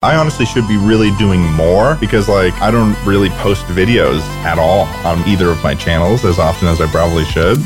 [0.00, 4.56] I honestly should be really doing more because, like, I don't really post videos at
[4.56, 7.58] all on either of my channels as often as I probably should.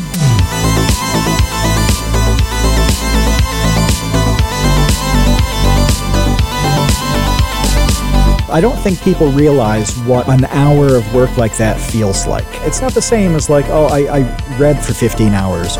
[8.51, 12.47] I don't think people realize what an hour of work like that feels like.
[12.63, 15.77] It's not the same as, like, oh, I, I read for 15 hours.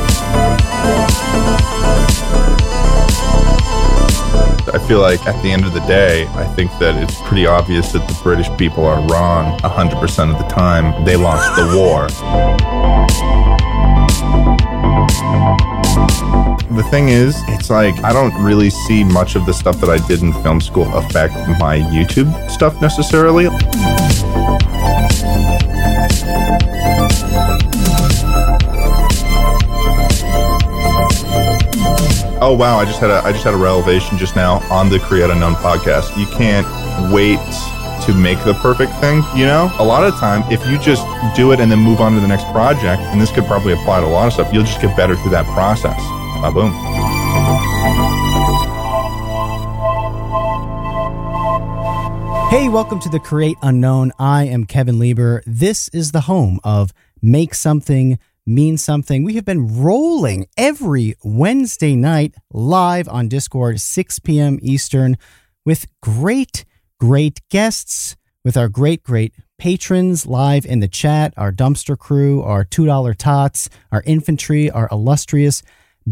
[4.75, 7.93] I feel like at the end of the day, I think that it's pretty obvious
[7.93, 11.05] that the British people are wrong 100% of the time.
[11.05, 12.09] They launched the war.
[16.75, 19.99] The thing is, it's like I don't really see much of the stuff that I
[20.09, 23.49] did in film school affect my YouTube stuff necessarily.
[32.45, 32.77] Oh wow!
[32.77, 35.55] I just had a I just had a revelation just now on the Create Unknown
[35.55, 36.19] podcast.
[36.19, 36.67] You can't
[37.13, 37.39] wait
[38.05, 39.23] to make the perfect thing.
[39.37, 42.15] You know, a lot of time if you just do it and then move on
[42.15, 44.65] to the next project, and this could probably apply to a lot of stuff, you'll
[44.65, 45.97] just get better through that process.
[46.43, 46.73] Ba boom.
[52.51, 54.11] Hey, welcome to the Create Unknown.
[54.19, 55.45] I am Kevin Lieber.
[55.47, 59.23] This is the home of Make Something Mean Something.
[59.23, 64.59] We have been rolling every Wednesday night live on Discord, 6 p.m.
[64.63, 65.17] Eastern,
[65.65, 66.65] with great,
[66.99, 72.65] great guests, with our great, great patrons live in the chat, our dumpster crew, our
[72.65, 75.63] $2 tots, our infantry, our illustrious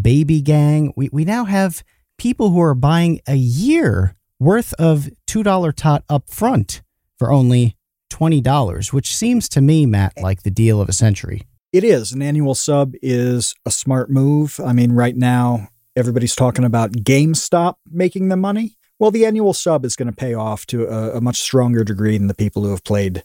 [0.01, 0.93] baby gang.
[0.97, 1.83] We, we now have
[2.17, 6.83] people who are buying a year worth of $2 tot up front
[7.19, 7.77] for only
[8.13, 11.43] $20, which seems to me, Matt, like the deal of a century.
[11.73, 12.13] It is.
[12.13, 14.59] An annual sub is a smart move.
[14.65, 18.77] I mean, right now, everybody's talking about GameStop making the money.
[18.99, 22.19] Well, the annual sub is going to pay off to a, a, much stronger degree
[22.19, 23.25] than the people who have played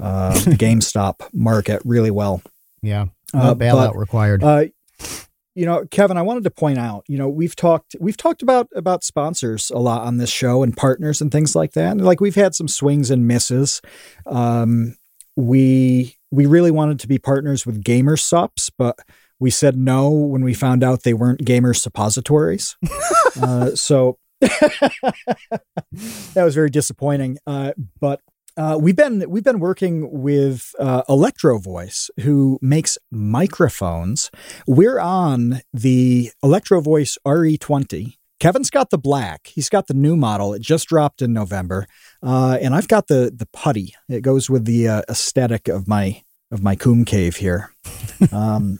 [0.00, 2.42] uh, the GameStop market really well.
[2.82, 3.06] Yeah.
[3.34, 4.44] No uh, bailout but, required.
[4.44, 4.66] Uh,
[5.54, 8.68] you know, Kevin, I wanted to point out, you know, we've talked we've talked about
[8.76, 11.92] about sponsors a lot on this show and partners and things like that.
[11.92, 13.80] And like we've had some swings and misses.
[14.26, 14.96] Um,
[15.34, 18.98] we we really wanted to be partners with Gamer Sups, but
[19.40, 22.76] we said no when we found out they weren't gamer suppositories.
[23.40, 24.92] uh, so that
[26.36, 27.38] was very disappointing.
[27.46, 28.20] Uh, but
[28.58, 34.30] uh, we've been we've been working with uh, Electro Voice, who makes microphones.
[34.66, 38.16] We're on the Electro Voice RE20.
[38.38, 39.46] Kevin's got the black.
[39.46, 40.52] He's got the new model.
[40.52, 41.86] It just dropped in November,
[42.22, 43.94] uh, and I've got the the putty.
[44.08, 47.72] It goes with the uh, aesthetic of my of my coom cave here.
[48.32, 48.78] Um,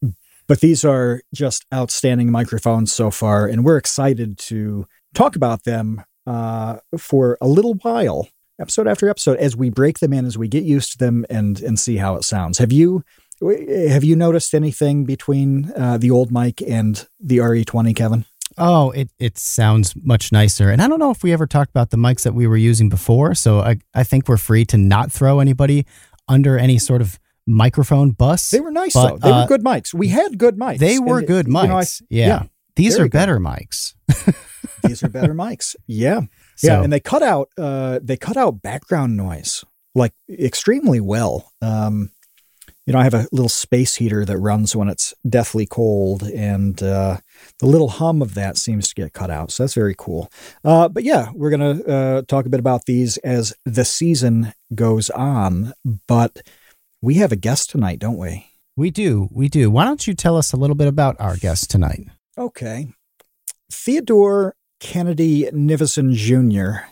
[0.46, 6.02] but these are just outstanding microphones so far, and we're excited to talk about them
[6.26, 8.28] uh, for a little while,
[8.60, 11.60] episode after episode, as we break them in, as we get used to them, and
[11.60, 12.58] and see how it sounds.
[12.58, 13.04] Have you
[13.40, 18.24] have you noticed anything between uh, the old mic and the RE20, Kevin?
[18.56, 20.70] Oh, it, it sounds much nicer.
[20.70, 22.88] And I don't know if we ever talked about the mics that we were using
[22.88, 23.34] before.
[23.34, 25.86] So I, I think we're free to not throw anybody
[26.28, 28.50] under any sort of microphone bus.
[28.50, 29.16] They were nice but, though.
[29.18, 29.92] They uh, were good mics.
[29.94, 30.78] We had good mics.
[30.78, 31.62] They were and, good mics.
[31.62, 32.26] You know, I, yeah.
[32.26, 32.42] yeah.
[32.76, 33.94] These are better mics.
[34.82, 35.76] These are better mics.
[35.86, 36.22] Yeah.
[36.56, 36.84] So, yeah.
[36.84, 39.64] And they cut out uh they cut out background noise
[39.96, 41.52] like extremely well.
[41.60, 42.12] Um
[42.86, 46.82] you know, I have a little space heater that runs when it's deathly cold, and
[46.82, 47.18] uh,
[47.58, 49.50] the little hum of that seems to get cut out.
[49.50, 50.30] So that's very cool.
[50.62, 54.52] Uh, but yeah, we're going to uh, talk a bit about these as the season
[54.74, 55.72] goes on.
[56.06, 56.42] But
[57.00, 58.46] we have a guest tonight, don't we?
[58.76, 59.28] We do.
[59.30, 59.70] We do.
[59.70, 62.08] Why don't you tell us a little bit about our guest tonight?
[62.36, 62.88] Okay.
[63.70, 66.86] Theodore Kennedy Nivison Jr.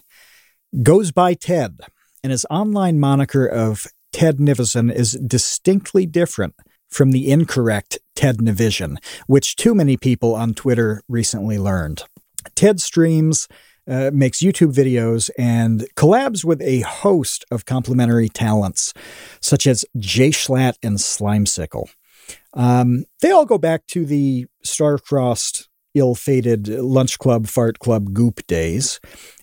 [0.83, 1.81] goes by Ted,
[2.23, 6.55] and his online moniker of Ted Nivison is distinctly different
[6.89, 8.97] from the incorrect Ted Nivision,
[9.27, 12.05] which too many people on Twitter recently learned.
[12.55, 13.49] Ted streams,
[13.89, 18.93] uh, makes YouTube videos, and collabs with a host of complementary talents,
[19.41, 21.89] such as Jschlatt and Slimecicle.
[22.55, 29.01] Um, they all go back to the star-crossed, ill-fated lunch club, fart club, goop days.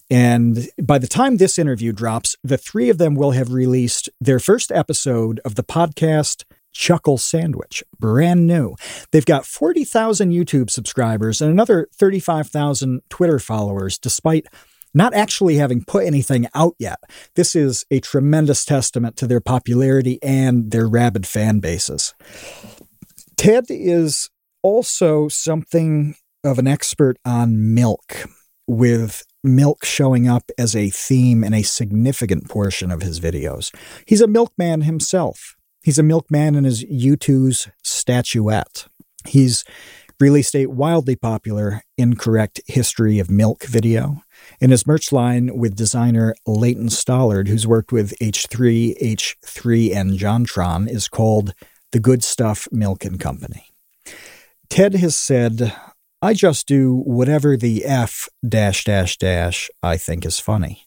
[0.10, 4.40] And by the time this interview drops, the three of them will have released their
[4.40, 8.76] first episode of the podcast Chuckle Sandwich, brand new.
[9.12, 14.46] They've got 40,000 YouTube subscribers and another 35,000 Twitter followers, despite
[14.94, 17.00] not actually having put anything out yet.
[17.36, 22.14] This is a tremendous testament to their popularity and their rabid fan bases.
[23.38, 24.30] Ted is
[24.64, 28.26] also something of an expert on milk
[28.68, 33.74] with milk showing up as a theme in a significant portion of his videos.
[34.06, 35.56] He's a milkman himself.
[35.84, 38.88] He's a milkman in his U2's statuette.
[39.26, 39.64] He's
[40.20, 44.24] released a wildly popular Incorrect History of Milk video.
[44.60, 50.90] In his merch line with designer Leighton Stollard, who's worked with H3, H3, and JonTron,
[50.90, 51.54] is called
[51.92, 53.68] The Good Stuff Milk and Company.
[54.70, 55.74] Ted has said,
[56.22, 60.86] I just do whatever the F dash dash dash I think is funny.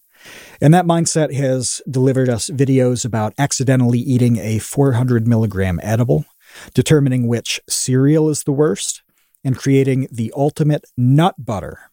[0.60, 6.26] And that mindset has delivered us videos about accidentally eating a 400 milligram edible,
[6.74, 9.02] determining which cereal is the worst,
[9.42, 11.90] and creating the ultimate nut butter.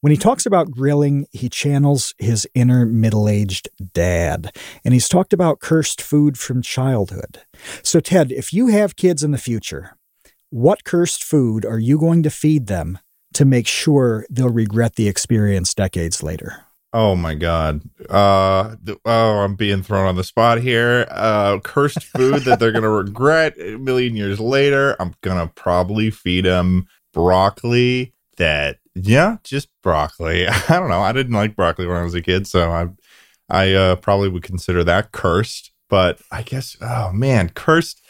[0.00, 5.34] When he talks about grilling, he channels his inner middle aged dad, and he's talked
[5.34, 7.42] about cursed food from childhood.
[7.82, 9.98] So, Ted, if you have kids in the future,
[10.50, 12.98] what cursed food are you going to feed them
[13.32, 16.64] to make sure they'll regret the experience decades later?
[16.92, 17.82] Oh my god.
[18.08, 18.74] Uh
[19.04, 21.06] oh, I'm being thrown on the spot here.
[21.08, 24.96] Uh cursed food that they're going to regret a million years later.
[24.98, 30.48] I'm going to probably feed them broccoli that yeah, just broccoli.
[30.48, 31.00] I don't know.
[31.00, 32.88] I didn't like broccoli when I was a kid, so I
[33.48, 38.02] I uh probably would consider that cursed, but I guess oh man, cursed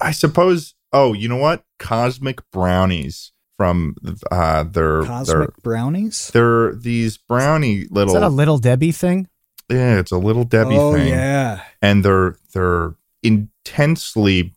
[0.00, 1.64] I suppose oh, you know what?
[1.78, 3.94] Cosmic brownies from
[4.30, 6.30] uh their Cosmic their brownies?
[6.32, 9.28] they're these brownie little Is that a little Debbie thing?
[9.70, 11.08] yeah, it's a little Debbie oh, thing.
[11.08, 11.62] yeah.
[11.82, 14.54] And they're they're intensely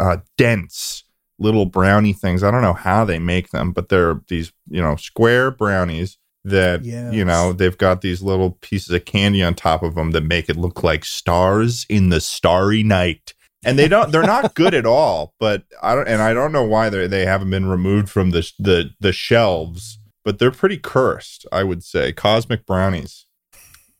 [0.00, 1.04] uh, dense
[1.38, 2.42] little brownie things.
[2.42, 6.84] I don't know how they make them, but they're these, you know, square brownies that
[6.84, 7.12] Yes.
[7.14, 10.48] you know, they've got these little pieces of candy on top of them that make
[10.48, 13.34] it look like stars in the starry night.
[13.64, 16.64] And they don't they're not good at all, but I don't and I don't know
[16.64, 21.46] why they they haven't been removed from the the the shelves, but they're pretty cursed,
[21.52, 22.12] I would say.
[22.12, 23.26] Cosmic brownies.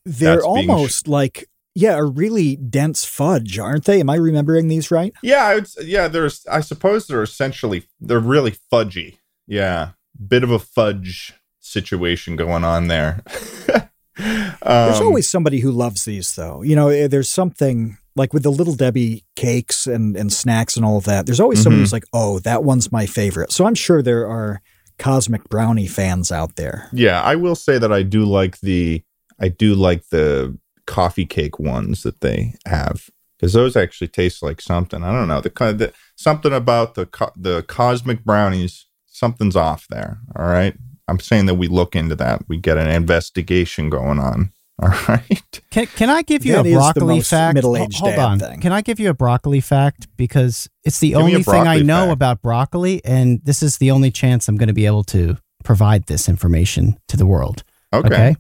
[0.05, 4.01] They're That's being sh- almost like, yeah, a really dense fudge, aren't they?
[4.01, 5.13] Am I remembering these right?
[5.23, 6.09] Yeah, I would, yeah.
[6.09, 9.19] There's, I suppose they're essentially they're really fudgy.
[9.47, 9.91] Yeah,
[10.29, 13.23] bit of a fudge situation going on there.
[14.17, 16.63] There's Um, always somebody who loves these, though.
[16.63, 20.85] You know, eh, there's something like with the Little Debbie cakes and, and snacks and
[20.85, 21.25] all of that.
[21.27, 21.83] There's always somebody Mhm.
[21.85, 23.53] who's like, oh, that one's my favorite.
[23.53, 24.61] So I'm sure there are
[24.99, 26.89] cosmic brownie fans out there.
[26.93, 27.23] yeah.
[27.23, 29.03] I will say that I do like the
[29.41, 30.57] I do like the
[30.87, 35.03] coffee cake ones that they have because those actually taste like something.
[35.03, 38.87] I don't know the kind the, something about the co- the cosmic brownies.
[39.07, 40.19] Something's off there.
[40.37, 40.75] All right.
[41.09, 42.43] I'm saying that we look into that.
[42.49, 44.53] We get an investigation going on.
[44.87, 45.61] All right.
[45.71, 47.55] Can can I give you That a broccoli fact?
[47.55, 48.39] middle-aged Ho- Hold on.
[48.41, 48.61] thing.
[48.61, 52.07] Can I give you a broccoli fact because it's the Give only thing I know
[52.07, 52.13] fact.
[52.13, 56.07] about broccoli and this is the only chance I'm going to be able to provide
[56.07, 57.63] this information to the world.
[57.93, 58.35] Okay.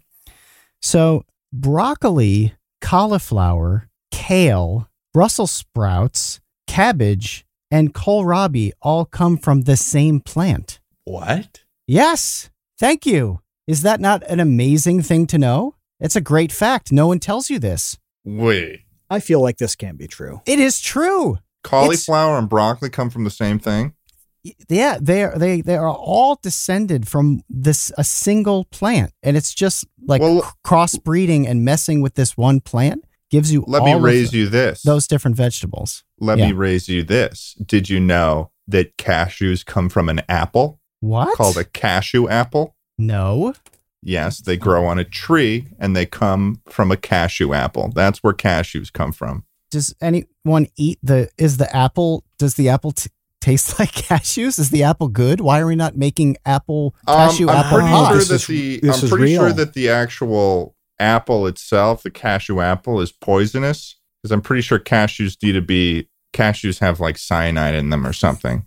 [0.80, 10.80] So, broccoli, cauliflower, kale, Brussels sprouts, cabbage, and kohlrabi all come from the same plant.
[11.04, 11.62] What?
[11.86, 12.50] Yes.
[12.78, 13.40] Thank you.
[13.66, 15.74] Is that not an amazing thing to know?
[16.02, 16.92] It's a great fact.
[16.92, 17.96] No one tells you this.
[18.24, 18.80] Wait.
[19.08, 20.40] I feel like this can't be true.
[20.46, 21.38] It is true.
[21.64, 23.94] Cauliflower and broccoli come from the same thing.
[24.68, 29.54] Yeah, they are they they are all descended from this a single plant, and it's
[29.54, 33.64] just like Well- c- crossbreeding and messing with this one plant gives you.
[33.68, 34.82] Let me all of raise the- you this.
[34.82, 36.02] those different vegetables.
[36.18, 36.46] Let yeah.
[36.48, 37.54] me raise you this.
[37.64, 41.36] Did you know that cashews come from an apple What?
[41.36, 42.74] called a cashew apple?
[42.98, 43.54] no.
[44.02, 47.90] Yes, they grow on a tree and they come from a cashew apple.
[47.94, 49.44] That's where cashews come from.
[49.70, 51.30] Does anyone eat the?
[51.38, 52.24] Is the apple?
[52.38, 54.58] Does the apple t- taste like cashews?
[54.58, 55.40] Is the apple good?
[55.40, 58.08] Why are we not making apple cashew Um, I'm apple pretty pie.
[58.08, 62.02] sure This that is- the this I'm is pretty sure that the actual apple itself,
[62.02, 67.00] the cashew apple, is poisonous because I'm pretty sure cashews need to be cashews have
[67.00, 68.66] like cyanide in them or something.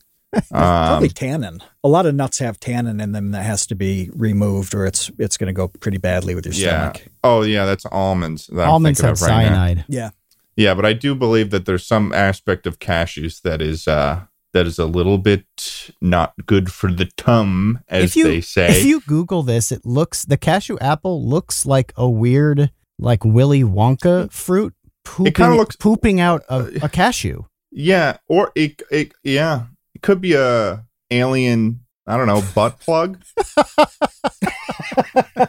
[0.51, 1.59] Probably Um, tannin.
[1.83, 5.11] A lot of nuts have tannin in them that has to be removed, or it's
[5.19, 6.91] it's going to go pretty badly with your yeah.
[6.93, 7.07] stomach.
[7.23, 8.47] Oh yeah, that's almonds.
[8.47, 9.55] That I'm Almonds thinking have of right now.
[9.55, 9.85] cyanide.
[9.87, 10.09] Yeah.
[10.57, 14.21] Yeah, but I do believe that there's some aspect of cashews that is uh
[14.53, 18.69] that is a little bit not good for the tum, as If you- they say.
[18.79, 23.63] If you Google this, it looks the cashew apple looks like a weird, like Willy
[23.63, 24.73] Wonka fruit
[25.03, 27.43] pooping, kinda looks- pooping out a, a cashew.
[27.69, 29.63] yeah, or it, it yeah,
[29.95, 31.81] it could be a alien.
[32.07, 33.23] I don't know, butt plug.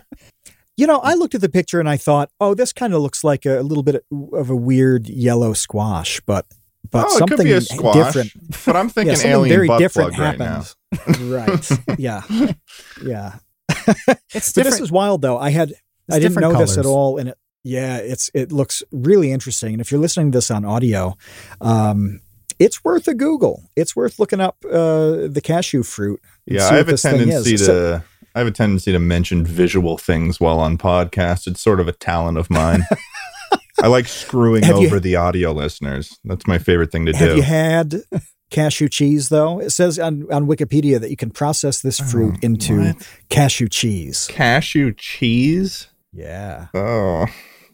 [0.78, 3.24] You know, I looked at the picture and I thought, oh, this kind of looks
[3.24, 6.44] like a, little bit of a weird yellow squash, but
[6.90, 8.32] but oh, it something could be a squash, different.
[8.66, 10.64] but I'm thinking yeah, something alien very butt different plug right now.
[10.92, 11.20] happened.
[11.30, 11.70] right.
[11.98, 12.22] Yeah.
[13.02, 13.36] Yeah.
[14.34, 14.64] It's But different.
[14.64, 15.38] this is wild though.
[15.38, 15.72] I had
[16.10, 19.72] I didn't different know this at all, and it yeah, it's it looks really interesting.
[19.72, 21.16] And if you're listening to this on audio,
[21.62, 22.20] um,
[22.58, 23.62] it's worth a Google.
[23.76, 26.20] It's worth looking up uh, the cashew fruit.
[26.46, 28.02] Yeah, I have a tendency to
[28.34, 31.46] I have a tendency to mention visual things while on podcasts.
[31.46, 32.82] It's sort of a talent of mine.
[33.82, 36.18] I like screwing Have you- over the audio listeners.
[36.24, 37.26] That's my favorite thing to have do.
[37.28, 37.94] Have you had
[38.50, 39.58] cashew cheese though?
[39.60, 43.08] It says on, on Wikipedia that you can process this fruit Oh, into what?
[43.28, 44.26] cashew cheese.
[44.30, 45.88] Cashew cheese?
[46.12, 46.68] Yeah.
[46.74, 47.26] Oh,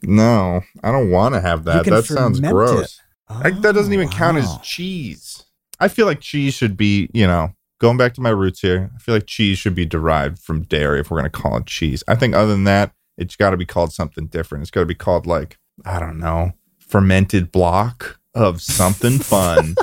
[0.02, 0.62] no.
[0.82, 1.84] I don't want to have that.
[1.86, 3.00] That sounds gross.
[3.42, 5.44] I, that doesn't Oh, even count as oh, cheese.
[5.80, 8.90] I feel like cheese should be, you know, going back to my roots here.
[8.94, 11.66] I feel like cheese should be derived from dairy if we're going to call it
[11.66, 12.04] cheese.
[12.06, 14.62] I think other than that, it's got to be called something different.
[14.62, 19.74] It's got to be called like, I don't know, fermented block of something fun.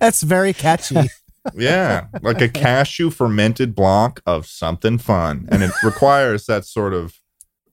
[0.00, 1.08] That's very catchy.
[1.54, 7.18] yeah, like a cashew fermented block of something fun, and it requires that sort of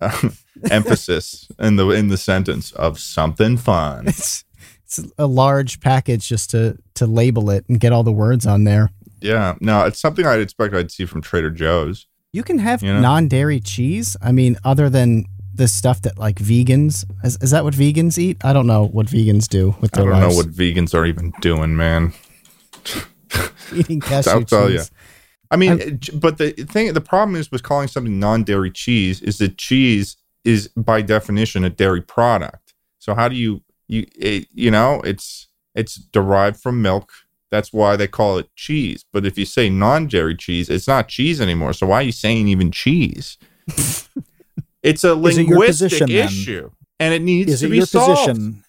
[0.72, 4.08] emphasis in the in the sentence of something fun.
[4.08, 4.46] it's
[4.84, 8.64] it's a large package just to to label it and get all the words on
[8.64, 8.90] there.
[9.22, 12.08] Yeah, no, it's something I'd expect I'd see from Trader Joe's.
[12.32, 13.00] You can have You know?
[13.00, 14.18] non-dairy cheese.
[14.22, 18.44] I mean, other than the stuff that like vegans is, is that what vegans eat?
[18.44, 21.76] I don't know what vegans do with I don't know what vegans are even doing,
[21.76, 22.14] man.
[23.74, 24.92] eating cashew I'll tell cheese.
[25.56, 29.22] I mean, it- uh, but the thing, the problem is with calling something non-dairy cheese
[29.22, 32.74] is that cheese is by definition a dairy product.
[33.00, 37.12] So how do you you it, you know it's it's derived from milk.
[37.52, 39.06] That's why they call it cheese.
[39.14, 41.74] But if you say non-dairy cheese, it's not cheese anymore.
[41.74, 43.38] So why are you saying even cheese?
[44.84, 46.10] it's a Is it your linguistic then?
[46.28, 48.18] issue, and it needs Is to it be your solved.
[48.28, 48.64] position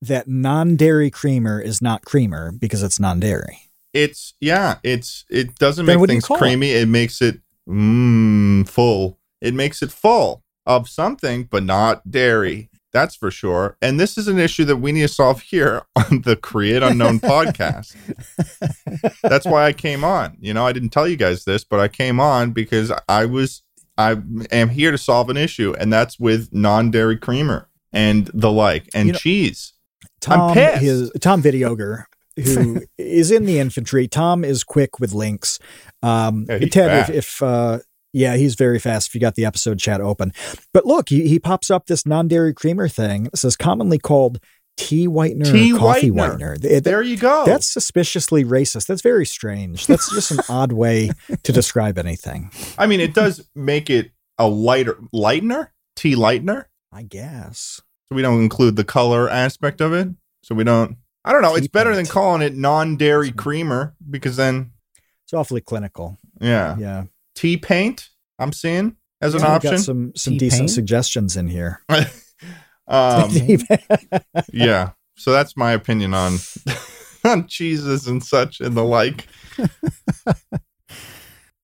[0.00, 3.67] that non-dairy creamer is not creamer because it's non-dairy?
[4.02, 6.40] It's yeah, it's it doesn't Then make what do you things call it?
[6.40, 6.70] creamy.
[6.72, 6.88] It?
[6.88, 9.18] makes it mm, full.
[9.40, 12.70] It makes it full of something, but not dairy.
[12.92, 13.76] That's for sure.
[13.82, 17.20] And this is an issue that we need to solve here on the Create Unknown
[17.32, 17.94] podcast.
[19.22, 20.36] That's why I came on.
[20.40, 23.62] You know, I didn't tell you guys this, but I came on because I was
[23.98, 24.16] I
[24.52, 29.08] am here to solve an issue, and that's with non-dairy creamer and the like and
[29.08, 29.74] You know- cheese.
[30.20, 30.82] Tom, pissed.
[30.82, 32.04] his Tom Videoger,
[32.38, 34.08] who is in the infantry.
[34.08, 35.58] Tom is quick with links.
[36.02, 37.78] Um, Yeah, Ted, if, if uh,
[38.12, 39.08] yeah, he's very fast.
[39.08, 40.32] If you got the episode chat open,
[40.72, 43.26] but look, he, he pops up this non-dairy creamer thing.
[43.26, 44.38] It says commonly called
[44.76, 46.56] tea whitener, Tea coffee whitener.
[46.58, 46.64] whitener.
[46.64, 47.44] It- There you go.
[47.44, 48.86] that's suspiciously racist.
[48.86, 49.86] That's very strange.
[49.86, 51.10] That's just an odd way
[51.42, 52.50] to describe anything.
[52.78, 56.66] I mean, it does make it a lighter lightener, tea lightener.
[56.92, 57.82] I guess.
[58.08, 60.08] So we don't include the color aspect of it.
[60.44, 60.96] So we don't.
[61.28, 61.54] I don't know.
[61.56, 64.70] It's better than calling it non-dairy creamer because then,
[65.24, 66.18] It's awfully clinical.
[66.40, 67.04] yeah, Yeah.
[67.34, 68.08] tea paint.
[68.38, 69.70] I'm seeing as an Yeah, we've option.
[69.72, 70.70] Got some some Tea decent paint?
[70.70, 71.82] suggestions in here.
[72.88, 73.30] um,
[74.52, 74.90] yeah.
[75.16, 76.38] So that's my opinion on
[77.24, 79.26] on cheeses and such and the like.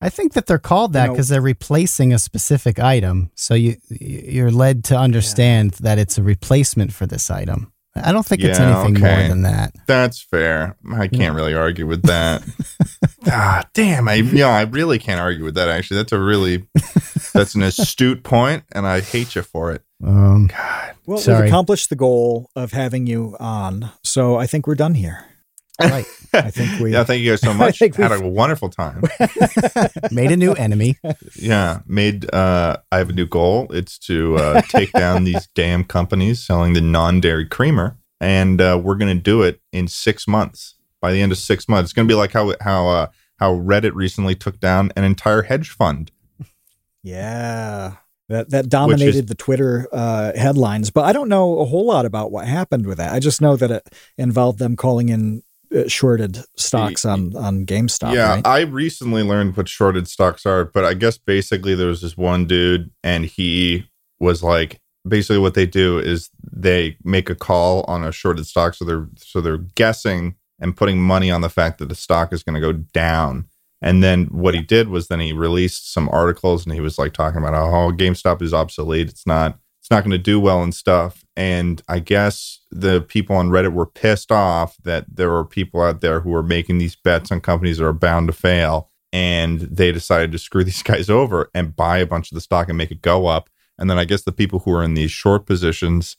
[0.01, 3.31] I think that they're called that know- because they're replacing a specific item.
[3.35, 7.73] So you you're led to understand that it's a replacement for this item.
[7.97, 9.19] I don't think it's anything okay.
[9.19, 9.73] more than that.
[9.87, 10.77] That's fair.
[10.93, 12.43] I can't really argue with that.
[13.27, 14.09] ah, damn.
[14.09, 15.69] I you know I really can't argue with that.
[15.69, 16.67] Actually, that's a really
[17.33, 19.83] that's an astute point, and I hate you for it.
[20.05, 20.95] Um, God.
[21.07, 21.43] Well, Sorry.
[21.43, 25.25] we've accomplished the goal of having you on, so I think we're done here.
[25.81, 26.07] Right.
[26.33, 26.93] I think we.
[26.93, 27.79] Yeah, thank you guys so much.
[27.79, 29.03] Had we've- a wonderful time.
[30.11, 30.97] Made a new enemy.
[31.37, 32.33] Yeah, made.
[32.33, 33.67] Uh, I have a new goal.
[33.71, 38.95] It's to uh, take down these damn companies selling the non-dairy creamer, and uh, we're
[38.97, 40.75] going to do it in six months.
[41.01, 43.07] By the end of six months, it's going to be like how how uh,
[43.39, 46.11] how Reddit recently took down an entire hedge fund.
[47.03, 47.97] yeah,
[48.29, 52.31] that that dominated the Twitter uh, headlines, but I don't know a whole lot about
[52.31, 53.13] what happened with that.
[53.13, 55.43] I just know that it involved them calling in
[55.89, 58.15] shorted stocks on on GameStop.
[58.15, 58.47] yeah, right?
[58.47, 62.47] I recently learned what shorted stocks are, but I guess basically there was this one
[62.47, 63.89] dude, and he
[64.19, 68.75] was like, basically what they do is they make a call on a shorted stock,
[68.75, 72.43] so they're so they're guessing and putting money on the fact that the stock is
[72.43, 73.47] going to go down.
[73.83, 77.13] And then what he did was then he released some articles, and he was like
[77.13, 79.09] talking about how oh, GameStop is obsolete.
[79.09, 79.59] It's not.
[79.85, 81.27] It's not going to do well and stuff.
[81.37, 86.01] And I guess the people on Reddit were pissed off that there were people out
[86.01, 88.91] there who were making these bets on companies that are bound to fail.
[89.13, 92.71] And they decided to screw these guys over and buy a bunch of the stock
[92.71, 93.51] and make it go up.
[93.79, 96.17] And then I guess the people who are in these short positions,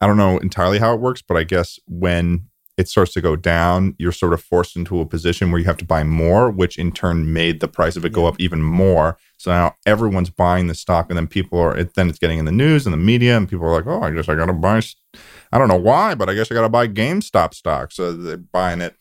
[0.00, 2.47] I don't know entirely how it works, but I guess when
[2.78, 5.76] it starts to go down, you're sort of forced into a position where you have
[5.78, 9.18] to buy more, which in turn made the price of it go up even more.
[9.36, 12.44] So now everyone's buying the stock, and then people are it, then it's getting in
[12.44, 14.52] the news and the media, and people are like, "Oh, I guess I got to
[14.52, 14.80] buy."
[15.52, 17.90] I don't know why, but I guess I got to buy GameStop stock.
[17.92, 18.94] So they're buying it,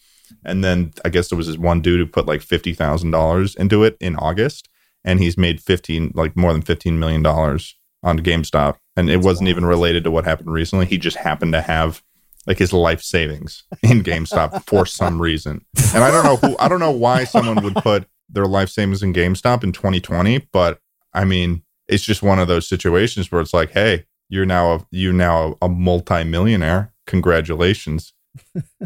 [0.43, 3.55] and then I guess there was this one dude who put like fifty thousand dollars
[3.55, 4.69] into it in August,
[5.05, 9.25] and he's made fifteen, like more than fifteen million dollars on GameStop, and it That's
[9.25, 9.51] wasn't wild.
[9.51, 10.85] even related to what happened recently.
[10.87, 12.01] He just happened to have
[12.47, 15.63] like his life savings in GameStop for some reason.
[15.93, 19.03] And I don't know who I don't know why someone would put their life savings
[19.03, 20.79] in GameStop in 2020, but
[21.13, 24.85] I mean, it's just one of those situations where it's like, hey, you're now a
[24.91, 26.93] you're now a multi-millionaire.
[27.05, 28.13] Congratulations.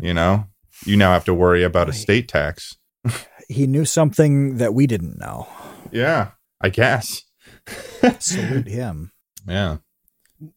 [0.01, 0.46] you know?
[0.86, 1.96] You now have to worry about Right.
[1.96, 2.75] estate tax.
[3.50, 5.46] He knew something that we didn't know.
[5.91, 6.30] Yeah,
[6.62, 7.24] I guess.
[8.20, 9.12] Salute him.
[9.48, 9.77] Yeah.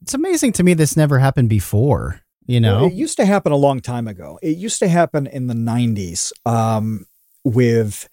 [0.03, 2.21] It's amazing to me this never happened before.
[2.47, 4.39] You know, Well, it used to happen a long time ago.
[4.43, 7.07] It used to happen in the 90s um,
[7.43, 8.09] with,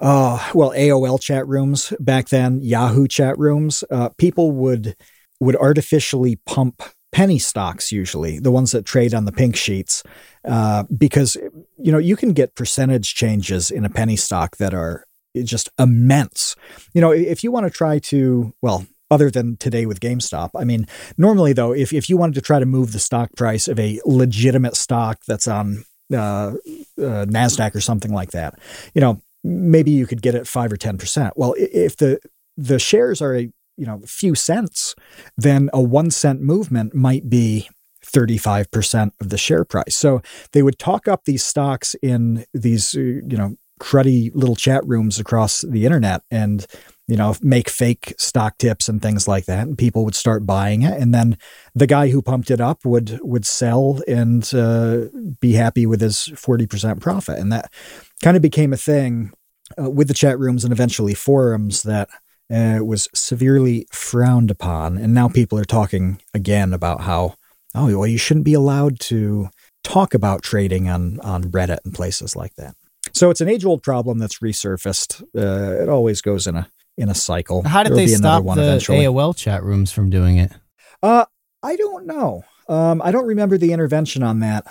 [0.00, 3.84] uh, well, AOL chat rooms back then, Yahoo chat rooms.
[3.90, 4.96] Uh, people would
[5.40, 6.82] would artificially pump
[7.12, 10.02] penny stocks, usually the ones that trade on the pink sheets,
[10.44, 11.36] uh, because
[11.78, 15.04] you know you can get percentage changes in a penny stock that are
[15.44, 16.56] just immense.
[16.94, 20.64] You know, if you want to try to, well, other than today with GameStop, I
[20.64, 20.86] mean,
[21.16, 24.00] normally though, if, if you wanted to try to move the stock price of a
[24.04, 26.54] legitimate stock that's on uh, uh,
[27.26, 28.58] Nasdaq or something like that,
[28.94, 31.34] you know, maybe you could get it five or ten percent.
[31.36, 32.20] Well, if the
[32.56, 33.42] the shares are a
[33.76, 34.94] you know few cents,
[35.36, 37.68] then a one cent movement might be
[38.04, 39.94] 35% of the share price.
[39.94, 40.22] So
[40.52, 45.18] they would talk up these stocks in these, uh, you know, cruddy little chat rooms
[45.18, 46.66] across the internet and,
[47.08, 49.66] you know, make fake stock tips and things like that.
[49.66, 51.00] And people would start buying it.
[51.00, 51.38] And then
[51.74, 55.06] the guy who pumped it up would, would sell and uh,
[55.40, 57.38] be happy with his 40% profit.
[57.38, 57.72] And that
[58.22, 59.32] kind of became a thing
[59.82, 62.10] uh, with the chat rooms and eventually forums that
[62.52, 64.98] uh, was severely frowned upon.
[64.98, 67.36] And now people are talking again about how,
[67.74, 69.48] oh, well, you shouldn't be allowed to
[69.82, 72.74] talk about trading on, on Reddit and places like that.
[73.14, 75.22] So it's an age old problem that's resurfaced.
[75.34, 76.68] Uh, it always goes in a
[76.98, 77.62] in a cycle.
[77.62, 78.98] how did There'll they stop the eventually.
[78.98, 80.52] AOL chat rooms from doing it?
[81.02, 81.24] Uh,
[81.62, 82.44] I don't know.
[82.68, 84.66] Um, I don't remember the intervention on that.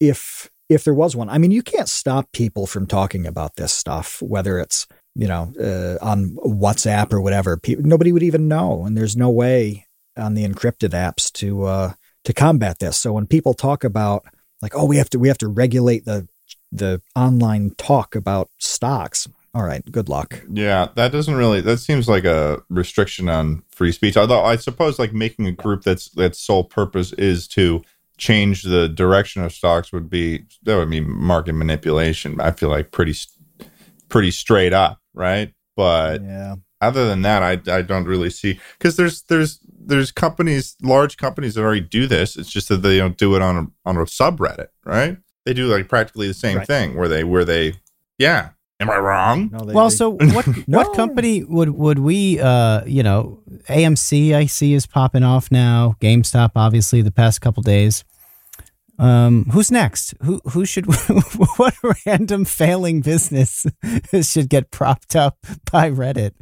[0.00, 3.72] If if there was one, I mean, you can't stop people from talking about this
[3.72, 7.56] stuff, whether it's you know uh, on WhatsApp or whatever.
[7.56, 11.92] Pe- nobody would even know, and there's no way on the encrypted apps to uh,
[12.24, 12.96] to combat this.
[12.96, 14.24] So when people talk about
[14.62, 16.28] like, oh, we have to we have to regulate the
[16.70, 19.28] the online talk about stocks.
[19.54, 20.42] All right, good luck.
[20.50, 21.60] Yeah, that doesn't really.
[21.60, 24.16] That seems like a restriction on free speech.
[24.16, 27.82] Although I suppose, like making a group that's that's sole purpose is to
[28.16, 32.40] change the direction of stocks would be that would be market manipulation.
[32.40, 33.14] I feel like pretty
[34.08, 35.52] pretty straight up, right?
[35.76, 36.56] But Yeah.
[36.80, 41.56] other than that, I I don't really see because there's there's there's companies, large companies
[41.56, 42.36] that already do this.
[42.36, 45.18] It's just that they don't do it on a on a subreddit, right?
[45.44, 46.66] They do like practically the same Right.
[46.66, 47.74] thing where they where they
[48.16, 48.50] yeah.
[48.82, 49.48] Am I wrong?
[49.52, 50.78] No, they, Well, they- so what No.
[50.78, 55.94] what company would would we uh you know AMC I see is popping off now
[56.00, 58.04] GameStop obviously the past couple days
[58.98, 60.86] um who's next who who should
[61.56, 61.74] what
[62.06, 63.64] random failing business
[64.22, 65.38] should get propped up
[65.70, 66.32] by Reddit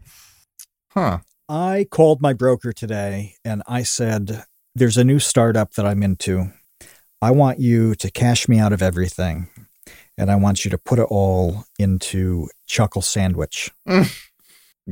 [0.93, 1.19] Huh.
[1.49, 6.53] I called my broker today and I said, There's a new startup that I'm into.
[7.23, 9.49] I want you to cash me out of everything.
[10.21, 13.71] And I want you to put it all into Chuckle Sandwich.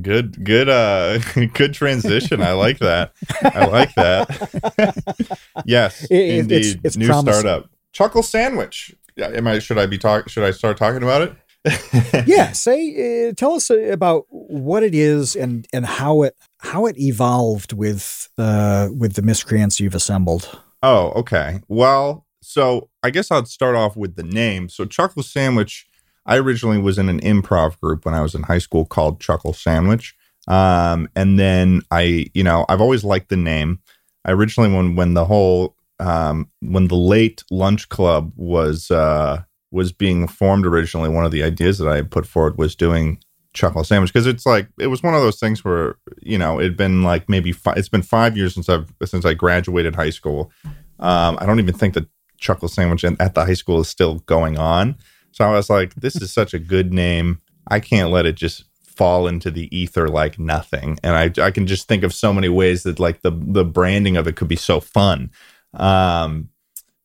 [0.01, 1.19] Good, good, uh,
[1.55, 2.41] good transition.
[2.41, 3.13] I like that.
[3.43, 5.39] I like that.
[5.67, 6.57] yes, It- it- indeed.
[6.59, 7.41] it's- it's New promising.
[7.41, 8.95] startup, Chuckle Sandwich.
[9.17, 9.59] Yeah, am I?
[9.59, 10.29] Should I be talk?
[10.29, 12.27] Should I start talking about it?
[12.29, 16.87] yeah, say uh, tell us uh, about what it is and and how it how
[16.87, 20.57] it evolved with uh with the miscreants you've assembled.
[20.85, 21.61] Oh, okay.
[21.67, 24.71] Well, so I guess I'll start off with the name.
[24.71, 25.87] So Chuckle Sandwich,
[26.25, 29.53] I originally was in an improv group when I was in high school called Chuckle
[29.53, 30.17] Sandwich.
[30.49, 33.81] Um, and then I, you know, I've always liked the name.
[34.25, 39.93] I originally when when the whole um when the late lunch club was uh was
[39.93, 43.21] being formed originally, one of the ideas that I put forward was doing
[43.53, 46.77] chuckle sandwich because it's like it was one of those things where you know it'd
[46.79, 50.51] been like maybe fi- it's been five years since I've since I graduated high school.
[50.99, 54.59] Um, I don't even think the chuckle sandwich at the high school is still going
[54.59, 54.97] on.
[55.33, 57.41] So I was like, this is such a good name.
[57.69, 60.99] I can't let it just fall into the ether like nothing.
[61.05, 64.17] And I I can just think of so many ways that like the the branding
[64.17, 65.31] of it could be so fun.
[65.75, 66.49] Um,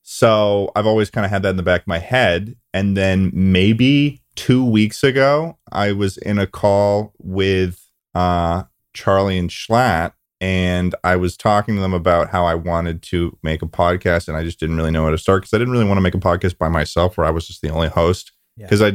[0.02, 2.56] so I've always kind of had that in the back of my head.
[2.74, 7.80] And then maybe two weeks ago, I was in a call with
[8.16, 10.14] uh, Charlie and Schlatt,
[10.44, 14.36] and I was talking to them about how I wanted to make a podcast, and
[14.36, 16.16] I just didn't really know how to start because I didn't really want to make
[16.16, 18.34] a podcast by myself where I was just the only host.
[18.58, 18.88] Because I,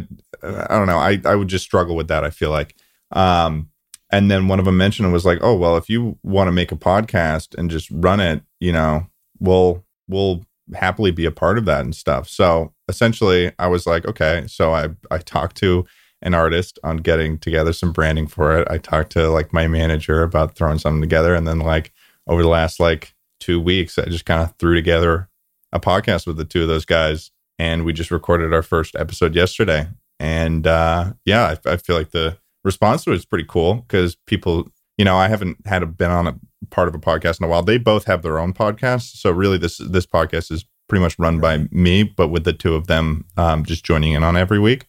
[0.42, 2.22] I don't know, I I would just struggle with that.
[2.22, 2.76] I feel like.
[3.12, 3.70] Um,
[4.12, 6.52] and then one of them mentioned it was like, oh well, if you want to
[6.52, 9.06] make a podcast and just run it, you know,
[9.40, 12.28] we'll we'll happily be a part of that and stuff.
[12.28, 14.44] So essentially, I was like, okay.
[14.48, 15.86] So I I talked to
[16.22, 18.68] an artist on getting together some branding for it.
[18.70, 21.92] I talked to like my manager about throwing something together, and then like
[22.26, 25.28] over the last like two weeks, I just kind of threw together
[25.72, 29.34] a podcast with the two of those guys, and we just recorded our first episode
[29.34, 29.88] yesterday.
[30.18, 34.16] And uh, yeah, I, I feel like the response to it is pretty cool because
[34.26, 36.36] people, you know, I haven't had a, been on a
[36.70, 37.62] part of a podcast in a while.
[37.62, 41.38] They both have their own podcasts, so really this this podcast is pretty much run
[41.38, 44.86] by me, but with the two of them um, just joining in on every week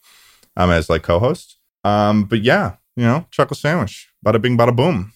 [0.55, 1.57] um, as like co-host.
[1.83, 5.13] Um, but yeah, you know, chuckle sandwich, bada bing, bada boom.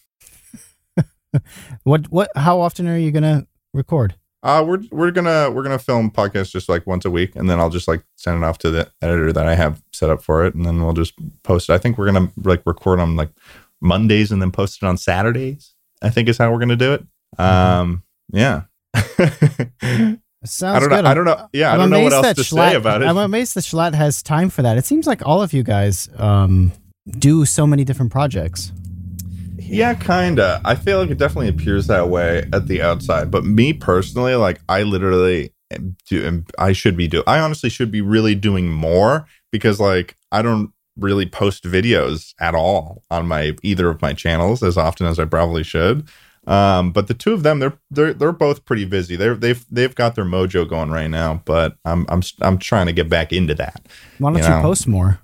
[1.83, 2.29] what what?
[2.35, 4.15] How often are you gonna record?
[4.43, 7.59] Uh, we're we're gonna we're gonna film podcasts just like once a week, and then
[7.59, 10.45] I'll just like send it off to the editor that I have set up for
[10.45, 11.73] it, and then we'll just post it.
[11.73, 13.29] I think we're gonna like record on like
[13.81, 15.73] Mondays and then post it on Saturdays.
[16.01, 17.05] I think is how we're gonna do it.
[17.37, 17.81] Mm-hmm.
[17.81, 18.03] Um,
[20.45, 21.03] Sounds I don't good.
[21.03, 21.10] know.
[21.10, 21.49] I don't know.
[21.53, 23.06] Yeah, I'm I do not know what else to Schlatt, say about it.
[23.06, 24.77] I'm amazed that Schlatt has time for that.
[24.77, 26.71] It seems like all of you guys um,
[27.10, 28.71] do so many different projects.
[29.58, 30.62] Yeah, kinda.
[30.65, 33.32] I feel like it definitely appears that way at the outside.
[33.32, 35.53] But me personally, like I literally
[36.10, 36.43] do.
[36.58, 37.23] I should be do.
[37.25, 42.53] I honestly should be really doing more because like I don't really post videos at
[42.53, 46.08] all on my either of my channels as often as I probably should.
[46.45, 49.15] Um, but the two of them, they're they're they're both pretty busy.
[49.15, 51.41] They're they've they've got their mojo going right now.
[51.45, 53.88] But I'm I'm I'm trying to get back into that.
[54.17, 54.58] Why don't you, know?
[54.58, 55.19] you post more?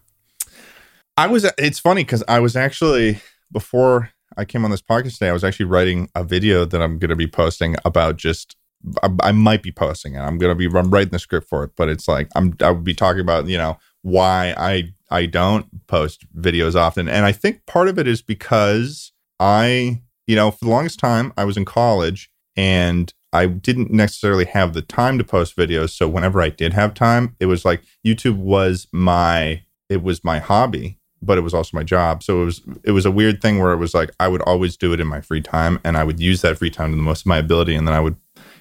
[1.18, 1.50] I was.
[1.58, 3.20] It's funny because I was actually
[3.52, 5.30] before I came on this podcast today.
[5.30, 8.56] I was actually writing a video that I'm going to be posting about just.
[9.04, 10.20] I, I might be posting it.
[10.20, 12.56] I'm going to be I'm writing the script for it, but it's like I'm.
[12.62, 17.26] I would be talking about you know why I I don't post videos often, and
[17.26, 21.44] I think part of it is because I you know, for the longest time, I
[21.44, 25.90] was in college and I didn't necessarily have the time to post videos.
[25.90, 30.38] So whenever I did have time, it was like YouTube was my it was my
[30.38, 32.22] hobby, but it was also my job.
[32.22, 34.78] So it was it was a weird thing where it was like I would always
[34.78, 37.02] do it in my free time and I would use that free time to the
[37.02, 38.16] most of my ability and then I would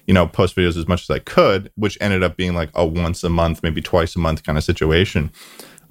[0.07, 2.83] you know post videos as much as I could, which ended up being like a
[2.83, 5.31] once a month, maybe twice a month kind of situation.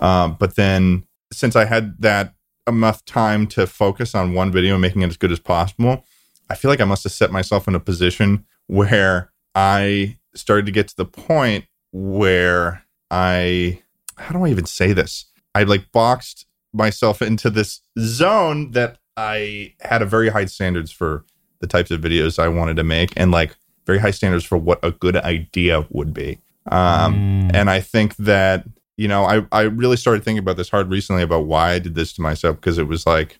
[0.01, 2.35] Um, but then since I had that
[2.69, 6.05] enough time to focus on one video and making it as good as possible,
[6.51, 10.73] I feel like I must have set myself in a position where I started to
[10.73, 13.83] get to the point where I,
[14.17, 15.27] how do I even say this?
[15.55, 21.25] I like boxed myself into this zone that I had a very high standards for
[21.61, 24.79] the types of videos I wanted to make and like very high standards for what
[24.83, 26.39] a good idea would be.
[26.71, 27.55] Um, mm.
[27.55, 28.65] And I think that
[28.99, 31.95] you know, I, I really started thinking about this hard recently about why I did
[31.95, 33.39] this to myself because it was like,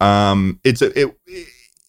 [0.00, 1.16] um, it's a, it,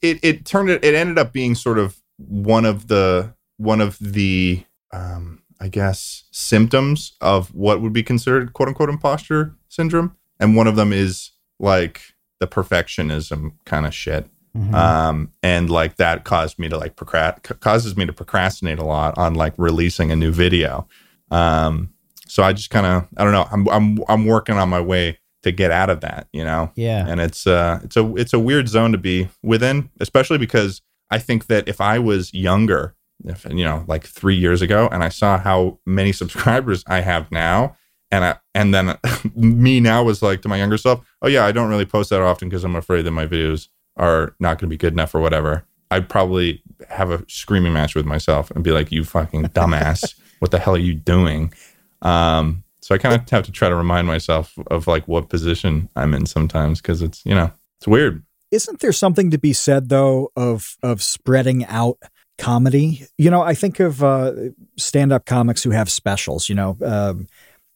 [0.01, 3.97] it, it turned it, it ended up being sort of one of the, one of
[3.99, 10.17] the, um, I guess symptoms of what would be considered quote unquote imposter syndrome.
[10.37, 12.01] And one of them is like
[12.41, 14.27] the perfectionism kind of shit.
[14.55, 14.75] Mm-hmm.
[14.75, 19.17] Um, and like that caused me to like procrast causes me to procrastinate a lot
[19.17, 20.89] on like releasing a new video.
[21.31, 21.93] Um,
[22.27, 23.47] so I just kind of I don't know.
[23.51, 26.71] I'm I'm I'm working on my way to get out of that, you know.
[26.75, 27.05] Yeah.
[27.07, 31.19] And it's uh it's a it's a weird zone to be within, especially because I
[31.19, 35.09] think that if I was younger, if you know, like 3 years ago and I
[35.09, 37.75] saw how many subscribers I have now
[38.11, 38.97] and I, and then
[39.35, 42.21] me now was like to my younger self, "Oh yeah, I don't really post that
[42.21, 45.21] often because I'm afraid that my videos are not going to be good enough or
[45.21, 50.15] whatever." I'd probably have a screaming match with myself and be like, "You fucking dumbass.
[50.39, 51.53] what the hell are you doing?"
[52.01, 55.89] Um, so I kind of have to try to remind myself of like what position
[55.95, 58.23] I'm in sometimes because it's you know it's weird.
[58.51, 61.97] Isn't there something to be said though of of spreading out
[62.37, 63.05] comedy?
[63.17, 64.33] You know, I think of uh,
[64.77, 66.49] stand up comics who have specials.
[66.49, 66.77] You know.
[66.83, 67.27] Um,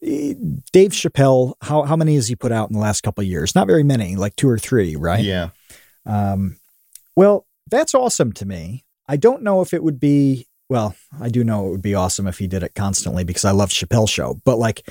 [0.04, 3.54] Dave Chappelle, how how many has he put out in the last couple of years?
[3.54, 5.24] Not very many, like two or three, right?
[5.24, 5.50] Yeah.
[6.08, 6.58] Um,
[7.16, 8.84] well, that's awesome to me.
[9.08, 12.28] I don't know if it would be well, I do know it would be awesome
[12.28, 14.90] if he did it constantly because I love Chappelle show, but like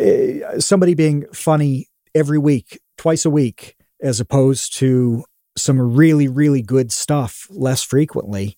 [0.00, 5.24] uh, somebody being funny every week, twice a week, as opposed to
[5.58, 8.56] some really, really good stuff less frequently.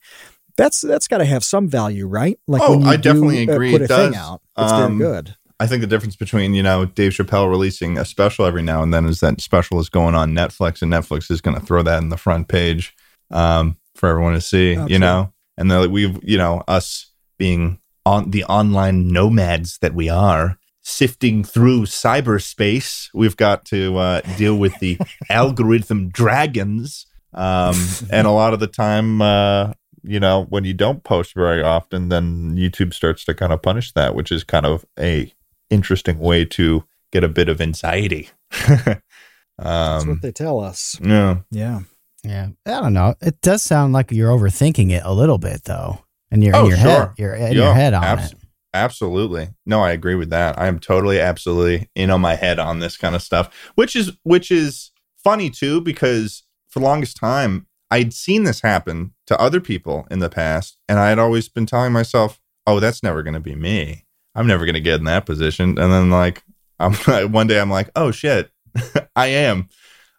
[0.59, 2.39] That's that's got to have some value, right?
[2.47, 4.17] Like Oh, when you I definitely do, uh, agree put it a thing does.
[4.17, 5.37] out, it's Um, very good.
[5.59, 8.93] I think the difference between, you know, Dave Chappelle releasing a special every now and
[8.93, 12.03] then is that special is going on Netflix and Netflix is going to throw that
[12.03, 12.95] in the front page
[13.31, 15.33] um, for everyone to see, Oh, you know?
[15.59, 21.43] And then we've, you know, us being on the online nomads that we are, sifting
[21.45, 27.07] through cyberspace, we've got to uh, deal with the algorithm dragons.
[27.35, 27.75] Um,
[28.11, 32.09] and a lot of the time, uh, you know, when you don't post very often,
[32.09, 35.33] then YouTube starts to kind of punish that, which is kind of a
[35.71, 38.31] interesting way to get a bit of anxiety.
[38.51, 40.97] That's um, what they tell us.
[41.03, 41.41] yeah.
[41.51, 41.81] Yeah.
[42.29, 43.15] Yeah, I don't know.
[43.23, 46.69] It does sound like you're overthinking it a little bit, though, and you're Oh, in
[46.69, 48.39] your head, you're in Yeah, your head on abs- it.
[48.75, 49.49] Absolutely.
[49.65, 50.59] No, I agree with that.
[50.59, 54.13] I am totally absolutely in on my head on this kind of stuff, which is
[54.25, 54.93] which is
[55.25, 60.19] funny too because for the longest time I'd seen this happen to other people in
[60.19, 63.55] the past and I had always been telling myself, "Oh, that's never going to be
[63.55, 64.05] me.
[64.35, 66.45] I'm never going to get in that position." And then like
[66.79, 66.93] I'm
[67.33, 68.51] one day I'm like, "Oh shit.
[69.17, 69.71] I am."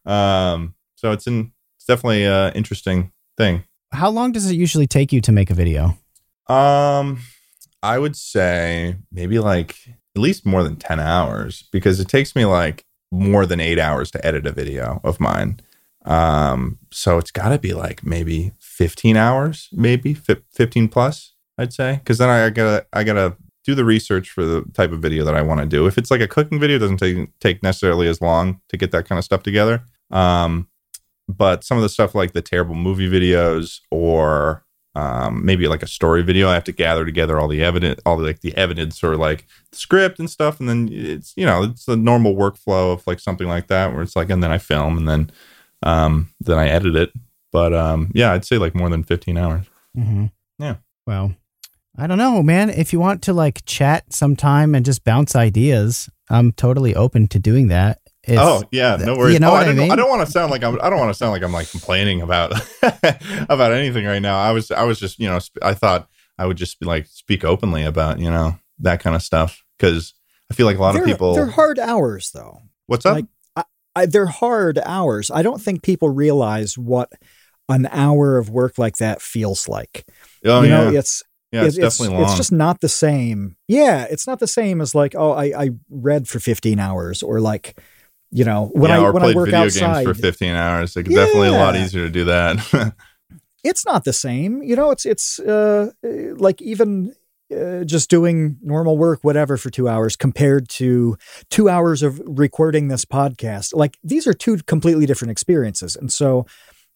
[0.08, 1.54] Um so it's an
[1.89, 3.63] definitely a interesting thing.
[3.91, 5.97] How long does it usually take you to make a video?
[6.47, 7.19] Um,
[7.84, 9.75] I would say maybe like
[10.15, 14.12] at least more than 10 hours because it takes me like more than eight hours
[14.12, 15.60] to edit a video of mine.
[16.06, 22.02] Um, so it's got to be like maybe 15 hours, maybe 15 plus, I'd say.
[22.06, 25.36] Cause then I gotta, I gotta do the research for the type of video that
[25.36, 25.88] I want to do.
[25.88, 28.91] If it's like a cooking video, it doesn't take, take necessarily as long to get
[28.91, 29.84] that kind of stuff together.
[30.12, 30.68] Um,
[31.30, 34.65] but some of the stuff like the terrible movie videos or
[34.96, 36.50] um, maybe like a story video.
[36.50, 39.46] I have to gather together all the evidence, all the, like the evidence or like
[39.72, 43.20] the script and stuff, and then it's you know it's the normal workflow of like
[43.20, 45.32] something like that where it's like, and then I film and then
[45.84, 47.13] um, then I edit it.
[47.52, 49.68] But um, yeah, I'd say like more than fifteen hours.
[49.96, 50.26] Mm-hmm.
[50.58, 50.78] Yeah.
[51.06, 51.36] Well,
[51.96, 52.70] I don't know, man.
[52.70, 57.39] If you want to like chat sometime and just bounce ideas, I'm totally open to
[57.39, 58.00] doing that.
[58.30, 59.34] If, oh yeah, no worries.
[59.34, 59.92] you know oh, I I, mean?
[59.92, 60.80] I don't want to sound like I'm.
[60.82, 62.54] I don't want to sound like I'm like complaining about
[63.50, 64.39] about anything right now.
[64.39, 64.72] I was.
[64.72, 65.20] I was just.
[65.20, 65.39] You know.
[65.39, 69.15] Sp- I thought I would just be like speak openly about you know that kind
[69.15, 70.13] of stuff because
[70.52, 71.34] I feel like a lot they're, of people.
[71.36, 72.62] They're hard hours, though.
[72.88, 73.15] what's up?
[73.15, 73.26] like,
[73.96, 75.30] I, they're hard hours.
[75.32, 77.12] I don't think people realize what
[77.68, 80.06] an hour of work like that feels like.
[80.46, 80.84] oh you yeah.
[80.86, 82.30] know, it's Yeah, it's, it's, definitely long.
[82.30, 83.58] It's just not the same.
[83.68, 87.39] Yeah, it's not the same as like, oh, I, I read for 15 hours or
[87.42, 87.80] like,
[88.32, 90.96] you know, when yeah, I when I work video outside, games for 15 hours.
[90.96, 92.94] It's definitely a lot easier to do that.
[93.63, 94.62] it's not the same.
[94.63, 97.13] You know, it's it's uh, uh, like even
[97.56, 101.18] uh, just doing normal work, whatever, for two hours compared to
[101.50, 103.76] two hours of recording this podcast.
[103.76, 106.46] Like these are two completely different experiences, and so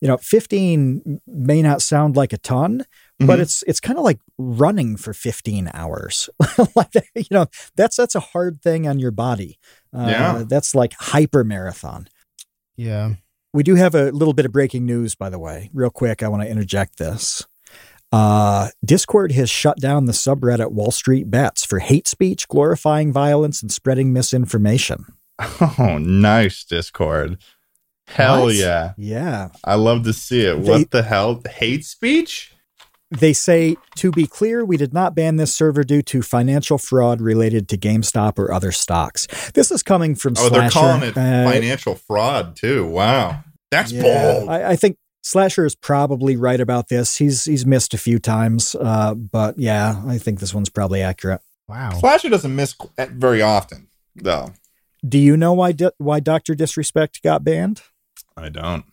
[0.02, 2.86] you know, fifteen may not sound like a ton,
[3.26, 3.42] but Mhm.
[3.44, 6.30] it's it's kind of like running for 15 hours
[6.76, 9.58] like you know that's that's a hard thing on your body
[9.96, 10.44] uh, Yeah.
[10.48, 12.08] that's like hyper marathon
[12.76, 13.14] yeah.
[13.54, 16.28] we do have a little bit of breaking news by the way real quick i
[16.28, 17.46] want to interject this
[18.12, 23.62] uh, discord has shut down the subreddit wall street bets for hate speech glorifying violence
[23.62, 25.06] and spreading misinformation
[25.80, 27.38] oh, nice Discord.
[28.08, 28.56] Hell What?
[28.56, 28.94] yeah.
[28.98, 30.62] yeah I love to see it.
[30.64, 31.42] They- what the hell?
[31.50, 32.53] Hate speech?
[33.20, 37.22] They say, to be clear, we did not ban this server due to financial fraud
[37.22, 39.28] related to GameStop or other stocks.
[39.54, 42.88] This is coming from Oh, they're calling it Uh, financial fraud too.
[42.88, 43.44] Wow.
[43.70, 44.50] That's yeah, bold.
[44.50, 47.18] I, I think Slasher is probably right about this.
[47.18, 51.42] He's he's missed a few times, uh, but yeah, I think this one's probably accurate.
[51.68, 51.92] Wow.
[51.92, 54.52] Slasher doesn't miss very often, though.
[55.08, 57.82] Do you know why di- why Doctor Disrespect got banned?
[58.36, 58.86] I don't.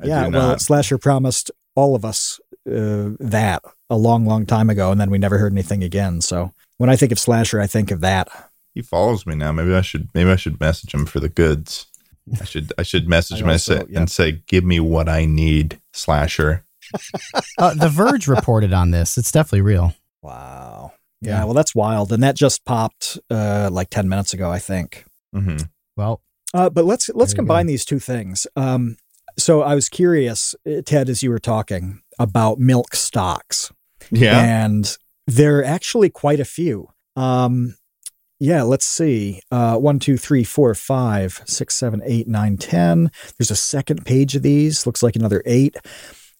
[0.00, 0.60] I yeah, do well, not.
[0.60, 5.18] Slasher promised all of us uh, that a long, long time ago, and then we
[5.18, 6.20] never heard anything again.
[6.20, 8.28] So when I think of Slasher, I think of that.
[8.74, 9.52] he follows me now.
[9.52, 10.08] Maybe I should.
[10.14, 11.86] Maybe I should message him for the goods.
[12.40, 12.72] I should.
[12.78, 13.98] I should message I him and say, yeah.
[14.00, 16.64] and say, "Give me what I need." Slasher.
[17.58, 19.16] Uh, the Verge reported on this.
[19.16, 19.94] It's definitely real.
[20.22, 20.92] Wow.
[21.20, 21.38] Yeah.
[21.38, 25.04] Yeah, well, that's wild, and that just popped uh, like ten minutes ago, I think.
[25.34, 25.64] Mm-hmm.
[25.96, 26.20] Well,
[26.52, 27.70] Uh, but let's let's combine go.
[27.72, 28.46] these two things.
[28.56, 28.96] Um,
[29.36, 33.72] so I was curious, uh, Ted, as you were talking about milk stocks,
[34.10, 34.40] Yeah.
[34.42, 36.88] and there are actually quite a few.
[37.16, 37.76] Um,
[38.40, 39.40] yeah, let's see.
[39.50, 43.10] Uh, one, two, three, four, five, six, seven, eight, nine, ten.
[43.38, 44.86] There's a second page of these.
[44.86, 45.76] Looks like another eight.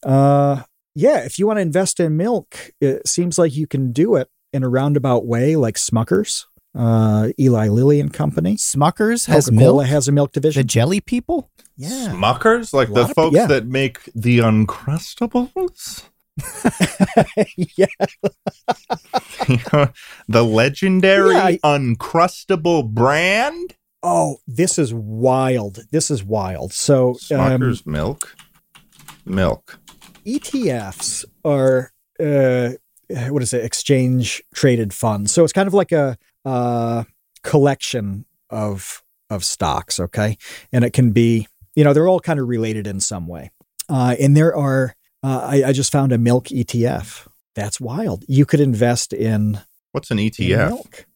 [0.03, 0.63] Uh,
[0.95, 4.29] yeah, if you want to invest in milk, it seems like you can do it
[4.53, 8.57] in a roundabout way, like Smuckers, uh, Eli Lilly and Company.
[8.57, 9.87] Smuckers has Coca milk.
[9.87, 10.61] Has a milk division.
[10.61, 11.51] the jelly people.
[11.77, 13.47] yeah, Smuckers, like A the lot of pe- folks yeah.
[13.47, 16.03] that make the Uncrustables.
[17.77, 17.87] yeah.
[20.29, 23.75] the legendary Yeah, I- Uncrustable brand?
[24.03, 25.81] Oh, this is wild.
[25.91, 26.73] This is wild.
[26.73, 28.37] So um, Smucker's milk.
[29.25, 29.79] Milk.
[30.27, 32.71] ETFs are uh,
[33.31, 33.65] what is it?
[33.65, 35.33] Exchange traded funds.
[35.33, 37.05] So it's kind of like a uh,
[37.43, 39.99] collection of of stocks.
[40.01, 40.37] Okay,
[40.73, 43.51] and it can be you know they're all kind of related in some way.
[43.89, 47.27] Uh, and there are uh, I, I just found a milk ETF.
[47.55, 48.25] That's wild.
[48.29, 49.61] You could invest in
[49.93, 50.69] What's an ETF?
[50.69, 51.07] milk.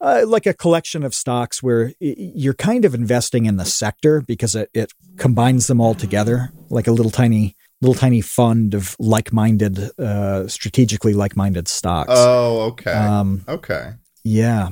[0.00, 4.54] Uh, like a collection of stocks where you're kind of investing in the sector because
[4.56, 9.90] it, it combines them all together, like a little tiny little tiny fund of like-minded,
[10.00, 12.10] uh, strategically like-minded stocks.
[12.12, 12.90] Oh, okay.
[12.90, 13.92] Um, okay.
[14.28, 14.68] Yeah.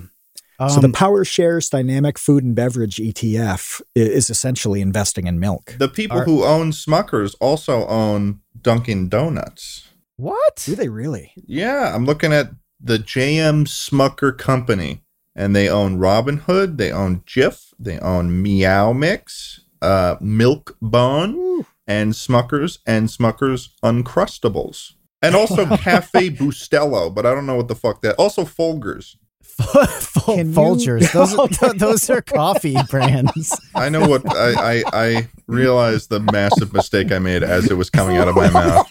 [0.69, 5.75] so the Um, Power Shares Dynamic Food and Beverage ETF is essentially investing in milk.
[5.79, 9.85] The people Are- who own Smuckers also own Dunkin' Donuts.
[10.17, 10.63] what?
[10.65, 11.33] Do they really?
[11.37, 15.03] Yeah, I'm looking at the JM Smucker Company,
[15.35, 21.67] and they own Robin Hood, they own Jif, they own Meow Mix, uh, Milk Bone,
[21.87, 24.93] and Smuckers, and Smuckers Uncrustables,
[25.23, 28.15] and also Cafe Bustelo, but I don't know what the fuck that.
[28.17, 29.17] Also Folgers.
[29.57, 31.11] Fol- Can Folgers.
[31.13, 31.79] Those, are, Okay.
[31.79, 33.59] those are coffee brands.
[33.75, 37.89] I know what I, I I realized the massive mistake I made as it was
[37.89, 38.87] coming out of my mouth.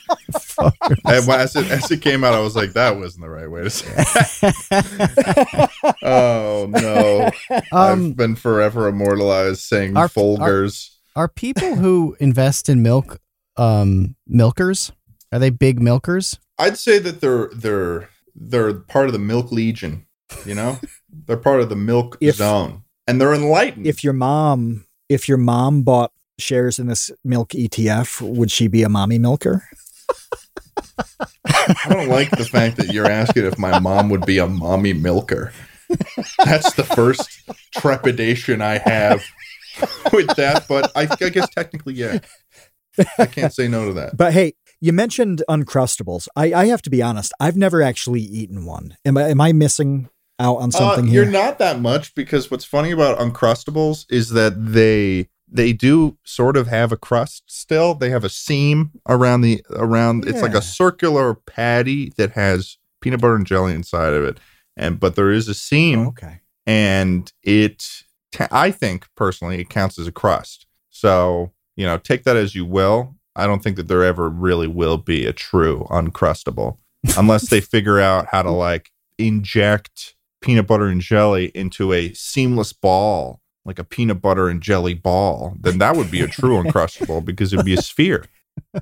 [1.06, 3.64] And as it as it came out, I was like, that wasn't the right way
[3.64, 3.94] to say.
[4.42, 5.70] It.
[6.04, 7.30] oh no.
[7.72, 10.90] Um, I've been forever immortalized saying Our- Folgers.
[11.16, 13.20] are people who invest in milk
[13.58, 14.92] um, milkers?
[15.32, 16.40] Are they big milkers?
[16.58, 20.06] I'd say that they're they're they're part of the milk legion.
[20.46, 20.80] You know,
[21.28, 23.88] they're part of the milk If- zone, and they're enlightened.
[23.88, 28.84] If your mom, if your mom bought shares in this milk ETF, would she be
[28.84, 29.64] a mommy milker?
[31.48, 34.94] I don't like the fact that you're asking if my mom would be a mommy
[34.94, 35.52] milker.
[36.44, 37.30] That's the first
[37.76, 39.24] trepidation I have
[40.12, 42.20] with that, but I, I guess technically, yeah.
[43.18, 44.18] I can't say no to that.
[44.18, 46.28] But hey, you mentioned Uncrustables.
[46.36, 47.34] I, I have to be honest.
[47.40, 48.96] I've never actually eaten one.
[49.06, 51.24] Am I am I missing out on something Uh, here?
[51.24, 56.58] You're not that much because what's funny about Uncrustables is that they they do sort
[56.58, 57.94] of have a crust still.
[57.94, 60.28] They have a seam around the around.
[60.28, 64.40] It's like a circular patty that has peanut butter and jelly inside of it,
[64.76, 66.00] and but there is a seam.
[66.00, 66.40] Oh, okay.
[66.66, 68.04] and it
[68.52, 72.66] i think personally it counts as a crust so you know take that as you
[72.66, 76.78] will i don't think that there ever really will be a true uncrustable
[77.18, 80.15] unless they figure out how to like inject
[80.46, 85.56] peanut butter and jelly into a seamless ball like a peanut butter and jelly ball
[85.60, 88.26] then that would be a true uncrustable because it'd be a sphere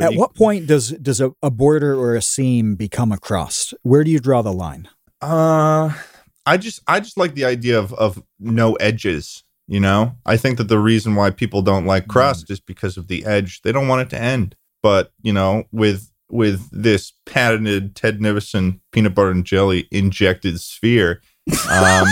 [0.00, 3.74] At you- what point does does a, a border or a seam become a crust?
[3.82, 4.88] Where do you draw the line?
[5.20, 5.92] Uh
[6.46, 10.14] I just I just like the idea of of no edges, you know?
[10.24, 13.60] I think that the reason why people don't like crust is because of the edge.
[13.62, 14.56] They don't want it to end.
[14.82, 21.20] But, you know, with with this patented Ted Nivison peanut butter and jelly injected sphere,
[21.70, 22.06] um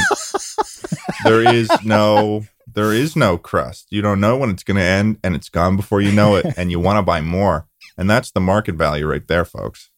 [1.24, 3.87] there is no there is no crust.
[3.90, 6.46] You don't know when it's going to end and it's gone before you know it
[6.57, 7.66] and you want to buy more.
[7.96, 9.90] And that's the market value right there, folks.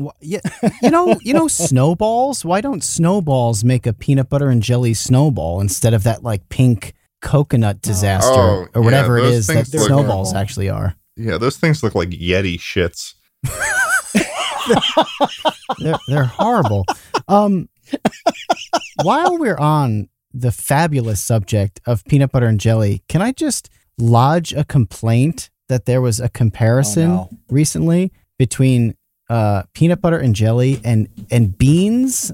[0.00, 0.40] Wh- Yeah,
[0.82, 2.44] you know, you know, snowballs.
[2.44, 6.94] Why don't snowballs make a peanut butter and jelly snowball instead of that like pink
[7.22, 10.36] coconut disaster Oh, or whatever yeah, it those is that things snowballs horrible.
[10.36, 10.94] actually are?
[11.16, 13.14] Yeah, those things look like Yeti shits.
[15.78, 16.84] They're they're horrible.
[17.28, 17.68] Um,
[19.02, 24.52] while we're on the fabulous subject of peanut butter and jelly, can I just lodge
[24.52, 27.38] a complaint that there was a comparison Oh, no.
[27.50, 28.94] recently between
[29.30, 32.32] uh, peanut butter and jelly and and beans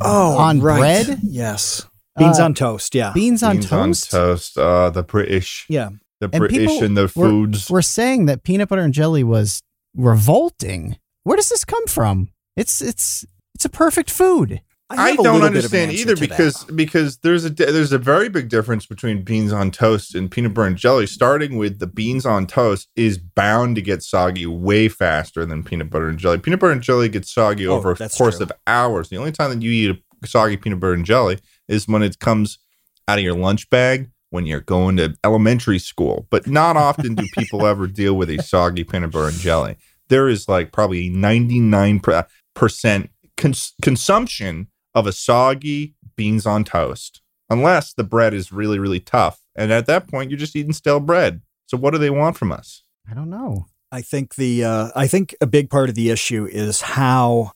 [0.00, 1.18] Oh, On bread?
[1.22, 1.86] Yes.
[2.18, 2.94] Beans Uh, on toast.
[2.94, 3.12] Yeah.
[3.12, 4.14] beans on Beans toast.
[4.14, 4.58] on toast.
[4.58, 5.90] Uh, the British, yeah.
[6.20, 7.68] the And British and the foods.
[7.70, 9.62] We're saying that peanut butter and jelly was
[9.98, 10.96] revolting.
[11.24, 12.30] Where does this come from?
[12.56, 14.62] It's it's it's a perfect food.
[14.90, 16.28] I have a don't little bit of an understand either to that.
[16.30, 20.54] because because there's a there's a very big difference between beans on toast and peanut
[20.54, 21.06] butter and jelly.
[21.06, 25.90] Starting with the beans on toast is bound to get soggy way faster than peanut
[25.90, 26.38] butter and jelly.
[26.38, 28.44] Peanut butter and jelly gets soggy Oh, over a course true.
[28.44, 29.10] of hours.
[29.10, 31.38] The only time that you eat a soggy peanut butter and jelly
[31.68, 32.58] is when it comes
[33.06, 36.26] out of your lunch bag when you're going to elementary school.
[36.30, 39.76] But not often do people ever deal with a soggy peanut butter and jelly.
[40.08, 48.04] There is like probably 99% cons- consumption of a soggy beans on toast, unless the
[48.04, 49.40] bread is really, really tough.
[49.54, 51.42] And at that point, you're just eating stale bread.
[51.66, 52.82] So what do they want from us?
[53.10, 53.66] I don't know.
[53.90, 57.52] I think the uh, I think a big part of the issue is how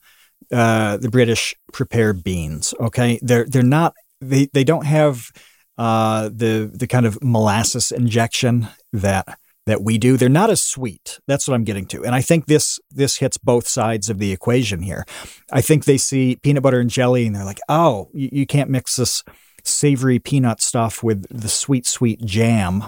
[0.51, 2.73] uh, the British prepare beans.
[2.79, 5.31] Okay, they're they're not they they don't have
[5.77, 10.17] uh, the the kind of molasses injection that that we do.
[10.17, 11.19] They're not as sweet.
[11.27, 12.03] That's what I'm getting to.
[12.03, 15.05] And I think this this hits both sides of the equation here.
[15.51, 18.69] I think they see peanut butter and jelly and they're like, oh, you, you can't
[18.69, 19.23] mix this
[19.63, 22.85] savory peanut stuff with the sweet sweet jam.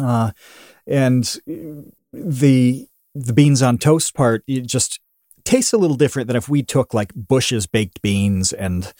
[0.00, 0.32] Uh,
[0.86, 1.36] and
[2.12, 5.00] the the beans on toast part, it just
[5.44, 8.92] tastes a little different than if we took like Bush's baked beans and.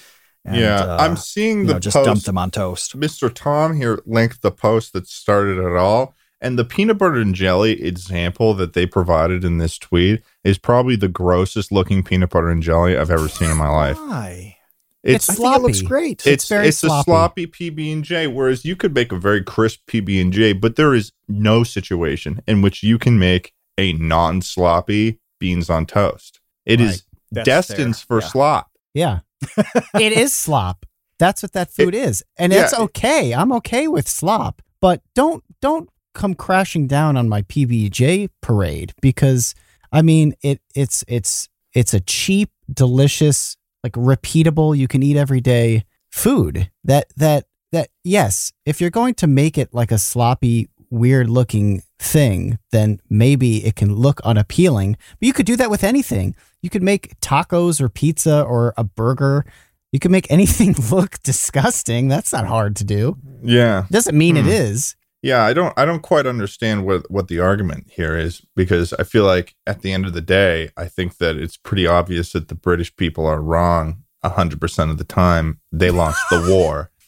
[0.44, 2.06] and yeah, uh, I'm seeing the know, just post.
[2.06, 2.98] dump them on toast.
[2.98, 3.32] Mr.
[3.32, 6.14] Tom here linked the post that started it all.
[6.40, 10.94] And the peanut butter and jelly example that they provided in this tweet is probably
[10.96, 13.96] the grossest looking peanut butter and jelly I've ever seen in my life.
[13.98, 14.56] Why?
[15.02, 15.86] It's I think it looks sloppy.
[15.88, 16.12] great.
[16.20, 17.04] It's It's very it's a sloppy.
[17.10, 18.26] sloppy PB and J.
[18.26, 22.40] Whereas you could make a very crisp PB and J, but there is no situation
[22.46, 26.40] in which you can make a non-sloppy beans on toast.
[26.66, 28.06] It is That's destined fair.
[28.06, 28.28] for Yeah.
[28.28, 28.70] slop.
[28.94, 29.18] Yeah.
[29.94, 30.84] it is slop.
[31.18, 32.22] That's what that food is.
[32.36, 32.64] And yeah.
[32.64, 33.34] it's okay.
[33.34, 34.62] I'm okay with slop.
[34.80, 39.54] But don't don't come crashing down on my PBJ parade because
[39.92, 45.40] I mean it it's it's it's a cheap, delicious, like repeatable, you can eat every
[45.40, 46.70] day food.
[46.84, 51.82] That that that yes, if you're going to make it like a sloppy, weird looking
[51.98, 54.96] thing, then maybe it can look unappealing.
[55.20, 56.34] But you could do that with anything.
[56.62, 59.44] You could make tacos or pizza or a burger.
[59.92, 62.08] You could make anything look disgusting.
[62.08, 63.18] That's not hard to do.
[63.42, 63.84] Yeah.
[63.90, 64.50] Doesn't mean it Hmm.
[64.50, 64.96] is.
[65.22, 69.02] Yeah, I don't I don't quite understand what what the argument here is because I
[69.02, 72.48] feel like at the end of the day, I think that it's pretty obvious that
[72.48, 75.60] the British people are wrong 100% of the time.
[75.72, 76.90] They lost the war.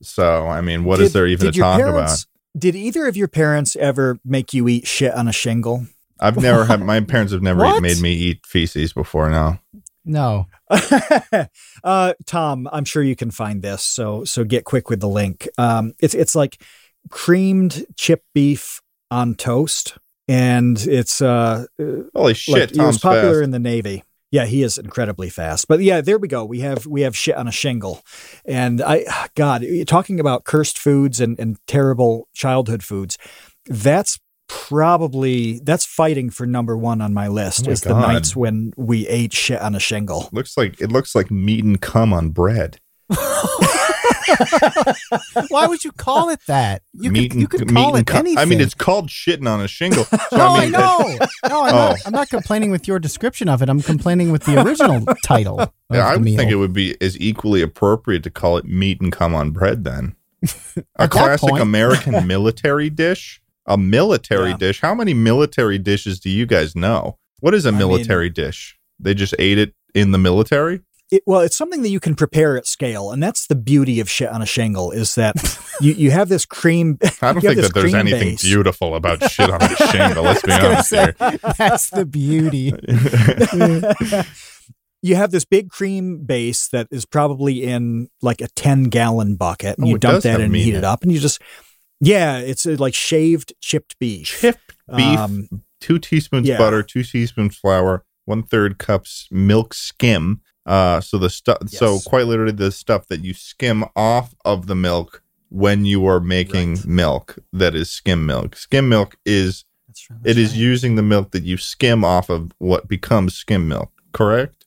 [0.00, 2.26] So, I mean, what is Did- there even to talk parents-
[2.56, 5.86] Did either of your parents ever make you eat shit on a shingle?
[6.20, 9.60] I've never had my parents have never made me eat feces before now.
[10.08, 10.46] No.
[11.84, 13.84] uh, Tom, I'm sure you can find this.
[13.84, 15.48] So so get quick with the link.
[15.58, 16.60] Um, it's it's like
[17.10, 18.80] creamed chip beef
[19.10, 21.84] on toast, and it's uh, uh,
[22.14, 23.44] Holy shit, like, he was popular fast.
[23.44, 24.02] in the Navy.
[24.30, 25.68] Yeah, he is incredibly fast.
[25.68, 26.44] But yeah, there we go.
[26.44, 28.02] We have we have shit on a shingle,
[28.46, 29.04] and I
[29.34, 33.18] God, talking about cursed foods and and terrible childhood foods.
[33.66, 34.18] That's
[34.48, 37.62] probably that's fighting for number one on my list.
[37.64, 40.28] Oh my is the nights when we ate shit on a shingle.
[40.32, 42.80] Looks like it looks like meat and cum on bread.
[45.48, 46.82] Why would you call it that?
[46.92, 48.18] You meat could you and, could meat call it cum.
[48.20, 48.38] anything.
[48.38, 50.04] I mean, it's called shitting on a shingle.
[50.30, 50.98] So, No, I, mean, know.
[51.48, 51.96] No, I'm, not, Oh.
[52.06, 53.68] I'm not complaining with your description of it.
[53.70, 55.72] I'm complaining with the original title.
[55.90, 59.00] Yeah, I the would think it would be as equally appropriate to call it meat
[59.00, 60.16] and cum on bread then.
[60.96, 61.58] A classic.
[61.58, 63.40] American military dish?
[63.68, 64.56] A military Yeah.
[64.56, 64.80] dish?
[64.80, 67.16] How many military dishes do you guys know?
[67.40, 68.76] What is a mean- military dish?
[68.98, 70.80] They just ate it in the military?
[71.10, 74.10] It, well, it's something that you can prepare at scale, and that's the beauty of
[74.10, 74.90] shit on a shingle.
[74.90, 75.36] Is that
[75.80, 76.98] you you have this cream?
[77.22, 78.42] I don't think that there's anything base.
[78.42, 80.24] beautiful about shit on a shingle.
[80.24, 81.38] Let's be I honest say, here.
[81.56, 82.72] that's the beauty.
[85.02, 89.78] you have this big cream base that is probably in like a 10 gallon bucket
[89.78, 90.84] and Oh, you dump that in and heat it.
[90.84, 91.40] up and you just
[92.00, 95.48] yeah it's uh, like shaved chipped beef Chipped beef, Um,
[95.80, 96.58] two teaspoons yeah.
[96.58, 100.40] butter, two teaspoons flour, one third cups milk skim.
[100.66, 101.78] Uh, so the stuff, yes.
[101.78, 106.20] so quite literally the stuff that you skim off of the milk when you are
[106.20, 106.84] making Right.
[106.86, 108.54] milk that is skim milk.
[108.56, 110.58] Skim milk is that's, right, it that's is right.
[110.58, 113.90] using the milk that you skim off of what becomes skim milk.
[114.12, 114.66] Correct,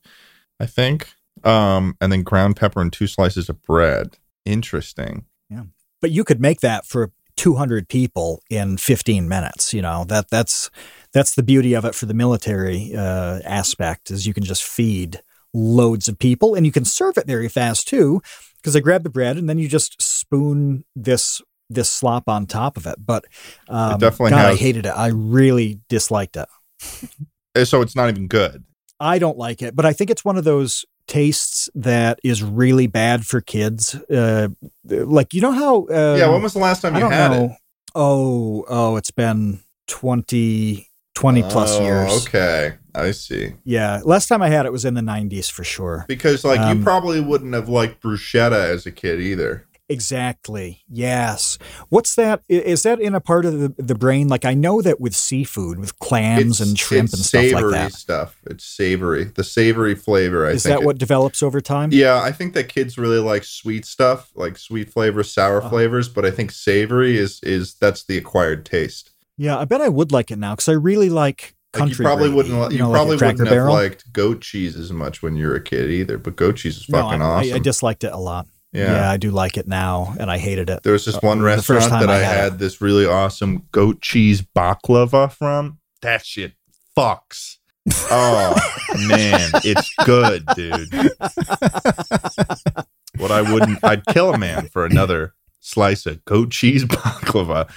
[0.59, 1.09] I think.
[1.43, 4.17] Um, and then ground pepper and two slices of bread.
[4.45, 5.25] Interesting.
[5.49, 5.63] Yeah,
[6.01, 7.11] but you could make that for
[7.41, 10.69] 200 people in 15 minutes you know that that's
[11.11, 15.21] that's the beauty of it for the military uh, aspect is you can just feed
[15.53, 18.21] loads of people and you can serve it very fast too
[18.57, 22.77] because they grab the bread and then you just spoon this this slop on top
[22.77, 22.95] of it.
[23.03, 23.25] But
[23.69, 24.89] um, definitely God, I hated it.
[24.89, 26.47] I really disliked it.
[27.55, 28.63] Uh, So it's not even good.
[28.99, 32.87] I don't like it, but I think it's one of those tastes that is really
[32.87, 33.95] bad for kids.
[34.09, 34.47] Uh,
[34.85, 35.85] like you know how?
[35.87, 36.29] Uh, yeah.
[36.29, 37.45] When was the last time you had know.
[37.45, 37.51] it?
[37.93, 42.25] Oh, oh, it's been 20, 20 plus Oh, years.
[42.25, 43.53] Okay, I see.
[43.65, 46.05] Yeah, last time I had it was in the nineties for sure.
[46.07, 49.67] Because like Um, you probably wouldn't have liked bruschetta as a kid either.
[49.91, 50.81] Exactly.
[50.89, 51.57] Yes.
[51.89, 52.43] What's that?
[52.49, 54.27] Is that in a part of the, the brain?
[54.27, 57.71] Like I know that with seafood, with clams and shrimp it's and stuff like savory
[57.73, 57.93] that.
[57.93, 58.37] stuff.
[58.49, 59.25] It's savory.
[59.25, 60.45] The savory flavor.
[60.47, 61.89] I Is think that it- what develops over time?
[61.91, 65.69] Yeah, I think that kids really like sweet stuff, like sweet flavors, sour Uh-huh.
[65.69, 66.09] flavors.
[66.09, 69.11] But I think savory is is that's the acquired taste.
[69.37, 72.03] Yeah, I bet I would like it now because I really like Like country.
[72.03, 72.61] you probably gravy, wouldn't.
[72.69, 73.73] li- You, know, probably Cracker wouldn't have Barrel.
[73.73, 76.17] liked goat cheese as much when you were a kid either.
[76.17, 77.55] But goat cheese is fucking I, I- awesome.
[77.55, 78.47] I, disliked it a lot.
[78.71, 78.91] Yeah.
[78.93, 79.11] Yeah.
[79.11, 80.83] I do like it now, and I hated it.
[80.83, 83.05] There was this Uh, one the first restaurant that I I had had this really
[83.05, 85.79] awesome goat cheese baklava from.
[86.01, 86.53] That shit
[86.97, 87.57] fucks.
[88.11, 88.53] Oh
[89.07, 90.93] man, it's good, dude.
[93.17, 97.69] What I wouldn't, I'd kill a man for another slice of goat cheese baklava.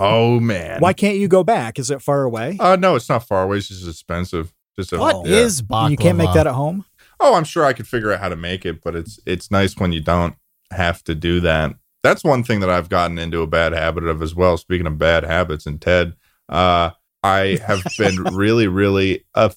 [0.00, 0.80] Oh man.
[0.80, 1.78] Why can't you go back?
[1.78, 2.56] Is it far away?
[2.60, 3.58] Uh, no, it's not far away.
[3.58, 4.52] It's just expensive.
[4.78, 5.36] Just a, What yeah.
[5.36, 5.90] is baklava?
[5.90, 6.84] you can't make that at home.
[7.20, 9.76] Oh, I'm sure I could figure out how to make it, but it's it's nice
[9.76, 10.36] when you don't
[10.72, 11.74] have to do that.
[12.02, 14.56] That's one thing that I've gotten into a bad habit of as well.
[14.56, 16.14] Speaking of bad habits, and Ted,
[16.48, 16.90] uh,
[17.22, 19.50] I have been really, really uh,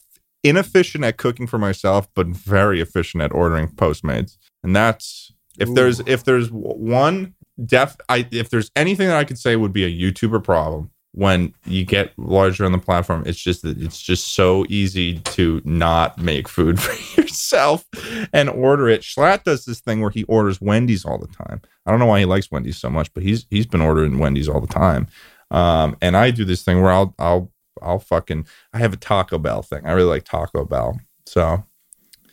[0.43, 4.37] inefficient at cooking for myself, but very efficient at ordering Postmates.
[4.63, 9.37] And that's if there's if there's one def, I if there's anything that I could
[9.37, 13.63] say would be a YouTuber problem when you get larger on the platform, it's just
[13.63, 17.85] that it's just so easy to not make food for yourself
[18.31, 19.01] and order it.
[19.01, 21.61] Schlatt does this thing where he orders Wendy's all the time.
[21.85, 24.47] I don't know why he likes Wendy's so much, but he's he's been ordering Wendy's
[24.47, 25.07] all the time.
[25.49, 27.51] Um, and I do this thing where I'll I'll
[27.81, 29.85] I'll fucking I have a Taco Bell thing.
[29.85, 30.99] I really like Taco Bell.
[31.25, 31.63] So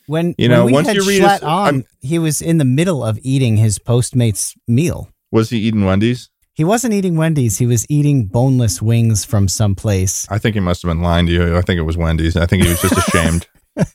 [0.06, 2.64] When You when know, we once you read Schlatt on, I'm- he was in the
[2.64, 5.08] middle of eating his Postmates meal.
[5.32, 6.30] was he eating Wendy's?
[6.58, 7.56] He wasn't eating Wendy's.
[7.56, 10.26] He was eating boneless wings from someplace.
[10.28, 11.56] I think he must have been lying to you.
[11.56, 12.36] I think it was Wendy's.
[12.36, 13.46] I think he was just ashamed.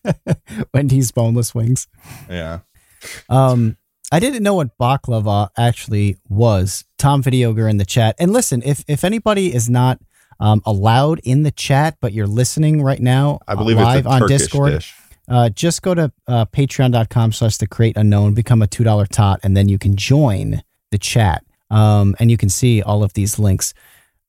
[0.73, 1.89] Wendy's boneless wings.
[2.29, 2.59] yeah.
[3.27, 3.75] Um,
[4.13, 6.85] I didn't know what baklava actually was.
[6.97, 8.15] Tom Videoger in the chat.
[8.17, 9.99] And listen, if if anybody is not
[10.39, 14.37] um, allowed in the chat, but you're listening right now, I believe live on Turkish
[14.37, 14.95] Discord, dish.
[15.27, 19.57] uh, just go to uh, patreon.com slash the create unknown, become a $2 tot, and
[19.57, 21.43] then you can join the chat.
[21.69, 23.73] Um, and you can see all of these links.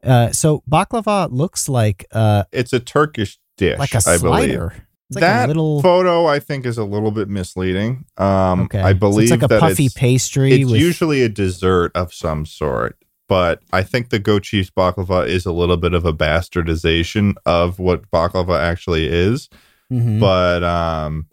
[0.02, 4.50] Uh, so baklava looks like uh, It's a Turkish dish, like a I believe.
[4.50, 4.74] slider.
[5.10, 8.04] Like that little photo, I think, is a little bit misleading.
[8.16, 8.80] Um, okay.
[8.80, 10.52] I So believe it's like a puffy it's, pastry.
[10.52, 12.96] it's with, usually a dessert of some sort.
[13.28, 17.78] But I think the goat cheese baklava is a little bit of a bastardization of
[17.78, 19.48] what baklava actually is.
[19.92, 20.20] Mhm.
[20.20, 21.26] But um,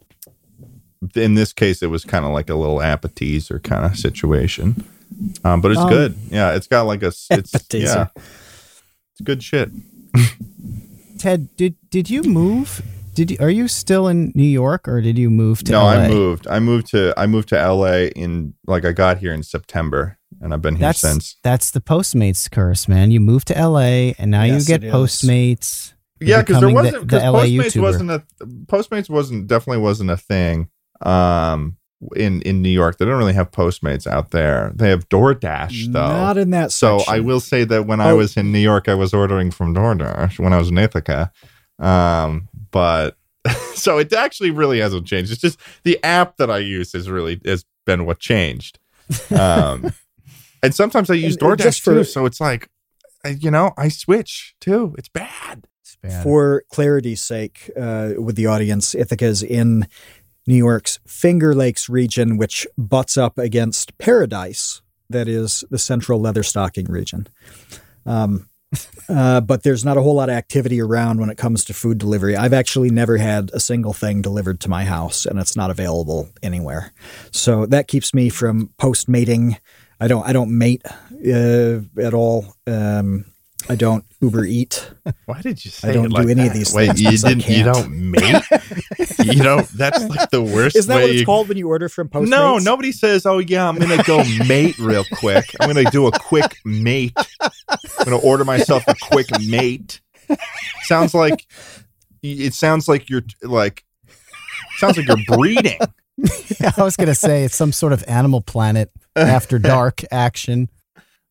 [1.16, 4.84] in this case, it was kind of like a little appetizer kind of situation.
[5.44, 6.14] Um, but it's Um, good.
[6.30, 7.76] Yeah, it's got like a it's Appetizer.
[7.84, 9.70] yeah, it's good shit.
[11.18, 12.82] Ted, did did you move?
[13.14, 15.90] Did you, are you still in New York or did you move to no, LA?
[15.92, 16.46] I moved.
[16.48, 20.52] I moved to I moved to LA in like I got here in September, and
[20.54, 21.36] I've been here That's since.
[21.42, 23.10] that's the Postmates curse, man.
[23.10, 24.90] You moved to LA and now Yes, you get.
[24.90, 25.92] Postmates.
[26.20, 27.82] Yeah, because there wasn't the, because the LA Postmates YouTuber.
[27.82, 28.22] wasn't a
[28.66, 30.68] Postmates wasn't definitely wasn't a thing.
[31.02, 31.76] Um,
[32.16, 34.72] in in New York, they don't really have Postmates out there.
[34.74, 36.00] They have DoorDash though.
[36.08, 37.14] Not in that So section.
[37.14, 38.16] I will say that when I Oh.
[38.16, 41.30] was in New York, I was ordering from DoorDash when I was in Ithaca.
[41.78, 43.16] Um, but
[43.74, 45.32] so it actually really hasn't changed.
[45.32, 48.78] It's just the app that I use has really has been what changed.
[49.30, 49.92] Um,
[50.62, 52.04] and sometimes I use And- and DoorDash just for- too.
[52.04, 52.68] So it's like,
[53.40, 54.94] you know, I switch too.
[54.98, 55.66] It's bad.
[55.82, 56.22] It's bad.
[56.22, 59.86] For clarity's sake, uh, with the audience, Ithaca is in
[60.46, 66.88] New York's Finger Lakes region, which butts up against Paradise, that is the central leatherstocking
[66.88, 67.28] region.
[68.06, 68.48] Um,
[69.08, 71.98] uh, but there's not a whole lot of activity around when it comes to food
[71.98, 72.36] delivery.
[72.36, 76.30] I've actually never had a single thing delivered to my house, and it's not available
[76.42, 76.92] anywhere.
[77.30, 79.58] So that keeps me from post mating.
[80.00, 80.26] I don't.
[80.26, 82.56] I don't mate uh, at all.
[82.66, 83.26] Um,
[83.68, 84.90] I don't Uber Eat.
[85.26, 87.08] Why did you say I don't it do like any of these Wait, things you
[87.10, 87.48] because didn't.
[87.48, 88.42] You don't mate.
[89.24, 89.66] you don't.
[89.68, 90.76] That's like the worst.
[90.76, 92.28] Isn't that way what it's you- called when you order from Postmates?
[92.28, 95.54] No, nobody says, "Oh yeah, I'm gonna go mate real quick.
[95.60, 97.12] I'm gonna do a quick mate.
[97.40, 97.50] I'm
[98.04, 100.00] gonna order myself a quick mate."
[100.82, 101.46] Sounds like
[102.22, 103.84] it sounds like you're like
[104.78, 105.78] sounds like you're breeding.
[106.76, 110.68] I was gonna say it's some sort of Animal Planet after dark action.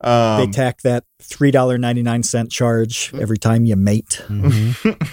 [0.04, 4.22] They Um, tack that three dollar ninety nine cent charge every time you mate.
[4.28, 5.10] Mhm.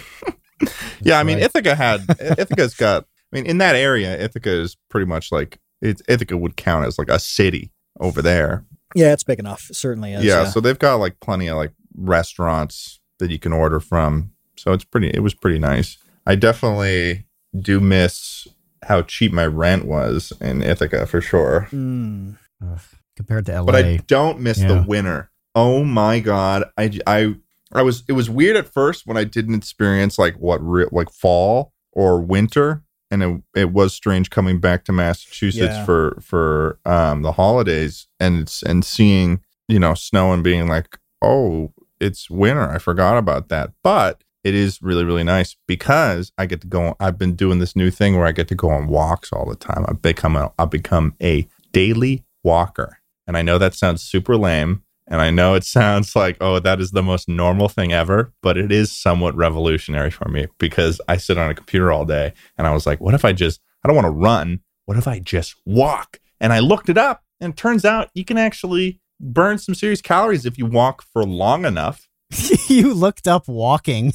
[1.02, 1.44] yeah, I mean right.
[1.44, 3.04] Ithaca had Ithaca's got.
[3.32, 6.98] I mean, in that area, Ithaca is pretty much like it, Ithaca would count as
[6.98, 8.64] like a city over there.
[8.94, 9.66] Yeah, it's big enough.
[9.70, 10.24] It certainly is.
[10.24, 14.32] yeah, so they've got like plenty of like restaurants that you can order from.
[14.56, 15.08] So it's pretty.
[15.10, 15.98] It was pretty nice.
[16.26, 17.26] I definitely
[17.58, 18.46] do miss
[18.84, 21.68] how cheap my rent was in Ithaca for sure.
[21.70, 22.38] Mm.
[22.64, 22.80] Ugh,
[23.16, 23.64] compared to LA.
[23.64, 24.68] But I don't miss Yeah.
[24.68, 25.27] the winter.
[25.60, 27.34] Oh my god, I I
[27.72, 31.10] I was it was weird at first when I didn't experience like what re- like
[31.10, 35.84] fall or winter, and it it was strange coming back to Massachusetts Yeah.
[35.84, 40.96] for for um the holidays and it's and seeing you know snow and being like
[41.22, 42.70] oh it's winter.
[42.70, 43.72] I forgot about that.
[43.82, 46.94] But it is really, really nice because I get to go.
[47.00, 49.56] I've been doing this new thing where I get to go on walks all the
[49.56, 49.84] time.
[49.88, 52.98] I've become a, I've become a daily walker.
[53.26, 54.84] And I know that sounds super lame.
[55.10, 58.58] And I know it sounds like, oh, that is the most normal thing ever, but
[58.58, 62.66] it is somewhat revolutionary for me because I sit on a computer all day and
[62.66, 64.60] I was like, what if I just, I don't want to run.
[64.84, 66.20] What if I just walk?
[66.40, 70.02] And I looked it up and it turns out you can actually burn some serious
[70.02, 72.06] calories if you walk for long enough.
[72.68, 74.12] you looked up walking.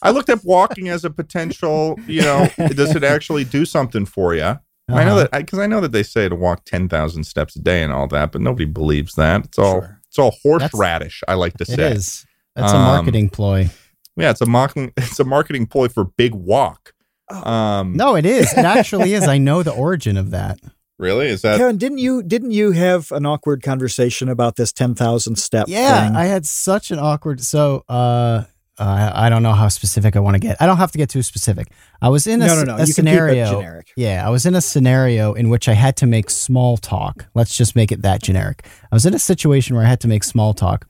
[0.00, 4.34] I looked up walking as a potential, you know, does it actually do something for
[4.34, 4.42] you?
[4.42, 4.96] Uh-huh.
[4.96, 7.60] I know that because I, I, know that they say to walk 10,000 steps a
[7.60, 9.44] day and all that, but nobody believes that.
[9.44, 10.01] It's all sure.
[10.12, 11.72] It's all horseradish, I like to say.
[11.72, 12.26] It is.
[12.54, 13.70] That's um, a marketing ploy.
[14.14, 16.92] Yeah, it's a marketing it's a marketing ploy for big walk.
[17.30, 17.50] Oh.
[17.50, 18.52] Um, no, it is.
[18.52, 19.26] It actually is.
[19.26, 20.58] I know the origin of that.
[20.98, 21.26] Really?
[21.26, 21.78] Is that Kevin?
[21.78, 25.64] Didn't you didn't you have an awkward conversation about this ten thousand step?
[25.66, 26.14] Yeah, thing?
[26.14, 27.40] I had such an awkward.
[27.40, 28.44] So, uh,
[28.82, 30.60] uh, I don't know how specific I want to get.
[30.60, 31.68] I don't have to get too specific.
[32.00, 32.82] I was in a, no, no, no.
[32.82, 33.80] a scenario.
[33.96, 37.26] Yeah, I was in a scenario in which I had to make small talk.
[37.32, 38.66] Let's just make it that generic.
[38.90, 40.88] I was in a situation where I had to make small talk,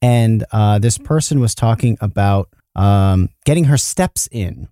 [0.00, 4.68] and uh, this person was talking about um, getting her steps in.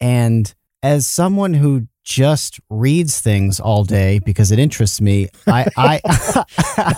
[0.00, 6.00] And as someone who just reads things all day because it interests me, I I,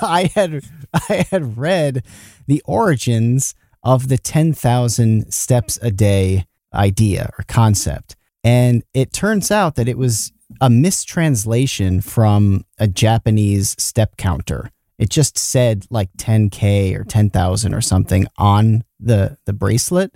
[0.01, 2.07] I had I had read
[2.47, 8.17] the origins of the 10,000 steps a day idea or concept.
[8.43, 14.71] And it turns out that it was a mistranslation from a Japanese step counter.
[14.99, 20.15] It just said like 10K or 10,000 or something on the, the bracelet.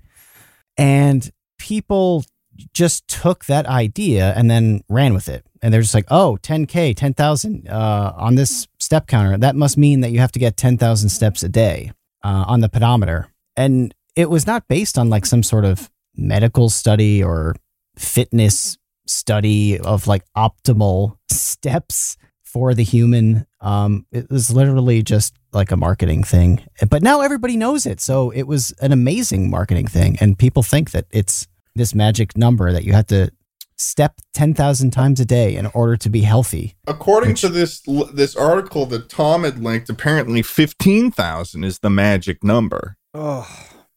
[0.76, 2.24] And people
[2.72, 5.44] just took that idea and then ran with it.
[5.62, 9.36] And they're just like, oh, 10K, 10,000 uh, on this step counter.
[9.36, 11.92] That must mean that you have to get 10,000 steps a day
[12.22, 13.28] uh, on the pedometer
[13.58, 17.56] and it was not based on like some sort of medical study or
[17.96, 23.46] fitness study of like optimal steps for the human.
[23.60, 26.64] Um, it was literally just like a marketing thing.
[26.88, 28.00] But now everybody knows it.
[28.00, 30.16] So it was an amazing marketing thing.
[30.20, 33.30] And people think that it's this magic number that you have to
[33.76, 36.76] step 10,000 times a day in order to be healthy.
[36.86, 37.80] According which, to this
[38.12, 42.96] this article that Tom had linked, apparently 15,000 is the magic number.
[43.14, 43.48] Oh,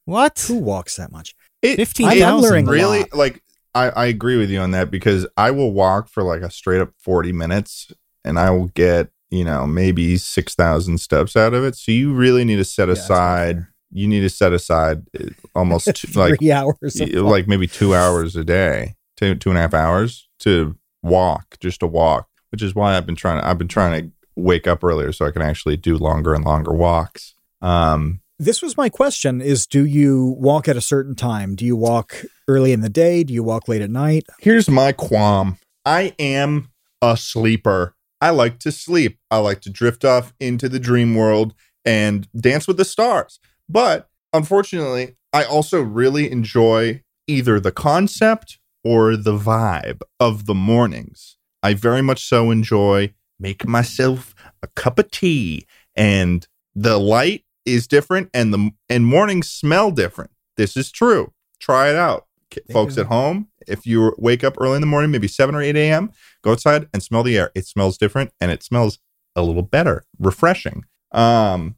[0.05, 0.43] what?
[0.47, 1.35] Who walks that much?
[1.61, 2.67] Fifteen thousand.
[2.67, 3.05] Really?
[3.13, 3.43] Like,
[3.75, 6.81] I, I agree with you on that because I will walk for like a straight
[6.81, 7.91] up forty minutes,
[8.23, 11.75] and I will get you know maybe six thousand steps out of it.
[11.75, 13.67] So you really need to set yeah, aside.
[13.91, 18.43] You need to set aside uh, almost two, like hours, like maybe two hours a
[18.43, 22.27] day, two two and a half hours to walk, just to walk.
[22.51, 23.47] Which is why I've been trying to.
[23.47, 26.73] I've been trying to wake up earlier so I can actually do longer and longer
[26.73, 27.35] walks.
[27.61, 31.55] Um, this was my question is do you walk at a certain time?
[31.55, 33.23] Do you walk early in the day?
[33.23, 34.23] Do you walk late at night?
[34.39, 35.57] Here's my qualm.
[35.85, 36.71] I am
[37.03, 37.95] a sleeper.
[38.19, 39.19] I like to sleep.
[39.29, 41.53] I like to drift off into the dream world
[41.85, 43.39] and dance with the stars.
[43.69, 51.37] But unfortunately i also really enjoy either the concept or the vibe of the mornings.
[51.61, 54.33] I very much so enjoy making myself
[54.63, 60.31] a cup of tea and the light is different and the and mornings smell different.
[60.57, 61.33] This is true.
[61.59, 62.27] Try it out.
[62.73, 65.73] Folks at home, if you wake up early in the morning, maybe 7 or 8
[65.77, 67.49] a.m., go outside and smell the air.
[67.55, 68.99] It smells different and it smells
[69.37, 70.83] a little better, refreshing.
[71.13, 71.77] Um,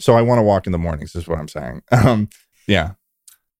[0.00, 1.82] so I want to walk in the mornings, is what I'm saying.
[1.92, 2.28] Um,
[2.66, 2.92] yeah.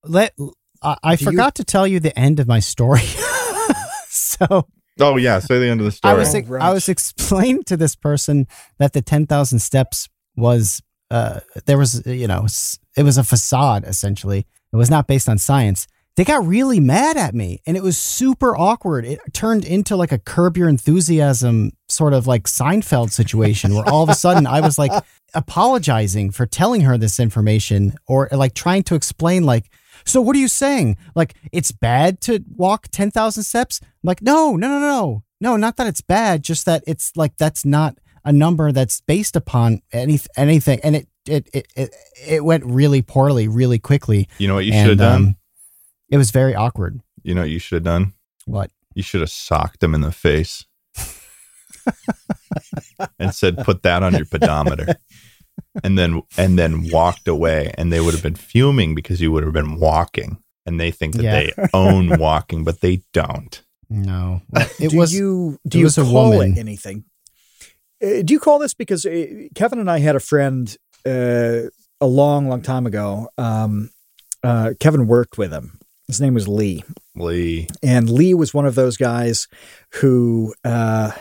[0.05, 0.35] Let
[0.83, 3.03] I, I forgot you, to tell you the end of my story.
[4.09, 4.67] so
[5.01, 6.15] Oh yeah, say the end of the story.
[6.15, 8.47] I was oh, I was explaining to this person
[8.79, 10.83] that the ten thousand steps was
[11.13, 12.47] uh, there was, you know,
[12.97, 14.47] it was a facade essentially.
[14.73, 15.87] It was not based on science.
[16.17, 19.05] They got really mad at me and it was super awkward.
[19.05, 24.03] It turned into like a curb your enthusiasm sort of like Seinfeld situation where all
[24.03, 24.93] of a sudden I was like
[25.35, 29.71] apologizing for telling her this information or like trying to explain, like,
[30.05, 30.97] so what are you saying?
[31.15, 33.81] Like, it's bad to walk 10,000 steps?
[33.83, 35.23] I'm like, no, no, no, no.
[35.41, 39.37] No, not that it's bad, just that it's like that's not a number that's based
[39.37, 41.95] upon any anything, and it it it it,
[42.27, 44.29] it went really poorly, really quickly.
[44.39, 45.23] You know what you should have done?
[45.23, 45.37] Um,
[46.11, 47.01] it was very awkward.
[47.23, 48.13] You know what you should have done?
[48.45, 48.71] What?
[48.95, 50.67] You should have socked him in the face
[53.19, 54.97] and said, "Put that on your pedometer."
[55.85, 59.45] and then and then walked away and they would have been fuming because you would
[59.45, 61.41] have been walking and they think that yeah.
[61.41, 64.41] they own walking but they don't no
[64.81, 67.05] it do was you do you call it anything
[68.03, 70.75] do you call this because uh, Kevin and I had a friend
[71.07, 71.69] uh,
[72.01, 73.29] a long, long time ago.
[73.39, 73.91] Um,
[74.43, 75.79] uh, Kevin worked with him.
[76.09, 76.83] His name was Lee,
[77.15, 77.69] Lee.
[77.83, 79.47] and Lee was one of those guys
[80.01, 80.53] who.
[80.65, 81.13] Uh,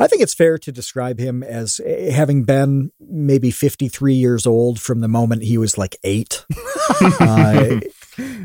[0.00, 4.80] I think it's fair to describe him as eh, having been maybe 53 years old
[4.80, 6.44] from the moment he was like eight.
[7.20, 7.80] uh,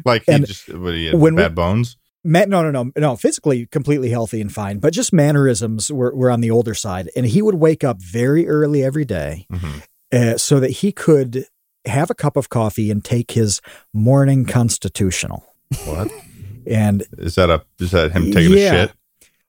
[0.05, 1.97] Like he And just what he had when we- bad bones.
[2.23, 3.15] No, no, no, no.
[3.15, 7.09] Physically, completely healthy and fine, but just mannerisms were, were on the older side.
[7.15, 9.83] And he would wake up very early every day Mhm.
[10.13, 11.45] uh, so that he could
[11.85, 13.59] have a cup of coffee and take his
[13.93, 15.43] morning constitutional.
[15.85, 16.09] What
[16.65, 17.49] And is that?
[17.49, 18.73] A is that him taking Yeah.
[18.73, 18.93] a shit?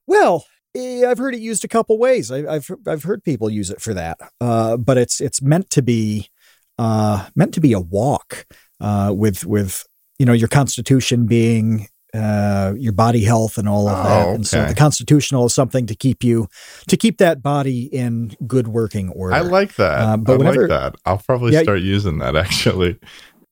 [0.09, 0.45] well,
[0.75, 2.33] eh, I've heard it used a couple ways.
[2.33, 5.83] I, I've I've heard people use it for that, uh, but it's it's meant to
[5.83, 6.29] be
[6.77, 8.47] uh, meant to be a walk
[8.81, 9.87] uh, with with
[10.19, 14.27] you know your constitution being uh, your body health and all of that.
[14.29, 16.47] Oh, And so the constitutional is something to keep you
[16.89, 19.35] to keep that body in good working order.
[19.35, 19.99] I like that.
[20.01, 20.95] Uh, but I whenever- like that.
[21.05, 21.63] I'll probably Yeah.
[21.63, 22.99] start using that actually.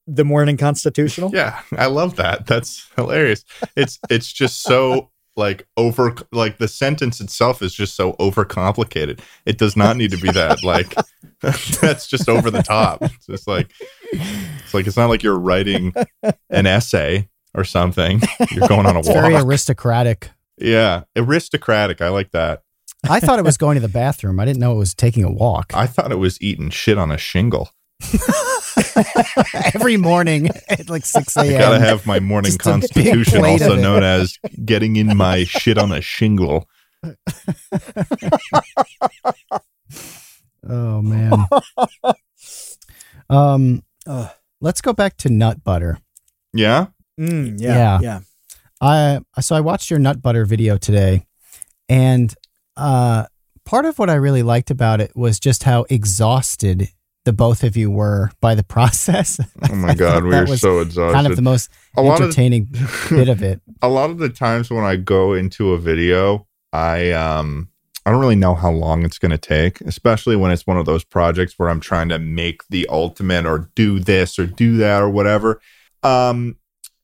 [0.07, 1.31] the morning constitutional.
[1.35, 2.47] Yeah, I love that.
[2.47, 3.45] That's hilarious.
[3.77, 9.21] It's it's just so like over like the sentence itself is just so overcomplicated.
[9.47, 10.95] It does not need to be that like
[11.41, 13.03] that's just over the top.
[13.03, 13.73] It's just like
[14.13, 15.93] it's like it's not like you're writing
[16.51, 18.21] an essay or something.
[18.51, 20.31] You're going on a It's very aristocratic.
[20.59, 22.01] yeah, aristocratic.
[22.01, 22.63] I like that.
[23.09, 24.39] I thought it was going to the bathroom.
[24.39, 25.73] I didn't know it was taking a walk.
[25.75, 27.71] I thought it was eating shit on a shingle.
[29.75, 31.47] Every morning at like 6 a.m.
[31.47, 36.01] I gotta have my morning constitution, also known as getting in my shit on a
[36.01, 36.69] shingle.
[40.69, 41.33] Oh man.
[43.29, 44.31] um, Ugh.
[44.61, 45.99] let's go back to nut butter.
[46.55, 46.87] Yeah.
[47.23, 47.75] Mm, Yeah.
[47.77, 48.21] yeah, yeah.
[48.81, 51.27] I so I watched your nut butter video today,
[51.89, 52.35] and
[52.77, 53.27] uh,
[53.65, 56.89] part of what I really liked about it was just how exhausted
[57.25, 59.39] the both of you were by the process.
[59.71, 61.15] Oh my god, we That are so exhausted.
[61.15, 62.69] kind of the most a lot of entertaining
[63.09, 63.61] bit of it.
[63.81, 67.69] a lot of the times when I go into a video, I um
[68.05, 70.87] I don't really know how long it's going to take, especially when it's one of
[70.87, 75.01] those projects where I'm trying to make the ultimate or do this or do that
[75.03, 75.61] or whatever.
[76.03, 76.57] Um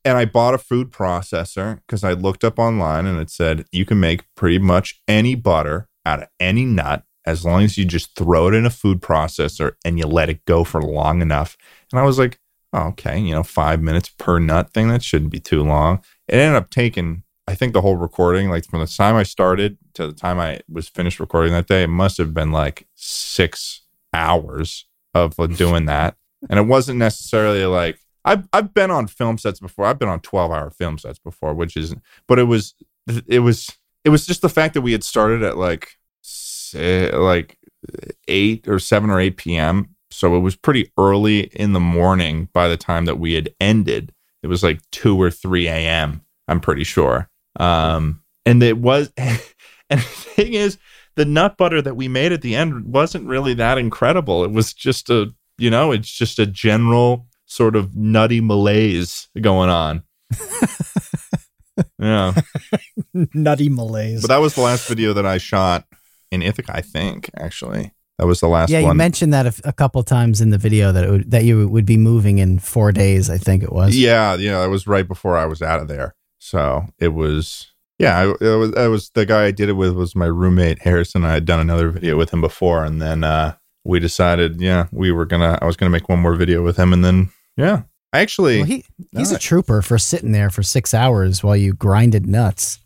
[0.05, 3.85] and I bought a food processor because I looked up online and it said you
[3.85, 8.15] can make pretty much any butter out of any nut as long as you just
[8.15, 11.57] throw it in a food processor and you let it go for long enough.
[11.91, 12.39] And I was like,
[12.73, 16.03] oh, okay, you know, five minutes per nut thing, that shouldn't be too long.
[16.27, 19.77] It ended up taking, I think, the whole recording, like from the time I started
[19.95, 23.81] to the time I was finished recording that day, it must have been like six
[24.13, 26.15] hours of doing that.
[26.49, 29.85] And it wasn't necessarily like, I've, I've been on film sets before.
[29.85, 32.01] I've been on 12 hour film sets before, which isn't.
[32.27, 32.75] but it was,
[33.27, 37.57] it was, it was just the fact that we had started at like, say, like
[38.27, 39.95] eight or seven or eight p.m.
[40.11, 44.13] So it was pretty early in the morning by the time that we had ended.
[44.41, 46.21] It was like two or three a.m.
[46.47, 47.29] I'm pretty sure.
[47.59, 49.39] Um, and it was, and
[49.89, 50.77] the thing is,
[51.15, 54.43] the nut butter that we made at the end wasn't really that incredible.
[54.43, 59.69] It was just a, you know, it's just a general sort of nutty malaise going
[59.69, 60.03] on.
[61.99, 62.33] yeah.
[63.33, 64.21] Nutty malaise.
[64.21, 65.85] But that was the last video that I shot
[66.31, 67.91] in Ithaca, I think, actually.
[68.19, 70.91] That was the last Yeah, you mentioned that a, a couple times in the video
[70.91, 73.29] that it would, that you would be moving in four days.
[73.29, 73.97] I think it was.
[73.97, 76.15] yeah, yeah, it was right before I was out of there.
[76.37, 79.93] So it was, yeah, I, it was, it was the guy I did it with
[79.93, 81.23] was my roommate Harrison.
[81.25, 85.11] I had done another video with him before, and then uh, we decided, yeah, we
[85.11, 87.83] were gonna, I was gonna make one more video with him, and then yeah,
[88.13, 91.55] I actually, Well, he he's No, a trooper for sitting there for six hours while
[91.55, 92.79] you grinded nuts.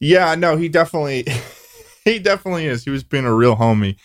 [0.00, 1.24] yeah, no, he definitely,
[2.04, 2.84] he definitely is.
[2.84, 3.96] He was being a real homie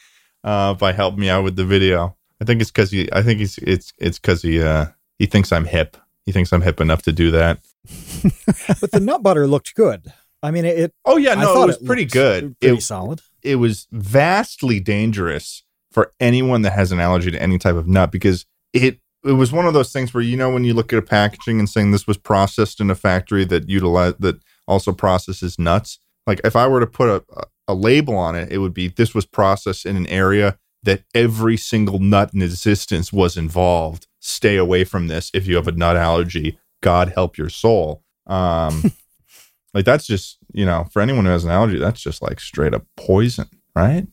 [0.43, 2.16] uh, by helping me out with the video.
[2.41, 4.86] I think it's because he, I think he's, it's, it's because he, uh,
[5.20, 5.97] he thinks I'm hip.
[6.26, 7.59] He thinks I'm hip enough to do that.
[8.82, 10.12] but the nut butter looked good.
[10.43, 10.78] I mean, it.
[10.80, 12.55] it Oh yeah, no, thought it was pretty good.
[12.59, 13.22] Pretty It, solid.
[13.43, 18.12] it was vastly dangerous for anyone that has an allergy to any type of nut
[18.12, 21.00] because it it was one of those things where you know when you look at
[21.00, 25.60] a packaging and saying this was processed in a factory that utilize that also processes
[25.60, 26.00] nuts.
[26.26, 29.14] Like if I were to put a, a label on it, it would be this
[29.14, 34.08] was processed in an area that every single nut in existence was involved.
[34.20, 36.58] Stay away from this if you have a nut allergy.
[36.82, 38.04] God help your soul.
[38.26, 38.92] Um,
[39.74, 42.74] like that's just you know for anyone who has an allergy, that's just like straight
[42.74, 44.08] up poison, right?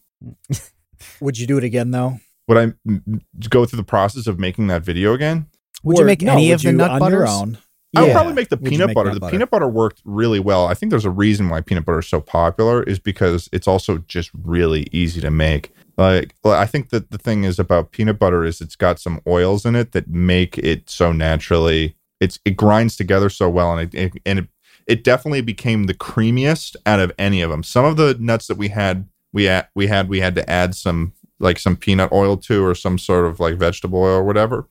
[1.20, 2.20] Would you do it again though?
[2.48, 5.46] Would I m- m- go through the process of making that video again?
[5.84, 7.18] Would Or- you make no, any of the you nut on butters?
[7.18, 7.58] your own?
[7.96, 8.12] I would Yeah.
[8.14, 9.08] probably make the Would peanut make butter.
[9.08, 9.30] nut The butter?
[9.32, 10.66] peanut butter worked really well.
[10.66, 13.98] I think there's a reason why peanut butter is so popular is because it's also
[14.08, 15.72] just really easy to make.
[15.96, 19.64] Like, I think that the thing is about peanut butter is it's got some oils
[19.64, 21.96] in it that make it so naturally.
[22.20, 24.48] It's it grinds together so well, and it, it and it,
[24.86, 27.62] it definitely became the creamiest out of any of them.
[27.62, 30.74] Some of the nuts that we had, we had we had we had to add
[30.74, 34.68] some like some peanut oil too, or some sort of like vegetable oil or whatever.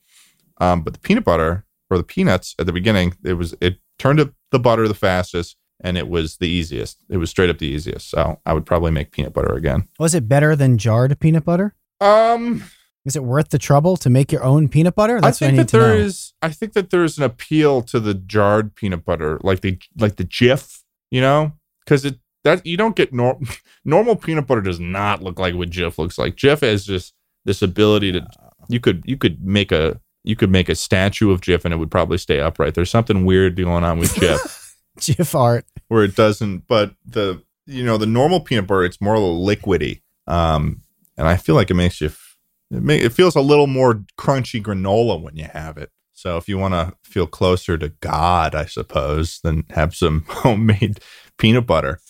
[0.60, 4.18] Um, but the peanut butter or the peanuts at the beginning, it was it turned
[4.18, 7.04] to the butter the fastest, and it was the easiest.
[7.08, 8.10] It was straight up the easiest.
[8.10, 9.88] So I would probably make peanut butter again.
[9.98, 11.74] Was it better than jarred peanut butter?
[12.00, 12.64] Um,
[13.04, 15.20] Is it worth the trouble to make your own peanut butter?
[15.20, 16.04] That's I what I think need that there know.
[16.04, 16.32] is.
[16.42, 20.24] I think that there's an appeal to the jarred peanut butter, like the like the
[20.24, 21.52] Jif, you know,
[21.84, 23.38] because it that you don't get nor-
[23.84, 26.36] normal peanut butter does not look like what Jif looks like.
[26.36, 27.14] Jif has just
[27.44, 28.26] this ability to
[28.68, 31.78] you could you could make a you could make a statue of Jif and it
[31.78, 32.74] would probably stay upright.
[32.74, 35.64] There's something weird going on with Jif Jif art.
[35.88, 36.66] where it doesn't.
[36.66, 40.82] But the you know the normal peanut butter, it's more liquidy, um,
[41.16, 42.08] and I feel like it makes you.
[42.08, 42.36] f-
[42.70, 45.90] It, may, it feels a little more crunchy granola when you have it.
[46.14, 51.00] So if you want to feel closer to God, I suppose, then have some homemade
[51.38, 52.00] peanut butter.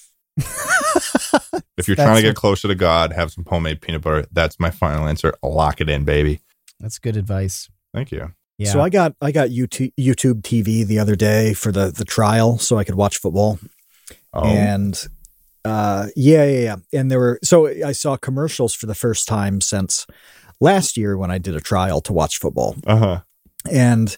[1.76, 4.26] If you're trying to get closer to God, have some homemade peanut butter.
[4.32, 5.34] That's my final answer.
[5.42, 6.40] Lock it in, baby.
[6.80, 7.68] That's good advice.
[7.92, 8.32] Thank you.
[8.58, 8.72] Yeah.
[8.72, 12.58] So I got I got YouTube YouTube TV the other day for the the trial,
[12.58, 13.58] so I could watch football.
[14.32, 15.06] Oh, And
[15.64, 16.76] uh, yeah, yeah, yeah.
[16.98, 20.06] And there were so I saw commercials for the first time since
[20.60, 22.76] last year when I did a trial to watch football.
[22.86, 23.20] uh huh.
[23.70, 24.16] And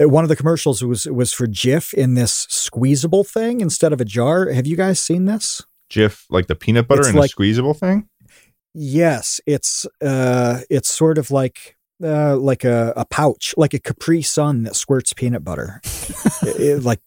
[0.00, 4.04] one of the commercials was was for Jif in this squeezable thing instead of a
[4.04, 4.50] jar.
[4.50, 5.62] Have you guys seen this?
[5.90, 8.08] Jif, like the peanut butter It's in like- a squeezable thing.
[8.74, 14.22] Yes, it's uh, it's sort of like uh, like a, a pouch, like a Capri
[14.22, 15.80] Sun that squirts peanut butter.
[16.42, 17.00] It- it- like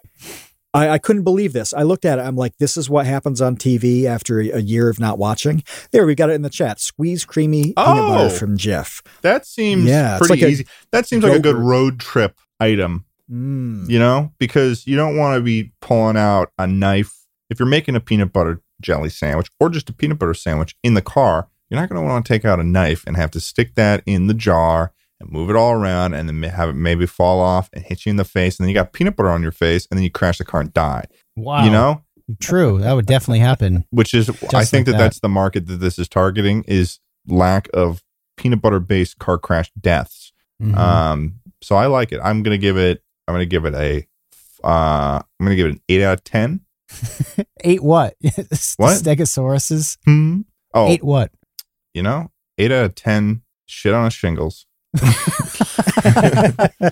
[0.74, 1.74] I, I couldn't believe this.
[1.74, 2.22] I looked at it.
[2.22, 5.64] I'm like, this is what happens on TV after a, a year of not watching.
[5.92, 6.80] There, we got it in the chat.
[6.80, 8.10] Squeeze creamy peanut Oh.
[8.10, 9.02] butter from Jeff.
[9.22, 10.68] That seems Yeah, pretty like easy.
[10.92, 13.06] That seems like a good road trip item.
[13.32, 13.90] Mm.
[13.90, 17.14] you know, because you don't want to be pulling out a knife.
[17.50, 20.96] If you're making a peanut butter jelly sandwich or just a peanut butter sandwich in
[20.96, 23.40] the car, you're not going to want to take out a knife and have to
[23.40, 24.92] stick that in the jar
[25.22, 28.10] and move it all around and then have it maybe fall off and hit you
[28.10, 28.58] in the face.
[28.58, 30.62] And then you got peanut butter on your face and then you crash the car
[30.62, 31.06] and die,
[31.36, 31.64] wow.
[31.64, 32.04] you know,
[32.40, 32.80] True.
[32.80, 33.86] That would definitely happen.
[33.90, 34.98] which is, I think like that, that.
[34.98, 38.04] that's the market that this is targeting is lack of
[38.38, 40.32] peanut butter based car crash deaths.
[40.62, 40.78] Mhm.
[40.78, 42.20] Um, so I like it.
[42.24, 43.04] I'm gonna give it.
[43.28, 44.08] I'm gonna give it a.
[44.64, 46.62] Uh, I'm gonna give it an eight out of ten.
[47.64, 48.16] Eight what?
[48.78, 49.02] What?
[49.02, 49.98] Stegosauruses.
[50.06, 50.42] Hmm.
[50.74, 51.32] Oh, Eight what?
[51.94, 53.44] you know, eight out of ten.
[53.66, 54.66] Shit on a shingles.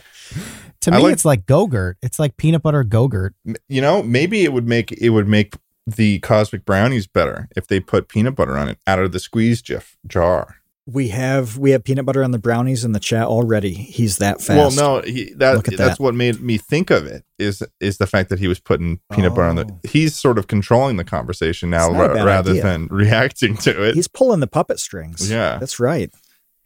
[0.81, 1.97] To me, like- it's like Go-Gurt.
[2.01, 3.35] It's like peanut butter Go-Gurt.
[3.67, 7.81] You know, maybe it would make it would make the cosmic brownies better if they
[7.81, 10.55] put peanut butter on it out of the squeeze jif jar.
[10.85, 13.73] We have we have peanut butter on the brownies in the chat already.
[13.73, 14.77] He's that fast.
[14.77, 15.99] Well, no, he, that Look that's that.
[15.99, 19.31] what made me think of it is is the fact that he was putting peanut
[19.35, 19.63] butter on Oh.
[19.65, 19.89] the.
[19.89, 22.63] He's sort of controlling the conversation now It's not a ra- rather idea.
[22.63, 23.95] than reacting to it.
[23.95, 25.29] He's pulling the puppet strings.
[25.29, 25.57] Yeah.
[25.59, 26.09] that's right.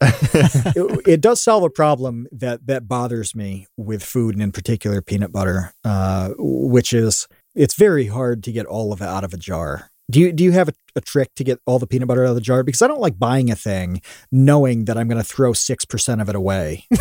[0.00, 5.00] it, it does solve a problem that that bothers me with food and in particular
[5.00, 9.32] peanut butter, uh, which is it's very hard to get all of it out of
[9.32, 9.90] a jar.
[10.10, 12.30] Do you do you have a, a trick to get all the peanut butter out
[12.30, 12.62] of the jar?
[12.62, 16.20] Because I don't like buying a thing knowing that I'm going to throw six percent
[16.20, 16.84] of it away,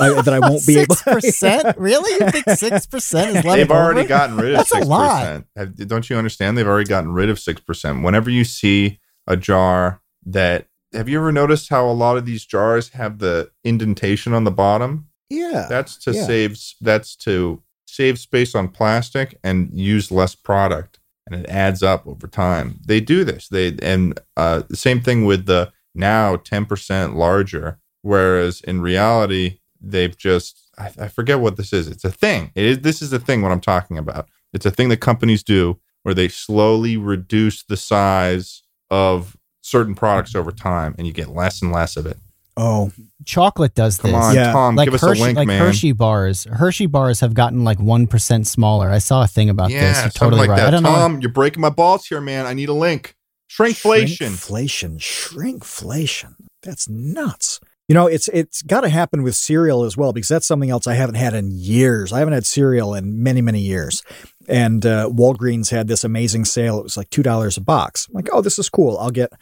[0.00, 0.94] I, that I won't be able.
[0.94, 1.66] Six percent?
[1.78, 2.10] Really?
[2.24, 4.08] You think six percent is left They've already over?
[4.08, 5.44] gotten rid of That's a six lot.
[5.56, 5.88] percent.
[5.88, 6.56] Don't you understand?
[6.56, 8.02] They've already gotten rid of six percent.
[8.02, 12.44] Whenever you see a jar that, have you ever noticed how a lot of these
[12.44, 15.08] jars have the indentation on the bottom?
[15.30, 16.24] yeah, That's to yeah.
[16.24, 16.58] save.
[16.80, 22.26] That's to save space on plastic and use less product, and it adds up over
[22.26, 22.80] time.
[22.86, 23.48] They do this.
[23.48, 27.78] They and uh, the same thing with the now ten percent larger.
[28.02, 31.88] Whereas in reality, they've just I, I forget what this is.
[31.88, 32.50] It's a thing.
[32.54, 32.78] It is.
[32.80, 33.42] This is a thing.
[33.42, 34.28] What I'm talking about.
[34.54, 39.36] It's a thing that companies do where they slowly reduce the size of
[39.68, 42.16] certain products over time, and you get less and less of it.
[42.56, 42.90] Oh,
[43.24, 44.10] Chocolate does this.
[44.10, 44.28] Come this.
[44.28, 44.52] on, Yeah.
[44.52, 45.60] Tom, like give us Hershey, a link, like man.
[45.60, 46.44] Hershey bars.
[46.44, 48.90] Hershey bars have gotten like one percent smaller.
[48.90, 49.80] I saw a thing about this.
[49.80, 50.56] You're something totally like right.
[50.56, 50.68] that.
[50.68, 50.90] I don't know.
[50.90, 52.46] Tom, you're breaking my balls here, man.
[52.46, 53.14] I need a link.
[53.48, 54.32] Shrinkflation.
[54.32, 54.98] Shrinkflation.
[54.98, 56.34] Shrinkflation.
[56.62, 57.60] That's nuts.
[57.88, 60.86] You know, it's it's got to happen with cereal as well because that's something else
[60.86, 62.12] I haven't had in years.
[62.12, 64.02] I haven't had cereal in many many years.
[64.46, 66.78] And uh, Walgreens had this amazing sale.
[66.78, 68.06] It was like two dollars a box.
[68.08, 68.98] I'm like, oh, this is cool.
[68.98, 69.32] I'll get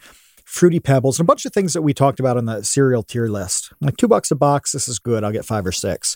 [0.45, 3.27] fruity pebbles and a bunch of things that we talked about on the cereal tier
[3.27, 3.69] list.
[3.81, 4.71] I'm like two bucks a box.
[4.71, 5.25] This is good.
[5.25, 6.15] I'll get five or six.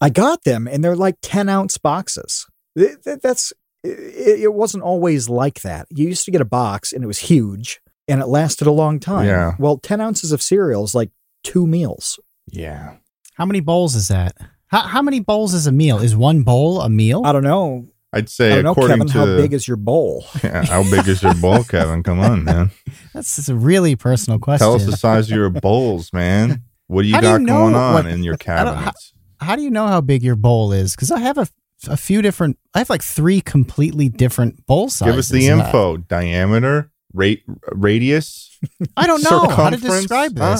[0.00, 2.46] I got them, and they're like ten ounce boxes.
[2.76, 3.52] Th- th- That's
[3.84, 5.86] it, it wasn't always like that.
[5.90, 7.80] You used to get a box and it was huge.
[8.08, 9.26] and it lasted a long time.
[9.28, 9.54] Yeah.
[9.60, 11.10] Well, 10 ounces of cereal is like
[11.42, 12.18] two meals.
[12.50, 12.96] Yeah.
[13.34, 14.36] How many bowls is that?
[14.66, 15.98] How, how many bowls is a meal?
[15.98, 17.22] Is one bowl a meal?
[17.24, 17.86] I don't know.
[18.14, 20.26] I'd say I don't know, according Kevin, to how big is your bowl?
[20.44, 22.02] yeah, how big is your bowl, Kevin?
[22.02, 22.70] Come on, man.
[23.14, 24.66] That's just a really personal question.
[24.66, 26.62] Tell us the size of your bowls, man.
[26.88, 29.14] What do you How do you got know going on what- in your I cabinets?
[29.40, 30.94] How do you know how big your bowl is?
[30.94, 31.48] Because I have a,
[31.88, 32.58] a few different.
[32.74, 35.12] I have like three completely different bowl sizes.
[35.12, 35.96] Give us the info.
[35.96, 38.56] Diameter, rate, radius,
[38.96, 40.56] I don't know how to Circumference, describe huh?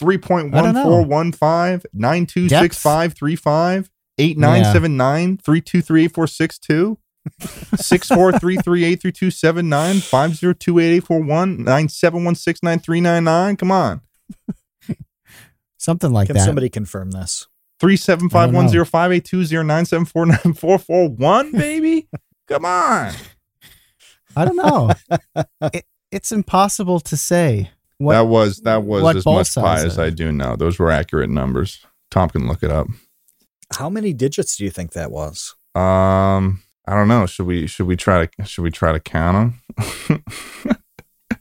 [0.00, 0.24] This.
[0.24, 6.96] 3.1415, 9265, 8979, 3238462,
[7.40, 13.58] 64338327, 502841, 97169399.
[13.58, 14.00] Come on.
[15.78, 16.44] Something like Can that.
[16.44, 17.46] somebody confirm this?
[17.78, 21.08] Three seven five one zero five eight two zero nine seven four nine four four
[21.08, 22.08] one, baby.
[22.46, 23.12] Come on.
[24.36, 24.90] I don't know.
[25.72, 27.70] it, it's impossible to say.
[28.00, 29.98] What, that was that was as much pie as is?
[29.98, 30.56] I do know.
[30.56, 31.84] Those were accurate numbers.
[32.10, 32.86] Tom can look it up.
[33.74, 35.54] How many digits do you think that was?
[35.74, 37.26] Um, I don't know.
[37.26, 40.24] Should we should we try to should we try to count them?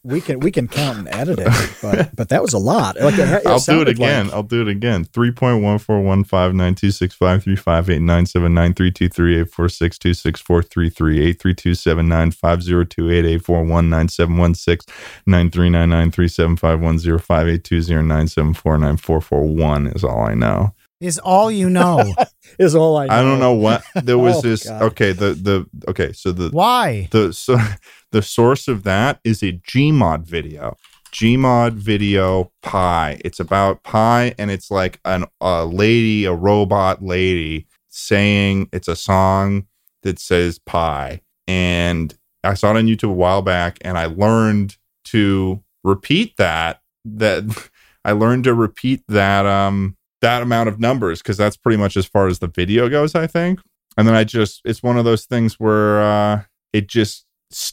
[0.09, 1.47] We can we can count and edit it,
[1.81, 2.99] but but that was a lot.
[2.99, 4.25] Like it, it I'll do it sounded again.
[4.27, 5.03] like- I'll do it again.
[5.05, 8.53] Three point one four one five nine two six five three five eight nine seven
[8.53, 11.75] nine three two three eight four six two six four three three eight three two
[11.75, 14.85] seven nine five zero two eight eight four one nine seven one six
[15.25, 18.53] nine three nine nine three seven five one zero five eight two zero nine seven
[18.53, 20.73] four nine four four one is all I know.
[20.99, 22.13] is all you know.
[22.59, 23.13] is all I know.
[23.13, 24.81] I don't know what there was Oh, this God.
[24.81, 27.07] okay, the the okay, so the Why?
[27.11, 27.57] the so
[28.11, 30.75] the source of that is a Gmod video.
[31.11, 33.19] Gmod video Pi.
[33.25, 38.95] It's about Pi, and it's like an a lady, a robot lady, saying it's a
[38.95, 39.67] song
[40.03, 41.21] that says Pi.
[41.47, 46.81] And I saw it on YouTube a while back, and I learned to repeat that.
[47.05, 47.69] That
[48.05, 52.05] I learned to repeat that um that amount of numbers because that's pretty much as
[52.05, 53.15] far as the video goes.
[53.15, 53.59] I think.
[53.97, 57.25] And then I just it's one of those things where uh it just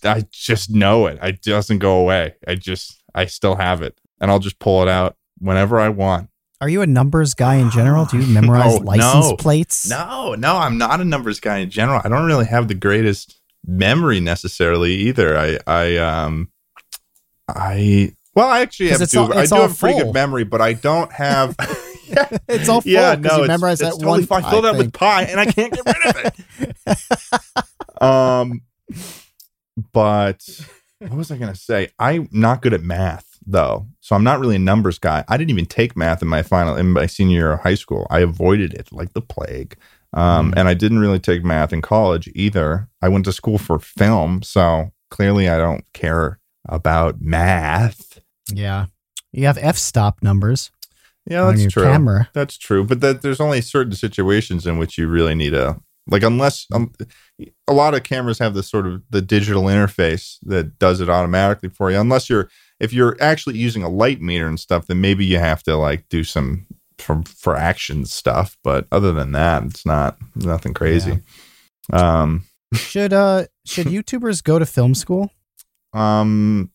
[0.05, 1.19] I just know it.
[1.23, 2.35] It doesn't go away.
[2.47, 6.31] I just I still have it, and I'll just pull it out whenever I want.
[6.61, 8.07] Are you a numbers guy in general?
[8.07, 9.37] Do you memorize No, license no.
[9.37, 9.89] plates?
[9.91, 12.01] No, no, I'm not a numbers guy in general.
[12.05, 15.37] I don't really have the greatest memory necessarily either.
[15.37, 16.51] I I um
[17.49, 20.61] I well, I actually have do, all- I do have a pretty good memory, but
[20.61, 21.55] I don't have.
[22.07, 24.43] yeah, It's all full yeah, no, you it's that totally one fine.
[24.43, 24.79] pi Fill that thing.
[24.79, 27.57] with pie, and I can't get rid of
[27.97, 28.03] it.
[28.03, 28.61] um,
[29.93, 30.43] but
[30.99, 31.89] what was I going to say?
[31.99, 35.25] I'm not good at math though, so I'm not really a numbers guy.
[35.29, 38.07] I didn't even take math in my final in my senior year of high school.
[38.11, 39.77] I avoided it like the plague.
[40.13, 40.55] Um, Mm.
[40.59, 42.89] and I didn't really take math in college either.
[43.03, 48.21] I went to school for film, so clearly I don't care about math.
[48.51, 48.87] Yeah.
[49.33, 50.71] You have f stop numbers
[51.27, 51.83] Yeah, that's true.
[51.83, 52.31] camera.
[52.33, 56.23] That's true, but that there's only certain situations in which you really need a like
[56.23, 56.93] unless um,
[57.69, 61.69] a lot of cameras have this sort of the digital interface that does it automatically
[61.69, 61.99] for you.
[61.99, 62.49] Unless you're
[62.79, 66.09] if you're actually using a light meter and stuff, then maybe you have to like
[66.09, 66.67] do some
[66.99, 68.57] for for action stuff.
[68.63, 71.21] But other than that, it's not nothing crazy.
[71.93, 72.45] Um,
[72.75, 75.31] Should uh should YouTubers go to film school?
[75.93, 76.71] Um,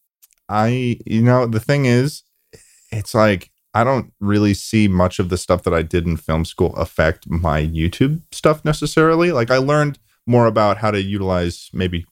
[0.49, 2.23] I, you know, the thing is,
[2.91, 6.45] it's like I don't really see much of the stuff that I did in film
[6.45, 9.31] school affect my YouTube stuff necessarily.
[9.31, 9.97] Like I learned
[10.27, 12.05] more about how to utilize maybe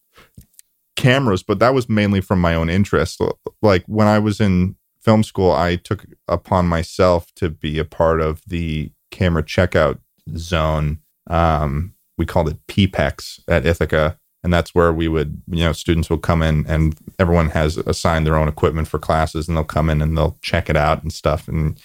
[0.96, 3.22] cameras, but that was mainly from my own interest.
[3.62, 8.22] Like when I was in film school, I took upon myself to be a part
[8.22, 10.00] of the camera checkout
[10.38, 11.00] zone.
[11.30, 14.18] Um, we called it PPEX at Ithaca.
[14.44, 18.26] And that's where we would, you know, students will come in and everyone has assigned
[18.26, 21.12] their own equipment for classes and they'll come in and they'll check it out and
[21.12, 21.48] stuff.
[21.48, 21.80] And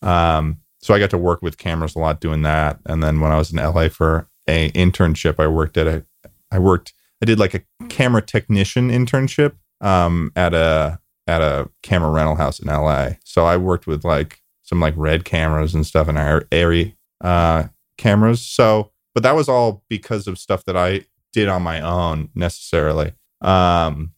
[0.00, 2.78] um, so I got to work with cameras a lot doing that.
[2.86, 6.04] And then when I was in LA for a internship, I worked at a,
[6.50, 12.10] I worked, I did like a camera technician internship um, at a, at a camera
[12.10, 13.10] rental house in LA.
[13.24, 17.64] So I worked with like some like red cameras and stuff and ARRI uh,
[17.98, 18.40] cameras.
[18.40, 23.12] So, but that was all because of stuff that I did on my own necessarily.
[23.40, 24.12] Um,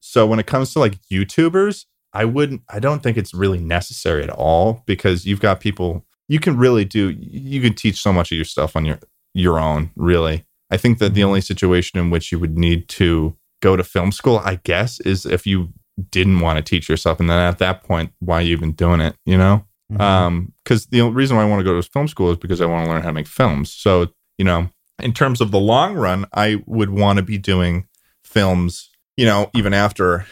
[0.00, 4.22] so when it comes to like YouTubers, I wouldn't, I don't think it's really necessary
[4.22, 8.32] at all because you've got people, you can really do, you can teach so much
[8.32, 8.98] of your stuff on your,
[9.34, 10.46] your own, really.
[10.70, 14.12] I think that the only situation in which you would need to go to film
[14.12, 15.72] school, I guess, is if you
[16.10, 17.20] didn't want to teach yourself.
[17.20, 19.16] And then at that point, why are you even doing it?
[19.26, 19.64] You know?
[19.92, 20.00] Mhm.
[20.00, 22.60] Um, because the only reason why I want to go to film school is because
[22.60, 23.72] I want to learn how to make films.
[23.72, 24.68] So, you know,
[25.00, 27.86] in terms of the long run, I would want to be doing
[28.22, 30.26] films, you know, even after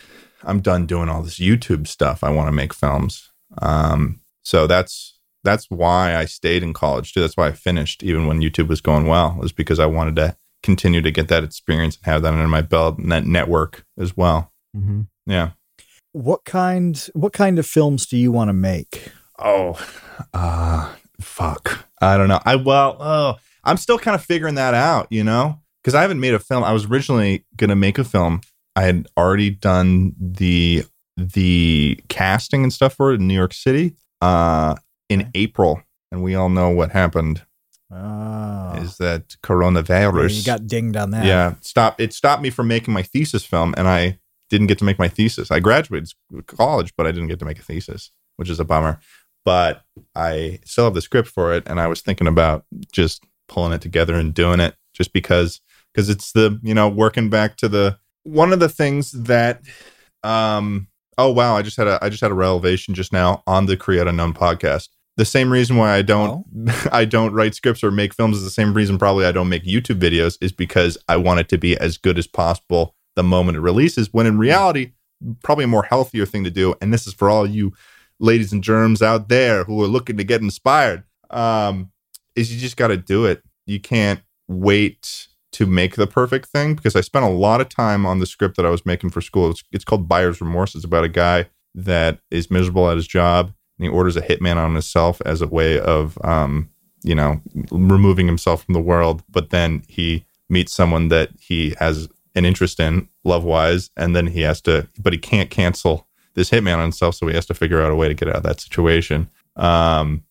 [0.45, 2.23] I'm done doing all this YouTube stuff.
[2.23, 3.31] I want to make films.
[3.61, 7.21] Um, so that's that's why I stayed in college too.
[7.21, 9.37] That's why I finished even when YouTube was going well.
[9.39, 12.63] Was because I wanted to continue to get that experience and have that under my
[12.63, 14.53] belt and that network as well.
[14.77, 15.03] Mm-hmm.
[15.27, 15.51] Yeah.
[16.13, 19.11] What kind what kind of films do you want to make?
[19.39, 19.79] Oh,
[20.33, 21.87] uh, fuck.
[22.01, 22.41] I don't know.
[22.45, 23.35] I well, oh,
[23.67, 26.65] I'm still kind of figuring that out, you know, because I haven't made a film.
[26.65, 28.41] I was originally gonna make a film.
[28.75, 30.85] I had already done the
[31.17, 34.77] the casting and stuff for it in New York City uh,
[35.09, 37.43] in April, and we all know what happened.
[37.91, 40.37] Oh, Is that coronavirus?
[40.37, 41.25] you got dinged on that.
[41.25, 44.19] yeah stop it stopped me from making my thesis film and i
[44.51, 46.11] didn't get to make my thesis i graduated
[46.49, 48.99] college but i didn't get to make a thesis which is a bummer
[49.45, 49.85] but
[50.17, 53.81] i still have the script for it and i was thinking about just pulling it
[53.81, 55.61] together and doing it just because
[55.93, 59.63] because it's the you know working back to the one of the things that
[60.23, 60.89] um
[61.19, 63.77] oh wow i just had a i just had a revelation just now on the
[63.77, 66.47] create unknown podcast the same reason why i don't
[66.93, 69.65] I don't write scripts or make films is the same reason probably I don't make
[69.65, 73.57] YouTube videos is because I want it to be as good as possible the moment
[73.57, 74.13] it releases.
[74.13, 74.93] When in reality,
[75.43, 76.75] probably a more healthier thing to do.
[76.81, 77.73] And this is for all you
[78.19, 81.05] ladies and germs out there who are looking to get inspired.
[81.31, 81.91] Um,
[82.37, 83.43] is you just got to do it.
[83.67, 88.05] You can't wait to make the perfect thing because I spent a lot of time
[88.07, 89.51] on the script that I was making for school.
[89.51, 90.75] It's, it's called Buyer's Remorse.
[90.75, 94.57] It's about a guy that is miserable at his job and he orders a hitman
[94.57, 96.71] on himself as a way of um,
[97.03, 102.09] you know removing himself from the world but then he meets someone that he has
[102.35, 106.51] an interest in love wise and then he has to but he can't cancel this
[106.51, 108.43] hitman on himself so he has to figure out a way to get out of
[108.43, 110.23] that situation um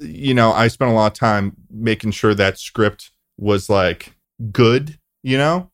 [0.00, 4.14] you know i spent a lot of time making sure that script was like
[4.52, 5.70] good you know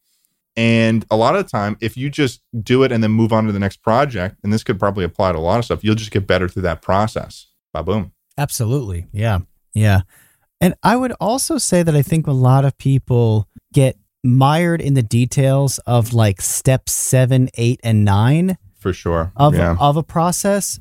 [0.57, 3.47] and a lot of the time if you just do it and then move on
[3.47, 5.95] to the next project and this could probably apply to a lot of stuff you'll
[5.95, 9.07] just get better through that process ba boom Absolutely.
[9.13, 9.41] Yeah.
[9.75, 10.03] Yeah.
[10.61, 14.95] And I would also say that I think a lot of people get mired in
[14.95, 18.57] the details of like step seven, eight, and nine
[18.87, 19.33] for sure.
[19.35, 19.77] Of, yeah.
[19.81, 20.79] of a process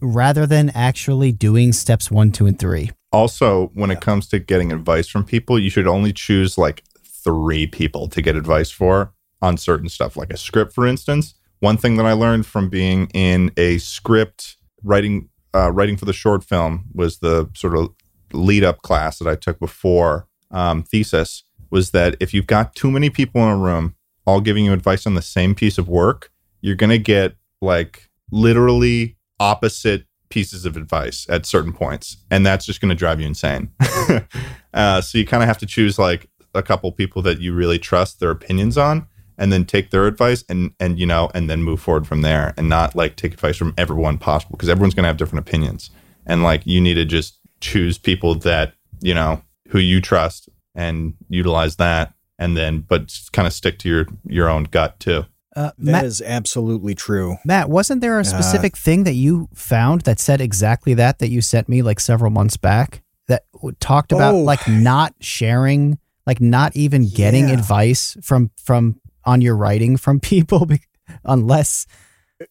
[0.00, 2.90] rather than actually doing steps one, two, and three.
[3.12, 7.64] also when it comes to getting advice from people you should only choose like three
[7.64, 11.34] people to get advice for on certain stuff like a script for instance.
[11.60, 16.12] One thing that i learned from being in a script writing uh, writing for the
[16.12, 17.90] short film was the sort of
[18.32, 22.90] lead up class that i took before um, thesis was that if you've got too
[22.90, 23.94] many people in a room
[24.26, 26.32] all giving you advice on the same piece of work
[26.64, 32.66] you're going to get like literally opposite pieces of advice at certain points and that's
[32.66, 33.70] just going to drive you insane.
[34.74, 37.78] Uh, so you kind of have to choose like a couple people that you really
[37.78, 39.06] trust their opinions on
[39.38, 42.54] and then take their advice and and you know and then move forward from there
[42.56, 45.90] and not like take advice from everyone possible because everyone's going to have different opinions.
[46.26, 51.14] And like you need to just choose people that you know who you trust and
[51.28, 55.24] utilize that and then but kind of stick to your your own gut too
[55.56, 57.36] Uh, That Matt, is absolutely true.
[57.44, 61.30] Matt, wasn't there a Uh, specific thing that you found that said exactly that that
[61.30, 63.44] you sent me like several months back that
[63.80, 64.40] talked about Oh.
[64.42, 67.54] like not sharing, like not even getting Yeah.
[67.54, 70.80] advice from from on your writing from people be-
[71.24, 71.86] unless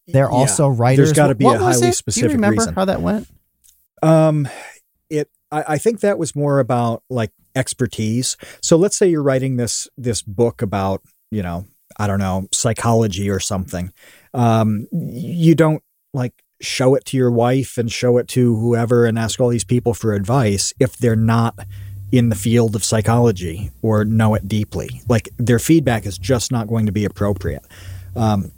[0.07, 0.37] they're Yeah.
[0.37, 1.09] also writers.
[1.09, 1.91] There's got to be what a highly it?
[1.91, 2.73] Do specific you remember reason.
[2.73, 3.27] how that went?
[4.01, 4.47] Um,
[5.09, 5.29] it.
[5.51, 8.37] I, I think that was more about like expertise.
[8.61, 11.01] So let's say you're writing this this book about
[11.31, 11.65] you know
[11.97, 13.91] I don't know psychology or something.
[14.34, 19.19] Um, you don't like show it to your wife and show it to whoever and
[19.19, 21.59] ask all these people for advice if they're not
[22.11, 25.01] in the field of psychology or know it deeply.
[25.09, 27.63] Like their feedback is just not going to be appropriate.
[28.15, 28.51] Um,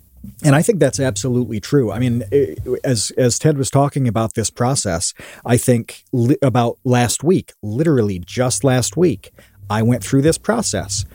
[0.44, 1.92] and I think that's absolutely true.
[1.92, 5.14] I mean, eh, as as Ted was talking about this process,
[5.46, 9.32] I think li- about last week, literally just last week,
[9.70, 11.06] I went through this process.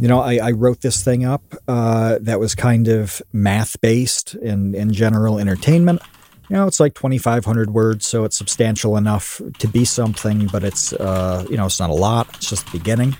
[0.00, 4.34] You know, I, I wrote this thing up uh, that was kind of math based
[4.34, 6.00] and in general entertainment.
[6.48, 10.92] You know, it's like 2,500 words, so it's substantial enough to be something, but it's,
[10.94, 12.28] uh, you know, it's not a lot.
[12.36, 13.16] It's just the beginning.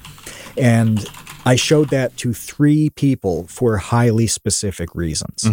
[0.57, 1.05] And
[1.45, 5.45] I showed that to three people for highly specific reasons.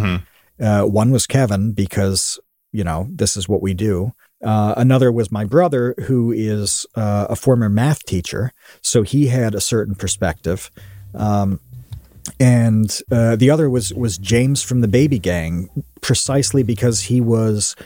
[0.58, 2.38] Uh, one was Kevin, because,
[2.72, 4.12] you know, this is what we do.
[4.42, 8.52] Uh, another was my brother, who is uh, a former math teacher.
[8.80, 10.70] So he had a certain perspective.
[11.16, 11.60] Um,
[12.38, 15.70] and uh, the other was was James from the Baby Gang,
[16.00, 17.76] precisely because he was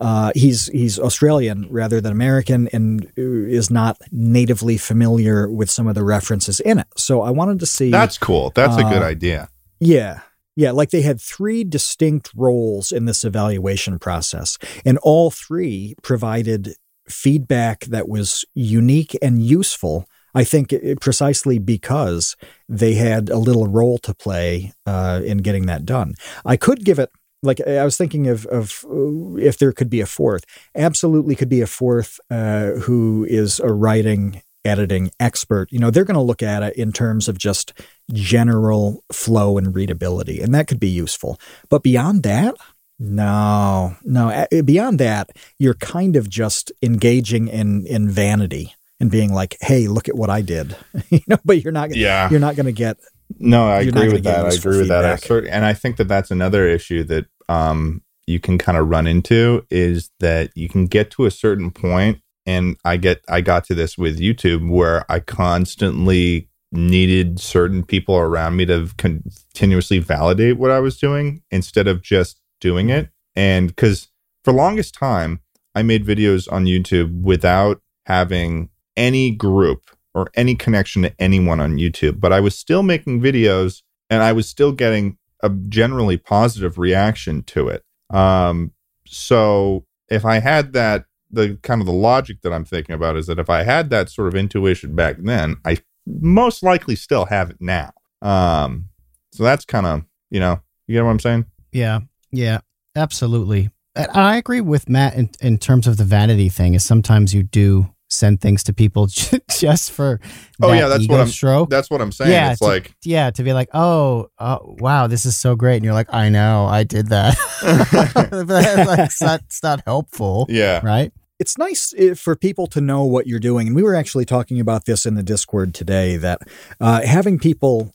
[0.00, 5.94] uh, he's he's Australian rather than American, and is not natively familiar with some of
[5.94, 6.86] the references in it.
[6.96, 9.48] So I wanted to see that's cool that's a good Uh, idea
[9.80, 10.20] yeah.
[10.56, 16.74] Yeah, like they had three distinct roles in this evaluation process, and all three provided
[17.08, 20.08] feedback that was unique and useful.
[20.34, 22.36] I think it, precisely because
[22.68, 26.14] they had a little role to play uh, in getting that done.
[26.44, 27.10] I could give it
[27.42, 30.44] like I was thinking of of uh, if there could be a fourth.
[30.74, 35.70] Absolutely, could be a fourth uh, who is a writing editing expert.
[35.72, 37.72] You know, they're going to look at it in terms of just
[38.12, 41.38] general flow and readability, and that could be useful.
[41.68, 42.54] But beyond that,
[42.98, 44.46] no, no.
[44.64, 50.08] Beyond that, you're kind of just engaging in in vanity and being like, "Hey, look
[50.08, 50.76] at what I did,"
[51.10, 51.38] you know.
[51.44, 51.94] But you're not.
[51.94, 52.30] Yeah.
[52.30, 52.98] You're not going to get
[53.38, 54.46] no, I agree with that.
[54.46, 55.04] I agree with that.
[55.30, 59.06] I and I think that that's another issue that um, you can kind of run
[59.06, 63.64] into is that you can get to a certain point, and I get I got
[63.64, 70.58] to this with YouTube where I constantly needed certain people around me to continuously validate
[70.58, 74.08] what I was doing instead of just doing it, and because
[74.42, 75.40] for longest time
[75.74, 81.76] I made videos on YouTube without having any group or any connection to anyone on
[81.76, 86.76] YouTube, but I was still making videos and I was still getting a generally positive
[86.76, 87.84] reaction to it.
[88.10, 88.72] Um,
[89.06, 93.26] so if I had that, the kind of the logic that I'm thinking about is
[93.26, 97.50] that if I had that sort of intuition back then, I most likely still have
[97.50, 97.92] it now.
[98.20, 98.88] Um,
[99.32, 101.46] so that's kind of, you know, you get what I'm saying?
[101.70, 102.00] Yeah,
[102.32, 102.60] yeah,
[102.96, 103.70] absolutely.
[103.94, 106.74] And I agree with Matt in, in terms of the vanity thing.
[106.74, 109.06] Is sometimes you do send things to people
[109.50, 110.20] just for
[110.62, 111.70] Oh, that yeah, that's ego what I'm- stroke.
[111.70, 112.30] That's what I'm saying.
[112.32, 115.76] Yeah, it's to- like, yeah, to be like, oh, uh, wow, this is so great,
[115.76, 117.36] and you're like, I know, I did that.
[118.30, 121.12] but that's like, it's not, it's not helpful, yeah, right?
[121.40, 123.68] it's nice eh, for people to know what you're doing.
[123.68, 126.40] And we were actually talking about this in the Discord today that
[126.80, 127.94] uh, having people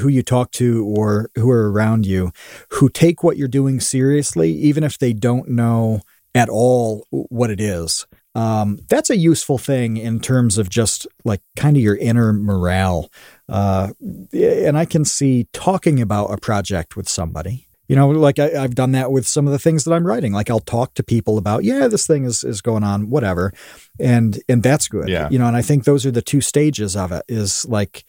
[0.00, 2.30] who you talk to or who are around you
[2.72, 6.00] who take what you're doing seriously, even if they don't know
[6.34, 8.06] at all what it is.
[8.34, 13.10] Um, that's a useful thing in terms of just like kind of your inner morale.
[13.48, 13.88] Uh,
[14.32, 18.74] and I can see talking about a project with somebody you know like I, i've
[18.74, 21.38] done that with some of the things that i'm writing like i'll talk to people
[21.38, 23.50] about yeah this thing is is going on whatever
[23.98, 25.30] and and that's good Yeah.
[25.30, 28.04] you know and i think those are the two stages of it is like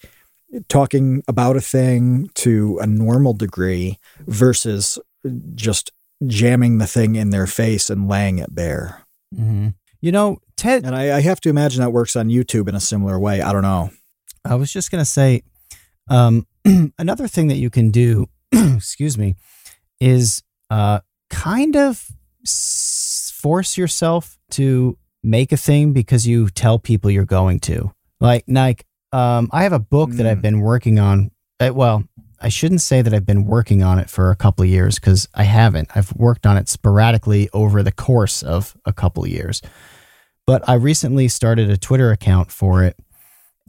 [0.68, 5.00] talking about a thing to a normal degree versus
[5.56, 5.94] just
[6.28, 9.68] jamming the thing in their face and laying it bare Mm-hmm.
[10.02, 12.80] You know, Ted, and I, I have to imagine that works on youtube in a
[12.80, 13.90] similar way i don't know
[14.46, 15.42] I was just going to say
[16.10, 16.48] um,
[16.98, 19.36] another thing that you can do, excuse me,
[20.00, 22.08] is uh, kind of
[22.46, 27.92] s- force yourself to make a thing because you tell people you're going to.
[28.22, 30.42] Like, like um, I have a book that I've Mm.
[30.42, 31.32] been working on.
[31.60, 32.06] Uh, well,
[32.42, 35.28] I shouldn't say that I've been working on it for a couple of years because
[35.34, 35.90] I haven't.
[35.96, 39.62] I've worked on it sporadically over the course of a couple of years.
[40.46, 42.96] But I recently started a Twitter account for it.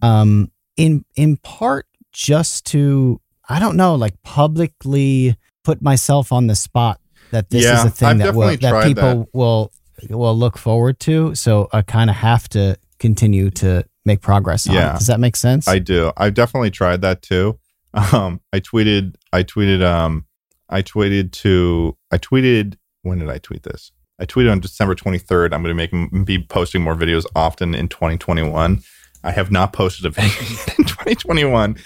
[0.03, 6.55] Um, in in part just to I don't know, like publicly put myself on the
[6.55, 7.01] spot
[7.33, 9.73] that this is a thing I've that will that people will
[10.09, 11.35] will look forward to.
[11.35, 14.95] So I kind of have to continue to make progress on Yeah.
[14.95, 14.99] it.
[14.99, 15.69] Does that make sense?
[15.69, 16.13] I do.
[16.17, 17.59] I've definitely tried that too.
[17.95, 20.27] Um, I tweeted, I tweeted, um,
[20.69, 23.93] I tweeted to, I tweeted, when did I tweet this?
[24.21, 25.53] I tweeted on December 23rd.
[25.53, 28.83] I'm going to make, be posting more videos often in 2021.
[29.25, 30.39] I have not posted a video
[30.79, 31.77] in 2021.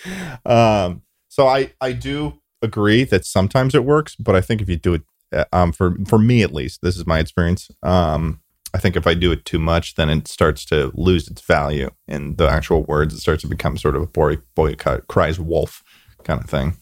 [0.44, 4.76] Um, so I, I do agree that sometimes it works, but I think if you
[4.76, 5.02] do it,
[5.32, 7.70] uh, um, for, for me at least, this is my experience.
[7.82, 8.40] Um,
[8.74, 11.90] I think if I do it too much, then it starts to lose its value
[12.08, 13.14] in the actual words.
[13.14, 15.84] It starts to become sort of a boy, boy cries wolf
[16.24, 16.76] kind of thing,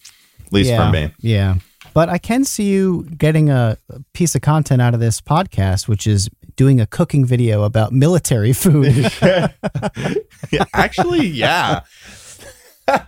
[0.46, 1.14] at least yeah, for me.
[1.18, 1.56] Yeah.
[1.94, 5.88] But I can see you getting a a piece of content out of this podcast,
[5.88, 9.10] which is doing a cooking video about military food.
[10.50, 11.80] yeah, actually, yeah.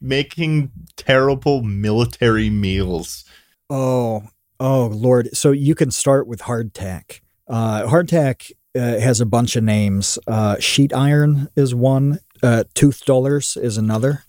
[0.00, 3.24] Making terrible military meals.
[3.68, 4.24] Oh,
[4.58, 5.36] oh, Lord.
[5.36, 7.20] So you can start with hardtack.
[7.48, 10.18] Uh, hardtack uh, has a bunch of names.
[10.26, 12.20] Uh, sheet iron is one.
[12.42, 14.24] Uh, tooth dollars is another.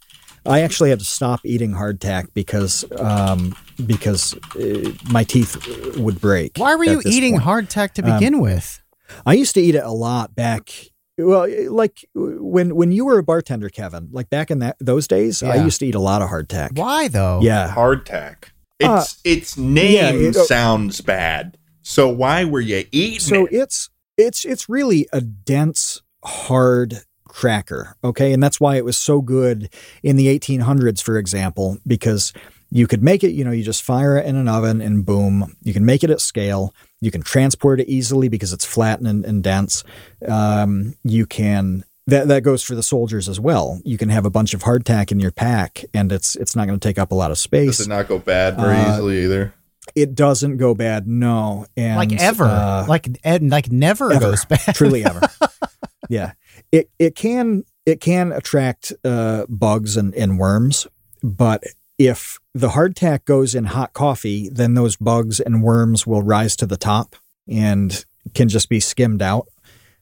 [0.46, 3.56] I actually had to stop eating hardtack because um,
[3.86, 6.54] because uh, my teeth would break.
[6.58, 7.70] Why were you eating point.
[7.70, 8.82] hardtack to Um, begin with?
[9.26, 10.70] I used to eat it a lot back.
[11.18, 14.10] Well, like when when you were a bartender, Kevin.
[14.12, 16.78] Like back in that those days, I used to eat a lot of hardtack.
[16.78, 17.40] Why though?
[17.44, 18.46] Yeah, Hardtack.
[18.84, 21.58] Uh, It's its name yeah, it- sounds bad.
[21.84, 23.54] So why were you eating so it?
[23.54, 27.02] it's it's it's really a dense hard
[27.32, 29.70] cracker okay and that's why it was so good
[30.04, 32.34] in the 1800s for example because
[32.74, 35.58] you could make it, you know, you just fire it in an oven and boom,
[35.62, 36.74] you can make it at scale.
[37.02, 39.84] You can transport it easily because it's flat and, and dense.
[40.26, 43.82] Um, you can that that goes for the soldiers as well.
[43.84, 46.80] You can have a bunch of hardtack in your pack, and it's it's not going
[46.80, 47.78] to take up a lot of space.
[47.78, 49.54] Does it not go bad very Uh, easily either?
[49.94, 54.20] It doesn't go bad, no, and like ever, uh, like ed, like never ever.
[54.32, 54.76] goes bad.
[54.76, 55.22] truly ever.
[56.10, 56.32] yeah,
[56.72, 60.88] it it can it can attract uh, bugs and, and worms,
[61.24, 61.64] but
[61.98, 66.66] if the hardtack goes in hot coffee, then those bugs and worms will rise to
[66.66, 67.16] the top
[67.48, 69.48] and can just be skimmed out.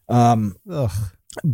[0.08, 0.56] Um,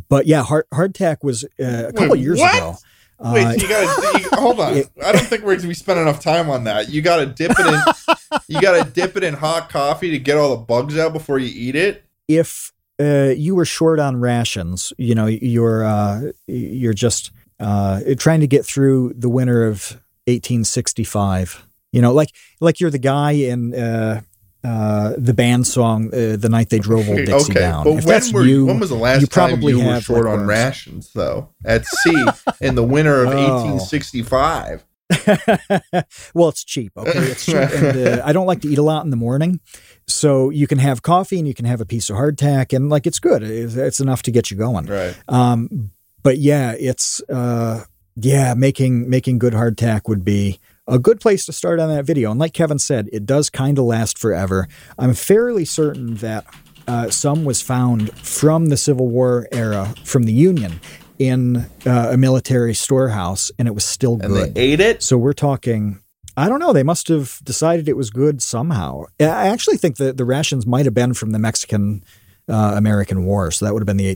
[0.10, 2.56] but yeah, hard hardtack was uh, a couple Wait, years what?
[2.56, 2.76] ago.
[3.20, 4.74] Uh, Wait, you gotta you, hold on.
[4.76, 6.90] it- I don't think we're gonna be spending enough time on that.
[6.90, 8.40] You gotta dip it in.
[8.48, 11.50] you gotta dip it in hot coffee to get all the bugs out before you
[11.54, 12.04] eat it.
[12.28, 18.40] if uh, you were short on rations, you know, you're uh, you're just uh, trying
[18.42, 21.66] to get through the winter of 1865.
[21.92, 24.22] You know, like like you're the guy in uh,
[24.64, 27.96] uh, the band song uh, "The Night They Drove Old Dixie okay, Down." but If
[27.98, 30.34] when that's were you, when was the last you time probably you were short like,
[30.34, 30.48] on worms.
[30.50, 32.26] rations though at sea
[32.62, 33.36] in the winter of Oh.
[33.36, 34.84] 1865?
[36.34, 36.94] well, it's cheap.
[36.98, 39.60] Okay, it's cheap, and uh, I don't like to eat a lot in the morning,
[40.08, 43.06] so you can have coffee and you can have a piece of hardtack, and like
[43.06, 43.44] it's good.
[43.44, 44.86] It's, it's enough to get you going.
[44.86, 45.16] Right.
[45.28, 45.92] Um,
[46.24, 47.84] but yeah, it's uh,
[48.16, 52.32] yeah, making making good hardtack would be a good place to start on that video.
[52.32, 54.68] And like Kevin said, it does kind of last forever.
[54.98, 56.46] I'm fairly certain that
[56.88, 60.80] uh, some was found from the Civil War era, from the Union,
[61.20, 64.48] in uh, a military storehouse, and it was still good.
[64.48, 65.04] And they ate it.
[65.04, 66.00] So we're talking.
[66.38, 66.74] I don't know.
[66.74, 69.04] They must have decided it was good somehow.
[69.22, 72.04] I actually think that the rations might have been from the Mexican
[72.50, 73.52] uh, American War.
[73.52, 74.16] So that would have been the Oh my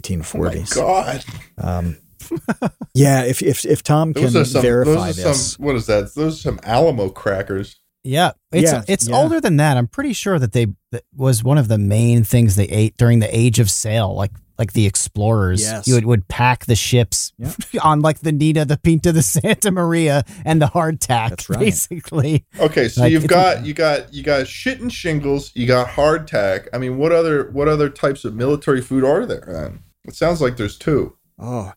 [0.54, 0.76] 1840s.
[0.76, 1.24] god.
[1.58, 1.98] um,
[2.94, 4.62] yeah, if if if Tom can some.
[4.62, 5.66] verify Those this, some.
[5.66, 6.14] What is that?
[6.14, 7.79] Those are some Alamo crackers.
[8.04, 9.16] Yeah, it's Yeah, it's yeah.
[9.16, 9.78] older than that.
[9.78, 13.20] I'm pretty sure that they that was one of the main things they ate during
[13.20, 15.62] the Age of Sail, like like the explorers.
[15.62, 15.88] Yes.
[15.88, 17.54] You would, would pack the ships Yeah.
[17.84, 21.30] on like the Nina, the Pinta, the Santa Maria, and the hardtack.
[21.30, 21.60] That's right.
[21.60, 25.52] Basically, Okay, so Like, you've got you got you got shit and shingles.
[25.56, 26.68] You got hardtack.
[26.74, 29.46] I mean, what other what other types of military food are there?
[29.48, 31.16] Then it sounds like there's two.
[31.38, 31.72] oh,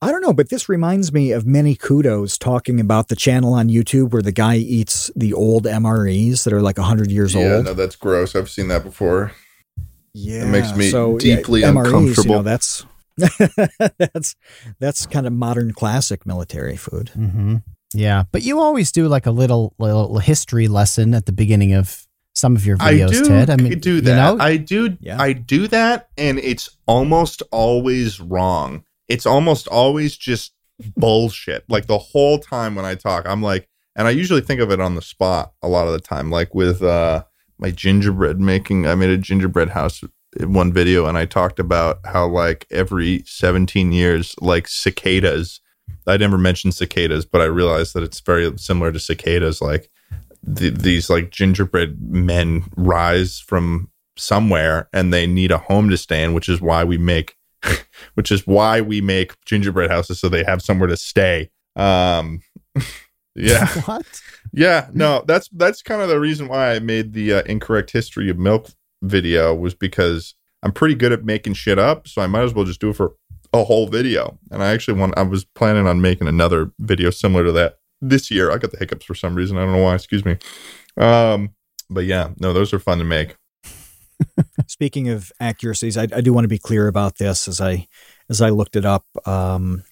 [0.00, 3.68] I don't know, but this reminds me of many kudos talking about the channel on
[3.68, 7.50] YouTube where the guy eats the old MREs that are like hundred years yeah, old.
[7.50, 8.36] Yeah, no, that's gross.
[8.36, 9.32] I've seen that before.
[10.14, 12.34] Yeah, It makes me so, deeply MREs, You uncomfortable.
[12.36, 12.86] know, that's
[13.98, 14.36] that's
[14.78, 17.10] that's kind of modern classic military food.
[17.16, 17.56] mm-hmm.
[17.92, 18.22] yeah.
[18.30, 22.54] But you always do like a little little history lesson at the beginning of some
[22.54, 23.50] of your videos, I do Ted.
[23.50, 24.14] I mean, do you that.
[24.16, 24.42] know?
[24.42, 24.96] I do.
[25.00, 25.20] Yeah.
[25.20, 28.84] I do that, and it's almost always wrong.
[29.08, 30.52] It's almost always just
[30.96, 31.64] bullshit.
[31.68, 34.80] Like the whole time when I talk, I'm like, and I usually think of it
[34.80, 36.30] on the spot a lot of the time.
[36.30, 37.24] Like with uh,
[37.58, 40.02] my gingerbread making, I made a gingerbread house
[40.38, 45.60] in one video, and I talked about how like every 17 years, like cicadas.
[46.06, 49.60] I never mentioned cicadas, but I realized that it's very similar to cicadas.
[49.60, 49.90] Like
[50.56, 56.22] th- these like gingerbread men rise from somewhere and they need a home to stay
[56.22, 57.36] in, which is why we make,
[58.14, 61.50] which is why we make gingerbread houses so they have somewhere to stay.
[61.76, 62.40] Um,
[63.34, 64.06] yeah, what?
[64.52, 68.30] yeah, no, that's that's kind of the reason why I made the uh, incorrect history
[68.30, 68.70] of milk
[69.02, 72.64] video was because I'm pretty good at making shit up, so I might as well
[72.64, 73.14] just do it for
[73.52, 74.38] a whole video.
[74.50, 78.30] And I actually want I was planning on making another video similar to that this
[78.30, 78.50] year.
[78.50, 79.56] I got the hiccups for some reason.
[79.56, 79.94] I don't know why.
[79.94, 80.36] Excuse me.
[80.96, 81.54] Um,
[81.90, 83.36] but yeah, no, those are fun to make.
[84.66, 87.86] Speaking of accuracies, I, I do want to be clear about this as I
[88.28, 89.04] as I looked it up.
[89.26, 89.84] Um,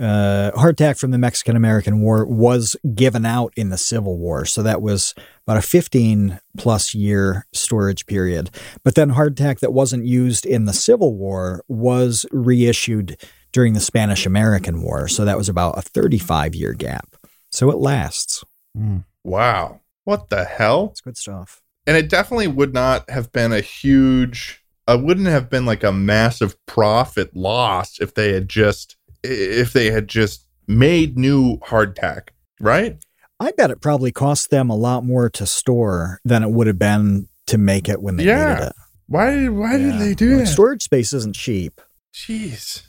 [0.00, 4.62] uh, hardtack from the Mexican American War was given out in the Civil War, so
[4.62, 5.14] that was
[5.46, 8.50] about a 15 plus year storage period.
[8.84, 13.18] But then hardtack that wasn't used in the Civil War was reissued
[13.52, 17.16] during the Spanish American War, so that was about a 35 year gap.
[17.50, 18.44] So it lasts.
[18.76, 19.04] Mm.
[19.24, 20.88] Wow, what the hell?
[20.92, 21.61] It's good stuff.
[21.86, 25.92] And it definitely would not have been a huge it wouldn't have been like a
[25.92, 32.28] massive profit loss if they had just if they had just made new hardtack
[32.60, 32.98] right
[33.40, 36.78] I bet it probably cost them a lot more to store than it would have
[36.78, 38.54] been to make it when they Yeah.
[38.54, 38.72] made it.
[39.06, 39.92] why why Yeah.
[39.92, 41.80] did they do Like, that Storage space isn't cheap.
[42.14, 42.82] jeez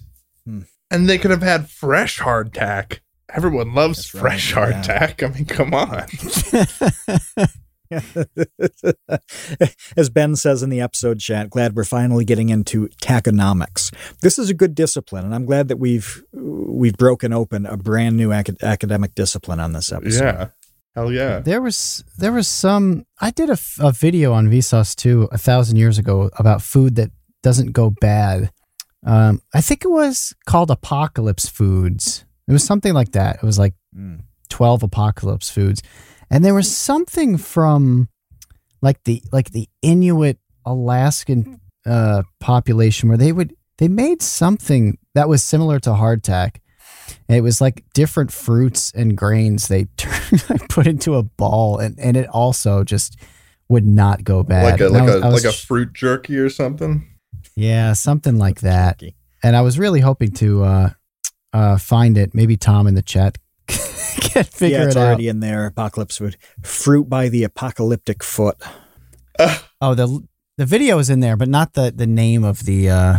[0.46, 0.62] Hmm.
[0.92, 3.00] and they could have had fresh hardtack
[3.34, 4.58] everyone loves That's right, fresh yeah.
[5.08, 7.48] hardtack i mean come on
[9.98, 13.94] As Ben says in the episode chat, glad we're finally getting into tachonomics.
[14.22, 18.18] This is a good discipline, and I'm glad that we've we've broken open a brand
[18.18, 20.24] new acad- academic discipline on this episode.
[20.24, 20.48] yeah
[20.96, 21.40] Hell yeah.
[21.40, 23.06] There was there was some.
[23.20, 27.10] I did a video on Vsauce2 a thousand years ago about food that
[27.42, 28.52] doesn't go bad.
[29.06, 32.26] Um, I think it was called Apocalypse Foods.
[32.48, 33.38] It was something like that.
[33.38, 34.22] It was like Mm.
[34.50, 35.82] twelve Apocalypse Foods,
[36.30, 38.10] and there was something from
[38.82, 45.28] like the like the Inuit Alaskan uh, population where they would they made something that
[45.30, 46.58] was similar to hardtack.
[47.28, 52.00] And it was like different fruits and grains they turned, put into a ball, and,
[52.00, 53.18] and it also just
[53.70, 54.80] would not go bad.
[54.80, 57.08] Like a like was- a I was like a fruit jerky or something.
[57.56, 59.02] yeah, something like that.
[59.42, 60.90] And I was really hoping to uh,
[61.52, 62.34] uh, find it.
[62.34, 63.38] Maybe Tom in the chat
[63.68, 65.08] can figure yeah, it's it out.
[65.08, 65.66] already in there.
[65.66, 68.58] Apocalypse would Fruit by the apocalyptic foot.
[69.82, 70.26] Oh, the
[70.58, 73.18] the video is in there, but not the the name of the uh,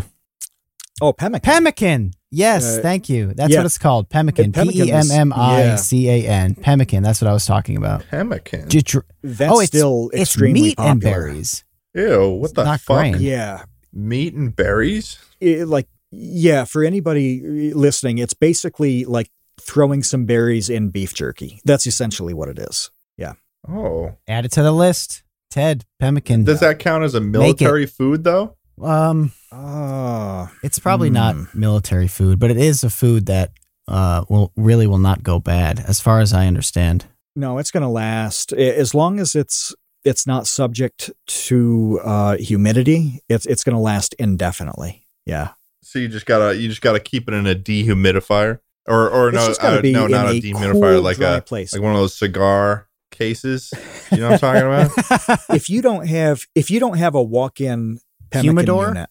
[1.00, 1.40] Oh, pemmican.
[1.42, 2.12] pemmican.
[2.30, 3.32] Yes, Uh, thank you.
[3.34, 3.60] That's yeah.
[3.60, 4.08] what it's called.
[4.08, 4.52] Pemmican.
[4.52, 6.54] Pemmican P is- e m m i c a n.
[6.54, 7.02] Pemmican.
[7.02, 8.04] That's what I was talking about.
[8.10, 8.68] Pemmican.
[8.68, 8.86] Did
[9.22, 10.90] That's oh, it's still it's extremely meat popular.
[10.92, 11.64] and berries.
[11.94, 12.96] Ew, what It's the not fuck?
[12.98, 13.16] grain.
[13.20, 15.18] Yeah, Meat and berries?
[15.40, 16.64] it, like yeah.
[16.64, 19.30] For anybody listening, it's basically like
[19.60, 21.60] throwing some berries in beef jerky.
[21.64, 22.90] That's essentially what it is.
[23.16, 23.34] Yeah.
[23.68, 24.16] Oh.
[24.28, 25.22] Add it to the list.
[25.50, 26.44] Ted Pemmican.
[26.44, 28.56] Does that count as a military food though?
[28.82, 31.14] um, Ah, it's probably Hmm.
[31.14, 33.52] not military food, but it is a food that
[33.86, 37.04] uh will really will not go bad, as far as I understand.
[37.36, 39.74] no, it's going to last as long as it's
[40.04, 43.20] it's not subject to uh, humidity.
[43.28, 45.06] It's it's going to last indefinitely.
[45.26, 45.50] Yeah.
[45.82, 49.36] So you just gotta you just gotta keep it in a dehumidifier, or or It's
[49.36, 51.72] no, just gotta uh, be no, not a a dehumidifier, cool, like a place.
[51.72, 53.72] like one of those cigar cases.
[54.10, 55.40] You know what I'm talking about?
[55.54, 58.00] if you don't have if you don't have a walk-in
[58.30, 58.88] pemmican Humidor?
[58.88, 59.10] unit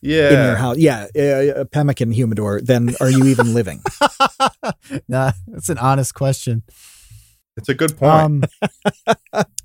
[0.00, 0.28] Yeah.
[0.28, 3.82] in your house, yeah, uh, a pemmican humidor, then are you even living?
[5.08, 6.62] nah, that's an honest question.
[7.56, 8.12] It's a good point.
[8.12, 8.42] Um,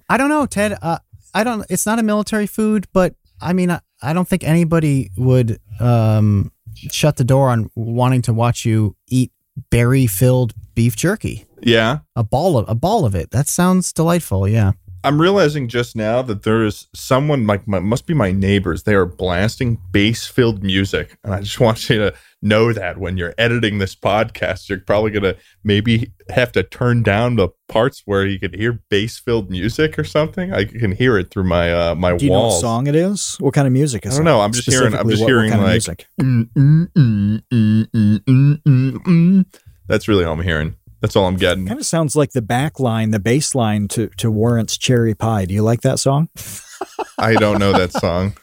[0.10, 0.78] I don't know, Ted.
[0.82, 1.00] Uh,
[1.34, 1.66] I don't.
[1.70, 6.52] It's not a military food, but I mean, I, I don't think anybody would um,
[6.92, 9.32] shut the door on wanting to watch you eat
[9.70, 11.46] berry-filled beef jerky.
[11.62, 12.00] yeah.
[12.16, 13.32] A ball of a ball of it.
[13.32, 14.48] That sounds delightful.
[14.48, 14.74] Yeah.
[15.08, 18.84] I'm realizing just now that there is someone like my, must be my neighbors.
[18.84, 23.34] They are blasting bass-filled music, and I just want you to know that when you're
[23.38, 28.38] editing this podcast, you're probably gonna maybe have to turn down the parts where you
[28.38, 30.52] could hear bass-filled music or something.
[30.52, 32.60] I can hear it through my uh, my Do you know what walls.
[32.62, 33.38] song it is?
[33.40, 34.42] What kind of music is I don't know.
[34.42, 39.46] I'm just hearing- I'm just what- what hearing, of like- mm, mm, mm.
[39.88, 40.76] That's really all I'm hearing.
[41.02, 41.68] That's all I'm getting.
[41.68, 45.46] Kind of sounds like the back line, the bass line to to Warrant's Cherry Pie.
[45.46, 46.30] Do you like that song?
[47.20, 48.34] I don't know that song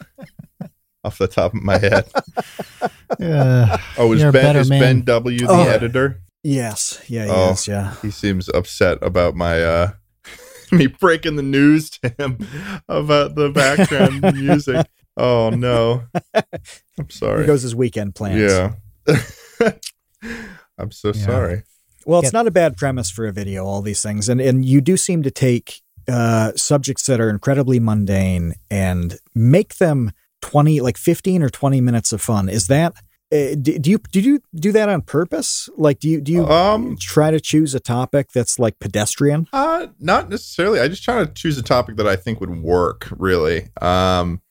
[1.04, 2.06] off the top of my head.
[3.20, 4.68] Uh, Oh, is Ben is.
[4.68, 5.68] Ben W the Oh.
[5.68, 6.20] editor?
[6.42, 7.00] Yes.
[7.06, 7.26] Yeah.
[7.28, 7.50] Oh.
[7.50, 7.68] Yes.
[7.68, 7.94] Yeah.
[8.02, 9.90] He seems upset about my uh
[10.72, 12.38] me breaking the news to him
[12.88, 14.86] about the background music.
[15.16, 16.02] Oh no.
[16.98, 17.38] I'm sorry.
[17.38, 18.40] Here goes his weekend plans.
[18.40, 19.70] yeah.
[20.78, 21.24] I'm so Yeah.
[21.24, 21.62] sorry.
[22.06, 23.64] Well, it's Get- not a bad premise for a video.
[23.64, 27.80] All these things, and and you do seem to take uh, subjects that are incredibly
[27.80, 30.12] mundane and make them
[30.42, 32.48] twenty, like fifteen or twenty minutes of fun.
[32.48, 32.94] Is that?
[33.32, 35.68] Uh, do, do you do you do that on purpose?
[35.76, 39.48] Like, do you do you Um try to choose a topic that's like pedestrian?
[39.52, 40.78] Uh, not necessarily.
[40.80, 43.08] I just try to choose a topic that I think would work.
[43.16, 43.70] Really.
[43.80, 44.42] Um,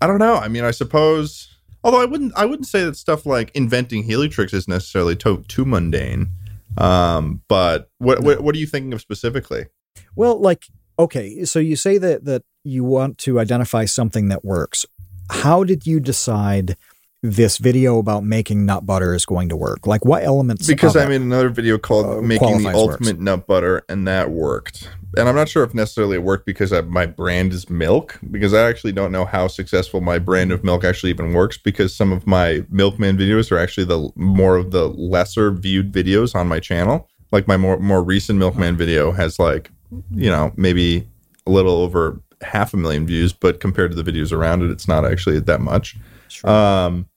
[0.00, 0.36] I don't know.
[0.36, 1.54] I mean, I suppose.
[1.84, 5.64] Although I wouldn't, I wouldn't say that stuff like inventing heliotrix is necessarily to- too
[5.64, 6.28] mundane.
[6.76, 9.66] Um, but what, what what are you thinking of specifically?
[10.14, 10.66] Well, like,
[10.98, 14.86] okay, so you say that that you want to identify something that works.
[15.30, 16.76] How did you decide
[17.22, 19.86] this video about making nut butter is going to work?
[19.86, 20.66] Like, what elements?
[20.66, 24.88] Because I made another video called uh, "Making the Ultimate Nut Butter," and that worked.
[25.16, 28.18] And I'm not sure if necessarily it worked because I, my brand is milk.
[28.30, 31.56] Because I actually don't know how successful my brand of milk actually even works.
[31.56, 36.34] Because some of my milkman videos are actually the more of the lesser viewed videos
[36.34, 37.08] on my channel.
[37.32, 39.70] Like my more more recent milkman video has like
[40.14, 41.06] you know maybe
[41.46, 44.88] a little over half a million views, but compared to the videos around it, it's
[44.88, 45.96] not actually that much.
[46.28, 46.48] Sure.
[46.48, 47.08] Um,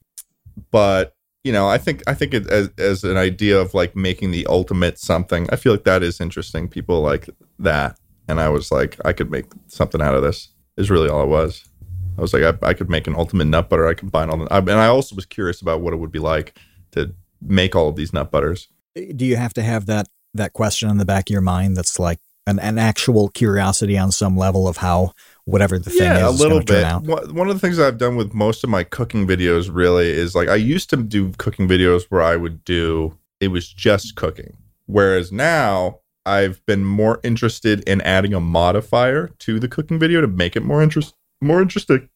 [0.72, 4.32] but you know, I think I think it as as an idea of like making
[4.32, 5.48] the ultimate something.
[5.52, 6.68] I feel like that is interesting.
[6.68, 7.30] People like
[7.64, 10.50] that, and I was like, I could make something out of this.
[10.78, 11.66] Is really all it was.
[12.18, 13.88] I was like, I, I could make an ultimate nut butter.
[13.88, 16.20] I combine all the, I, and I also was curious about what it would be
[16.20, 16.58] like
[16.92, 18.68] to make all of these nut butters.
[19.16, 22.00] do you have to have that that question in the back of your mind that's
[22.00, 25.14] like an, an actual curiosity on some level of how
[25.46, 26.68] whatever the thing yeah, is a little bit.
[26.68, 27.04] turn out?
[27.04, 30.36] One one of the things I've done with most of my cooking videos really is
[30.36, 34.58] like I used to do cooking videos where I would do it was just cooking,
[34.86, 40.28] whereas now I've been more interested in adding a modifier to the cooking video to
[40.28, 42.08] make it more interest more interesting.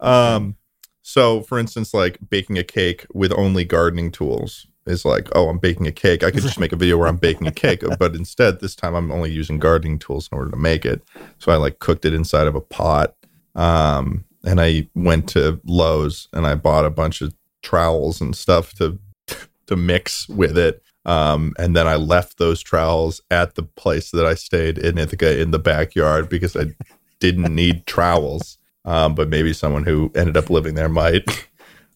[0.00, 0.56] Um,
[1.02, 5.58] so for instance, like baking a cake with only gardening tools is like, oh, I'm
[5.58, 6.24] baking a cake.
[6.24, 8.94] I could just make a video where I'm baking a cake, but instead this time
[8.94, 11.02] I'm only using gardening tools in order to make it.
[11.38, 13.14] So I like cooked it inside of a pot.
[13.54, 18.74] Um, and I went to Lowe's and I bought a bunch of trowels and stuff
[18.74, 18.98] to
[19.66, 20.82] to mix with it.
[21.06, 25.38] Um, and then I left those trowels at the place that I stayed in Ithaca
[25.40, 26.66] in the backyard because I
[27.20, 28.58] didn't need trowels.
[28.86, 31.24] Um, but maybe someone who ended up living there might.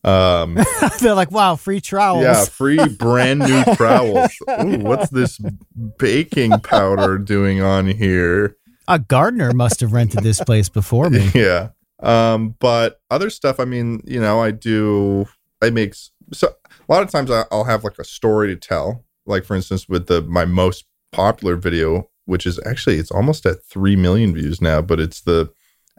[0.05, 0.59] Um,
[1.01, 2.23] They're like, wow, free trowels.
[2.23, 4.31] yeah, free brand new trowels.
[4.63, 5.39] Ooh, what's this
[5.99, 8.57] baking powder doing on here?
[8.87, 11.31] A gardener must have rented this place before me.
[11.35, 11.71] yeah.
[12.01, 15.27] Um, but other stuff, I mean, you know, I do,
[15.61, 15.95] I make,
[16.33, 16.55] so
[16.89, 19.05] a lot of times I'll have like a story to tell.
[19.27, 23.63] Like, for instance, with the, my most popular video, which is actually, it's almost at
[23.65, 25.51] 3 million views now, but it's the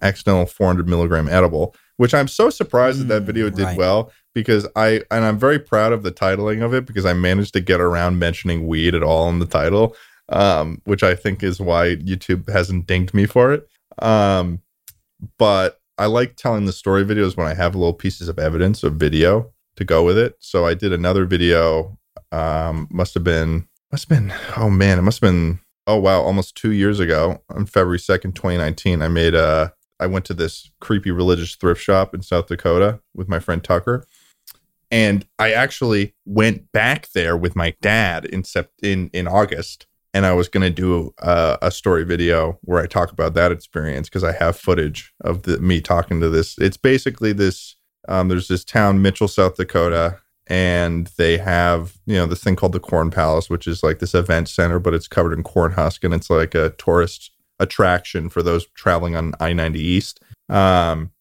[0.01, 3.77] accidental 400 milligram edible, which I'm so surprised that that Mm, video did right.
[3.77, 7.53] well because I, and I'm very proud of the titling of it because I managed
[7.53, 9.95] to get around mentioning weed at all in the title.
[10.31, 13.67] Um, which I think is why YouTube hasn't dinged me for it.
[13.99, 14.61] Um,
[15.39, 18.93] but I like telling the story videos when I have little pieces of evidence of
[18.93, 20.35] video to go with it.
[20.39, 21.97] So I did another video.
[22.31, 26.21] Um, must have been must have been oh man, it must have been oh wow,
[26.21, 29.01] almost two years ago on February second, twenty nineteen.
[29.01, 33.27] I made a I went to this creepy religious thrift shop in South Dakota with
[33.27, 34.05] my friend Tucker.
[34.91, 40.25] And I actually went back there with my dad in sept- in in August and
[40.25, 44.09] I was going to do a, a story video where I talk about that experience
[44.09, 46.57] because I have footage of the me talking to this.
[46.57, 47.75] It's basically this.
[48.09, 52.73] Um, there's this town, Mitchell, South Dakota, and they have you know this thing called
[52.73, 56.03] the Corn Palace, which is like this event center, but it's covered in corn husk,
[56.03, 60.21] and it's like a tourist attraction for those traveling on I ninety East.
[60.49, 61.11] Um,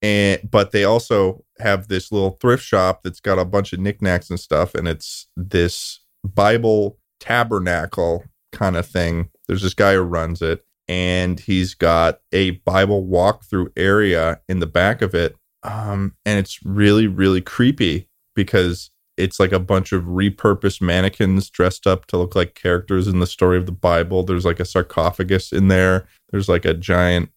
[0.00, 4.30] and but they also have this little thrift shop that's got a bunch of knickknacks
[4.30, 9.30] and stuff, and it's this Bible tabernacle kind of thing.
[9.48, 14.66] There's this guy who runs it, and he's got a Bible walkthrough area in the
[14.66, 15.36] back of it.
[15.62, 21.86] Um, and it's really, really creepy because it's like a bunch of repurposed mannequins dressed
[21.86, 24.22] up to look like characters in the story of the Bible.
[24.22, 26.06] There's like a sarcophagus in there.
[26.30, 27.30] There's like a giant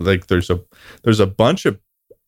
[0.00, 0.60] like there's a
[1.04, 1.78] there's a bunch of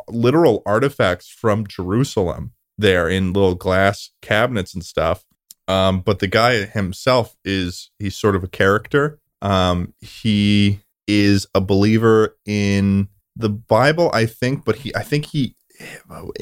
[0.08, 5.24] literal artifacts from Jerusalem there in little glass cabinets and stuff.
[5.66, 9.18] Um, but the guy himself is he's sort of a character.
[9.40, 15.56] Um, he is a believer in the Bible, I think, but he I think he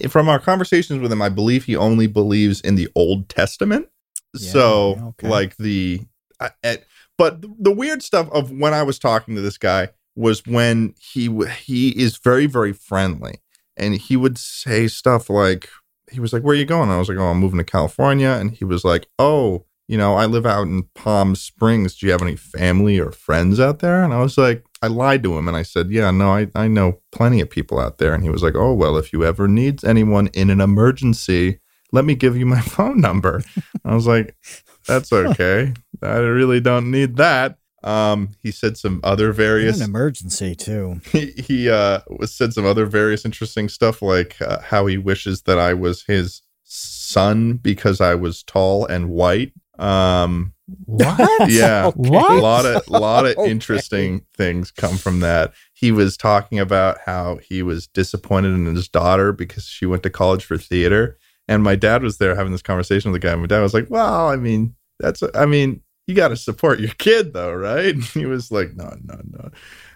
[0.09, 3.89] from our conversations with him, I believe he only believes in the Old Testament.
[4.35, 5.29] Yeah, so okay.
[5.29, 6.03] like the
[6.41, 6.79] I, I-
[7.19, 11.29] but the weird stuff of when I was talking to this guy was when he
[11.65, 13.41] he is very very friendly
[13.77, 15.69] and he would say stuff like
[16.11, 17.65] he was like where are you going and i was like oh i'm moving to
[17.65, 21.97] california and he was like oh you know i live out in palm springs.
[21.97, 24.03] Do you have any family or friends out there?
[24.03, 26.69] And i was like i lied to him and i said yeah no i, I
[26.69, 28.15] know plenty of people out there.
[28.15, 31.61] And he was like oh well if you ever need anyone in an emergency
[31.93, 33.43] let me give you my phone number.
[33.85, 34.35] I was like
[34.87, 35.75] that's okay.
[36.03, 37.59] I really don't need that.
[37.85, 41.01] Um he said some other In various an emergency too.
[41.11, 45.43] he, he uh was said some other various interesting stuff like uh, how he wishes
[45.43, 49.53] that I was his son because I was tall and white.
[49.83, 50.53] Um
[50.87, 51.51] What?
[51.51, 51.91] yeah.
[51.91, 52.31] What?
[52.31, 53.51] A lot of lot of Okay.
[53.51, 55.53] interesting things come from that.
[55.75, 60.11] He was talking about how he was disappointed in his daughter because she went to
[60.11, 61.19] college for theater.
[61.49, 63.35] And my dad was there having this conversation with the guy.
[63.35, 66.93] My dad was like, "Well, I mean, that's I mean, you got to support your
[66.99, 69.51] kid though, right?" he was like, "No, no, no."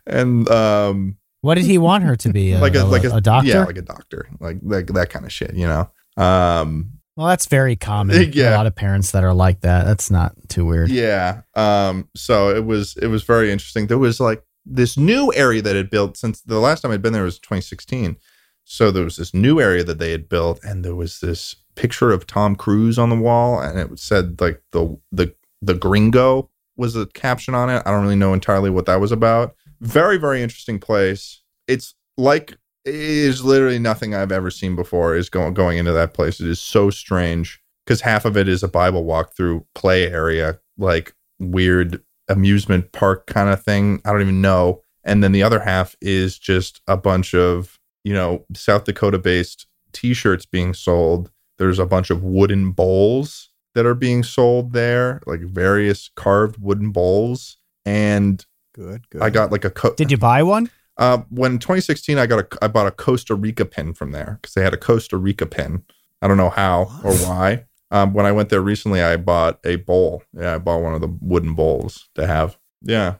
[0.07, 2.53] And um What did he want her to be?
[2.55, 3.49] A, like a, like a, doctor?
[3.49, 5.89] yeah like a doctor like like that kind of shit you know
[6.23, 8.33] um well, that's very common.
[8.35, 8.55] Yeah.
[8.55, 9.85] A lot of parents that are like that.
[9.85, 10.91] That's not too weird.
[10.91, 15.63] yeah um so it was it was very interesting there was like this new area
[15.63, 18.17] that had built since the last time i'd been there was 2016
[18.65, 22.11] so there was this new area that they had built and there was this picture
[22.11, 25.33] of tom cruise on the wall and it said like the the
[25.63, 29.13] the gringo was a caption on it i don't really know entirely what that was
[29.13, 32.57] about very very interesting place it's like
[32.87, 36.61] is literally nothing i've ever seen before is going going into that place it is
[36.61, 42.93] so strange because half of it is a bible walkthrough play area like weird amusement
[42.93, 46.81] park kind of thing i don't even know and then the other half is just
[46.87, 52.23] a bunch of you know south dakota based t-shirts being sold there's a bunch of
[52.23, 57.59] wooden bowls that are being sold there, like various carved wooden bowls.
[57.85, 58.45] And
[58.75, 59.23] Good, good.
[59.23, 60.71] I got like a co- Did you buy one?
[60.99, 64.55] Uh, when 2016 I got a I bought a Costa Rica pin from there because
[64.55, 65.83] they had a Costa Rica pin.
[66.23, 67.65] I don't know how or why.
[67.91, 70.23] Um, when I went there recently, I bought a bowl.
[70.33, 72.59] Yeah, I bought one of the wooden bowls to have.
[72.83, 73.17] Yeah,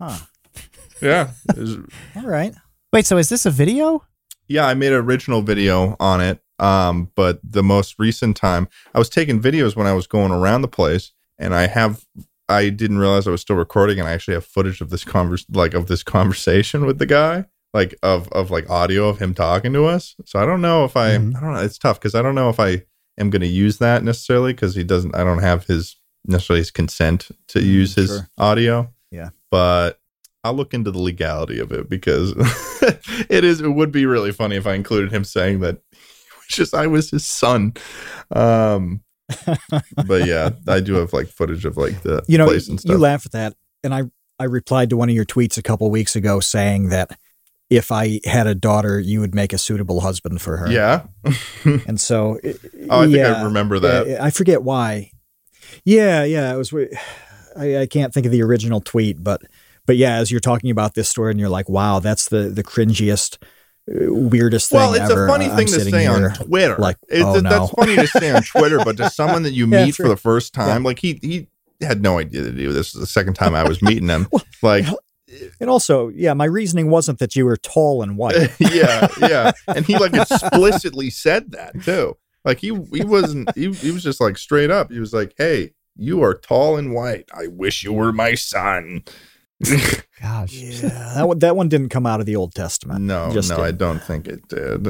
[0.00, 0.18] Huh.
[1.00, 1.78] yeah, was-
[2.16, 2.54] All right.
[2.92, 4.04] Wait, so is this a video?
[4.48, 4.66] yeah.
[4.66, 6.40] I made an original video on it.
[6.58, 10.60] Um, but the most recent time, I was taking videos when I was going around
[10.62, 12.04] the place, and I have.
[12.50, 15.44] I didn't realize I was still recording, and I actually have footage of this converse,
[15.50, 19.72] like of this conversation with the guy, like of of like audio of him talking
[19.72, 20.14] to us.
[20.26, 21.36] So I don't know if I, Mhm.
[21.36, 21.60] I don't know.
[21.60, 22.82] It's tough because I don't know if I
[23.18, 25.14] am going to use that necessarily because he doesn't.
[25.14, 25.96] I don't have his
[26.26, 28.28] necessarily his consent to use his sure.
[28.38, 28.92] audio.
[29.10, 29.30] Yeah.
[29.50, 29.98] but
[30.44, 32.32] I'll look into the legality of it because
[33.28, 33.60] it is.
[33.60, 35.78] It would be really funny if I included him saying that.
[36.48, 37.74] Just I was his son.
[38.34, 39.02] Um,
[40.06, 42.90] but yeah, I do have like footage of like the You know, place and stuff.
[42.92, 43.54] you laugh at that,
[43.84, 44.02] and I
[44.38, 47.18] I replied to one of your tweets a couple weeks ago saying that
[47.68, 50.70] if I had a daughter, you would make a suitable husband for her.
[50.70, 51.02] yeah.
[51.86, 52.38] And so,
[52.88, 54.06] oh, I think I remember that.
[54.08, 55.12] Yeah, I forget why.
[55.84, 56.72] Yeah, yeah, it was.
[57.56, 59.42] I, I can't think of the original tweet, but
[59.86, 62.64] but yeah, as you're talking about this story, and you're like, "Wow, that's the the
[62.64, 63.38] cringiest,
[63.88, 65.26] uh, weirdest thing." well, it's ever.
[65.26, 66.76] a funny I'm thing to say on Twitter.
[66.78, 67.48] like, it's oh, no.
[67.48, 70.16] that's funny to say on Twitter, but to someone that you Yeah, meet for the
[70.16, 71.48] first time, like he he
[71.84, 72.94] had no idea to do this.
[72.94, 74.28] Is the second time I was meeting him.
[74.62, 74.86] like
[75.60, 78.50] And also, yeah, my reasoning wasn't that you were tall and white.
[78.58, 79.52] yeah, yeah.
[79.68, 82.16] And he like explicitly said that too.
[82.44, 84.90] Like he he wasn't he, he was just like straight up.
[84.90, 87.28] He was like, "Hey, you are tall and white.
[87.34, 89.04] I wish you were my son."
[90.22, 90.52] Gosh.
[90.52, 93.00] yeah, that one, that one didn't come out of the Old Testament.
[93.02, 93.64] no, Just no, did.
[93.64, 94.86] I don't think it did.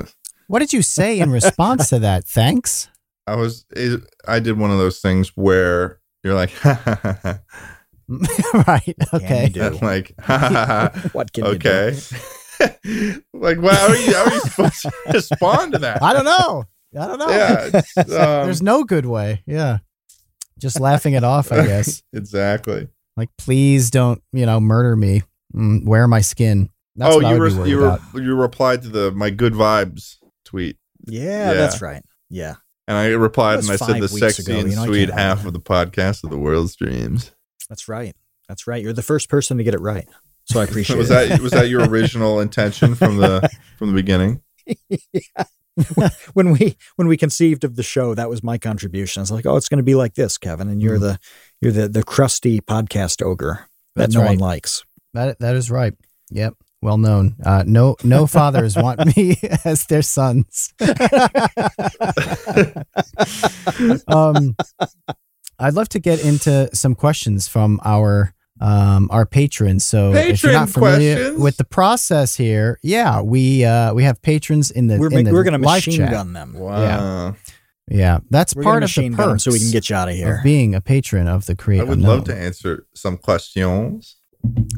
[0.47, 2.25] What did you say in response to that?
[2.25, 2.89] Thanks.
[3.27, 6.53] I was it, I did one of those things where you're like
[8.67, 8.95] right.
[9.15, 9.49] Okay.
[9.51, 9.63] do?
[9.63, 10.15] I'm like
[11.13, 11.69] What can you do?
[11.69, 11.97] okay.
[13.33, 16.03] like wow, how are you how are you supposed to respond to that?
[16.03, 16.65] I don't know.
[17.01, 17.31] I don't know.
[17.31, 18.05] Yeah, um,
[18.47, 19.43] There's no good way.
[19.47, 19.79] Yeah.
[20.59, 22.03] Just laughing it off, I guess.
[22.13, 22.89] exactly.
[23.21, 25.23] Like, please don't, you know, murder me.
[25.55, 26.71] Mm, wear my skin.
[26.97, 29.29] That's oh, what I you would re- worried you re- you replied to the my
[29.31, 30.17] good vibes
[30.47, 30.77] tweet.
[31.07, 31.53] Yeah, Yeah.
[31.55, 32.03] that's right.
[32.31, 32.55] Yeah.
[32.89, 35.39] And I replied and I said the five sexy ago, and you know, sweet half
[35.41, 35.49] remember.
[35.49, 37.33] of the podcast of the world's dreams.
[37.69, 38.17] That's right.
[38.49, 38.83] That's right.
[38.83, 40.09] You're the first person to get it right.
[40.47, 41.29] So I appreciate was it.
[41.29, 43.49] that was that your original intention from the
[43.79, 44.43] from the beginning?
[46.35, 49.21] when we when we conceived of the show, that was my contribution.
[49.21, 51.01] I was like, oh, it's going to be like this, Kevin, and you're Mhm.
[51.01, 51.19] the
[51.61, 54.85] you're the the crusty podcast ogre that That's no one likes.
[55.15, 55.95] That that is right.
[56.31, 56.55] Yep.
[56.83, 57.37] Well known.
[57.45, 60.73] Uh, no no fathers want me as their sons.
[64.09, 64.57] um,
[65.59, 69.85] I'd love to get into some questions from our um, our patrons.
[69.85, 71.43] So if you're not familiar questions?
[71.43, 75.33] with the process here, yeah, we uh, we have patrons in the We're in the
[75.33, 76.11] we're going to machine chat.
[76.11, 76.55] gun them.
[76.55, 76.81] Wow.
[76.81, 77.35] Yeah,
[77.91, 80.19] that's We're part of the machine perks so we can get you out of of
[80.19, 80.41] here.
[80.45, 82.19] being a patron of the Create I would Unknown.
[82.19, 84.17] love to answer some questions.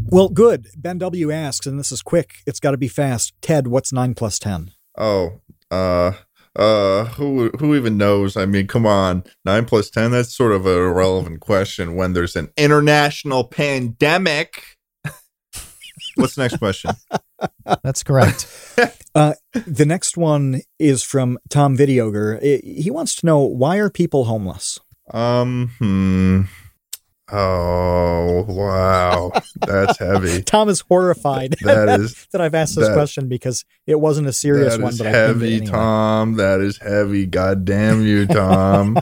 [0.07, 0.69] Well, good.
[0.77, 2.37] Ben W asks, and this is quick.
[2.47, 3.35] It's got to be fast.
[3.43, 4.73] Ted, what's nine plus ten?
[4.99, 5.41] Oh,
[5.71, 6.13] uh
[6.57, 8.37] uh who who even knows?
[8.37, 9.25] I mean, come on.
[9.45, 14.77] 9 plus 10 that's sort of a irrelevant question when there's an international pandemic.
[16.17, 16.91] What's the next question?
[17.83, 18.47] That's correct.
[19.15, 22.41] The next one is from Tom Videoger.
[22.65, 24.79] He wants to know why are people homeless?
[25.13, 26.43] Um, hmm.
[27.31, 29.33] Oh, wow.
[29.67, 30.43] That's heavy.
[30.47, 34.33] Tom is horrified That is that I've asked this that- question because it wasn't a
[34.33, 35.71] serious that one, is but I pinned it heavy, anyway.
[35.71, 36.35] Tom.
[36.37, 37.27] That is heavy.
[37.27, 38.99] God damn you, Tom.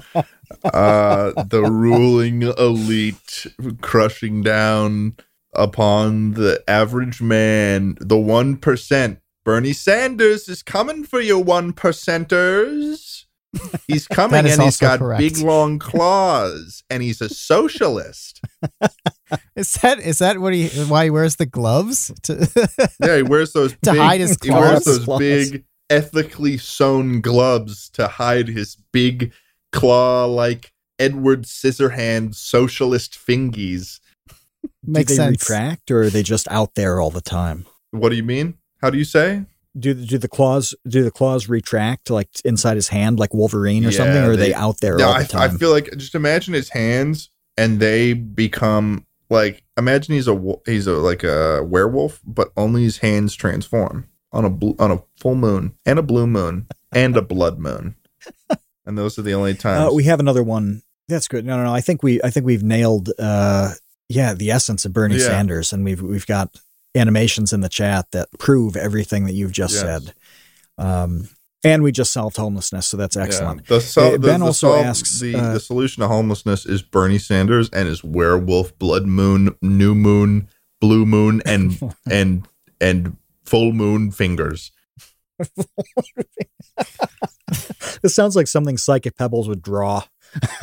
[0.65, 3.47] uh, the ruling elite
[3.81, 5.17] crushing down
[5.53, 9.19] upon the average man, the one percent.
[9.45, 13.25] Bernie Sanders is coming for you, one percenters.
[13.89, 15.19] He's coming and he's got correct.
[15.19, 18.41] big long claws and he's a socialist.
[19.55, 22.11] Is that is that what he why he wears the gloves?
[22.25, 22.49] To,
[23.01, 25.19] Yeah, he wears those To big, hide his He wears those Claws.
[25.21, 29.33] big ethically sewn gloves to hide his big
[29.71, 34.00] claw like Edward Scissorhand socialist fingies.
[34.85, 35.43] Makes do they sense.
[35.51, 37.67] retract or are they just out there all the time?
[37.91, 38.55] What do you mean?
[38.83, 39.45] How do you say?
[39.79, 43.91] Do do the claws do the claws retract like inside his hand like Wolverine or
[43.91, 45.59] Yeah, something, or are they, they- out there No, all I, the I time?
[45.59, 50.87] feel like just imagine his hands and they become like imagine he's a wo- he's
[50.89, 55.37] a like a werewolf, but only his hands transform on a bl- on a full
[55.37, 57.95] moon and a blue moon and a blood moon.
[58.87, 59.93] And those are the only times.
[59.93, 61.45] uh, we have another one That's good.
[61.45, 61.73] No, no, no.
[61.75, 63.73] I think we I think we've nailed uh
[64.11, 65.27] yeah, the essence of Bernie Yeah.
[65.27, 66.55] Sanders and we've we've got
[66.95, 69.83] animations in the chat that prove everything that you've just Yes.
[69.83, 70.15] said.
[70.77, 71.29] Um
[71.63, 73.61] and we just solved homelessness, so that's excellent.
[73.61, 73.77] Yeah.
[73.77, 76.81] The, sol- Uh, Ben the also sol- asks, the, uh, the solution to homelessness is
[76.83, 80.49] Bernie Sanders and his werewolf, blood moon, new moon,
[80.81, 81.79] blue moon, and
[82.11, 82.49] and
[82.81, 84.73] and full moon fingers.
[88.03, 90.05] This sounds like something Psychic Pebbles would draw.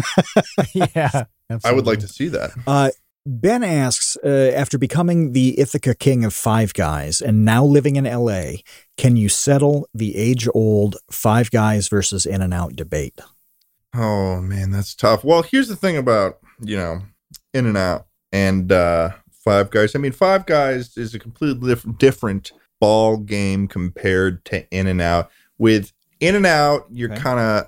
[0.73, 1.25] yeah.
[1.63, 2.51] I would like to see that.
[2.65, 2.89] Uh,
[3.27, 8.05] ben asks, uh, after becoming the Ithaca king of Five Guys and now living in
[8.05, 8.61] LA,
[8.97, 13.19] can you settle the age old Five Guys versus In and Out debate?
[13.95, 15.23] Oh man, that's tough.
[15.23, 17.01] Well, here's the thing about you know
[17.53, 19.11] In and Out and uh,
[19.43, 19.95] Five Guys.
[19.95, 25.01] I mean, Five Guys is a completely diff- different ball game compared to In and
[25.01, 25.29] Out.
[25.57, 27.21] With In and Out, you're Okay.
[27.21, 27.67] kind of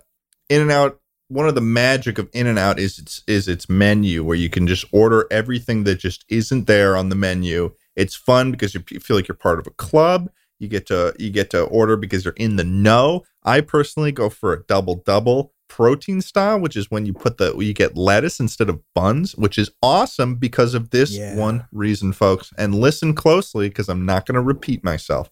[0.49, 0.99] In and Out.
[1.29, 4.49] One of the magic of In and Out is its is its menu, where you
[4.49, 7.71] can just order everything that just isn't there on the menu.
[7.95, 10.31] It's fun because you feel like you're part of a club.
[10.57, 13.23] You get to you get to order because you're in the know.
[13.43, 17.55] I personally go for a double double protein style, which is when you put the
[17.57, 21.35] you get lettuce instead of buns, which is awesome because of this Yeah.
[21.35, 22.51] one reason, folks.
[22.57, 25.29] And listen closely because I'm not going to repeat myself.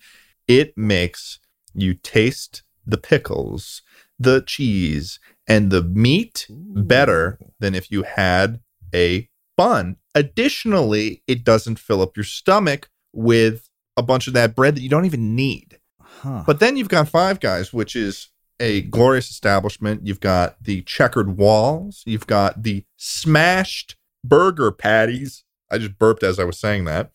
[0.48, 1.40] It makes
[1.74, 3.82] you taste the pickles,
[4.20, 8.60] the cheese, and the meat better than if you had
[8.94, 9.98] a bun.
[10.16, 14.90] Additionally, it doesn't fill up your stomach with a bunch of that bread that you
[14.90, 15.80] don't even need.
[16.00, 16.44] Huh.
[16.46, 18.30] But then you've got Five Guys, which is
[18.60, 20.06] a glorious establishment.
[20.06, 22.04] You've got the checkered walls.
[22.06, 25.44] You've got the smashed burger patties.
[25.70, 27.12] I just burped as I was saying that.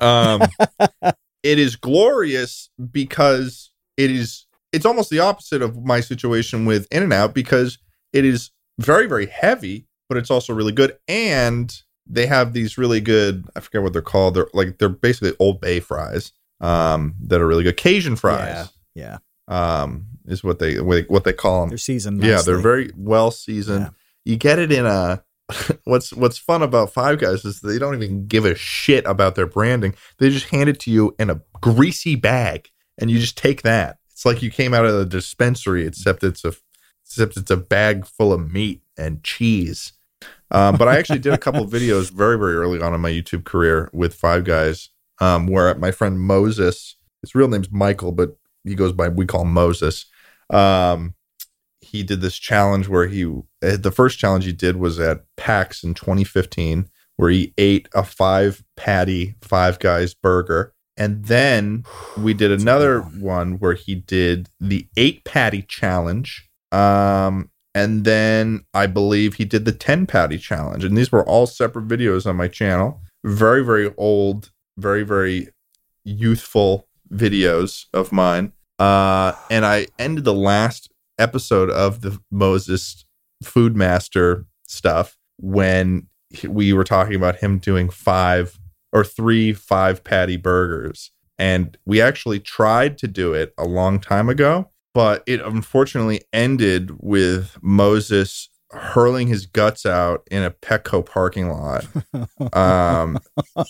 [0.00, 0.42] Um,
[1.42, 4.46] it is glorious because it is.
[4.72, 7.78] It's almost the opposite of my situation with In and Out because
[8.12, 10.96] it is very very heavy, but it's also really good.
[11.08, 11.74] And
[12.06, 13.46] they have these really good.
[13.54, 14.34] I forget what they're called.
[14.34, 17.76] They're like they're basically Old Bay fries um, that are really good.
[17.76, 19.18] Cajun fries yeah,
[19.48, 21.70] um, is what they what they call them.
[21.70, 22.22] they're seasoned.
[22.22, 23.86] Yeah, they're very well seasoned.
[23.86, 23.90] Yeah.
[24.24, 25.22] You get it in a.
[25.84, 29.46] what's What's fun about Five Guys is they don't even give a shit about their
[29.46, 29.94] branding.
[30.18, 33.98] They just hand it to you in a greasy bag, and you just take that.
[34.20, 36.52] It's like you came out of the dispensary, except it's a
[37.06, 39.94] except it's a bag full of meat and cheese.
[40.50, 43.44] Um, but I actually did a couple videos very very early on in my YouTube
[43.44, 44.90] career with Five Guys,
[45.22, 49.40] um, where my friend Moses, his real name's Michael, but he goes by we call
[49.40, 50.04] him Moses.
[50.50, 51.14] Um,
[51.80, 55.82] he did this challenge where he uh, the first challenge he did was at PAX
[55.82, 61.84] in 2015, where he ate a five patty Five Guys burger, and then
[62.18, 66.46] we did another good one where he did the eight patty challenge.
[66.72, 70.84] Um, and then I believe he did the 10 patty challenge.
[70.84, 73.00] And these were all separate videos on my channel.
[73.24, 75.48] Very, very old, very, very
[76.04, 78.52] youthful videos of mine.
[78.78, 83.06] Uh, and I ended the last episode of the Moses
[83.42, 86.08] Food Master stuff when
[86.46, 88.58] we were talking about him doing five
[88.92, 91.10] or three five patty burgers.
[91.38, 96.92] And we actually tried to do it a long time ago, but it unfortunately ended
[96.98, 101.86] with Moses hurling his guts out in a Petco parking lot.
[102.52, 103.18] Um,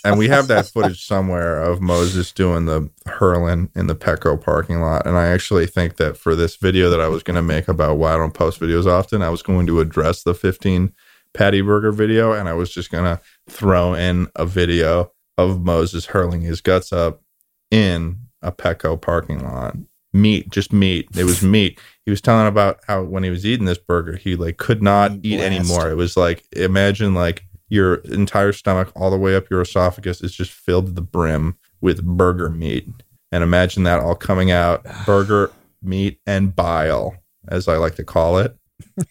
[0.05, 4.81] and we have that footage somewhere of Moses doing the hurling in the Petco parking
[4.81, 5.07] lot.
[5.07, 7.99] And I actually think that for this video that I was going to make about
[7.99, 10.93] why I don't post videos often, I was going to address the 15
[11.35, 16.07] patty burger video, and I was just going to throw in a video of Moses
[16.07, 17.23] hurling his guts up
[17.71, 19.77] in a Petco parking lot.
[20.13, 21.09] Meat, just meat.
[21.17, 21.79] It was meat.
[22.05, 25.13] He was telling about how when he was eating this burger, he like could not
[25.23, 25.53] eat blast.
[25.53, 25.91] anymore.
[25.91, 30.35] It was like imagine like your entire stomach all the way up your esophagus is
[30.35, 32.89] just filled to the brim with burger meat.
[33.31, 37.15] And imagine that all coming out burger meat and bile,
[37.49, 38.57] as I like to call it.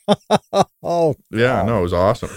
[0.84, 2.30] oh, Yeah, no, it was awesome.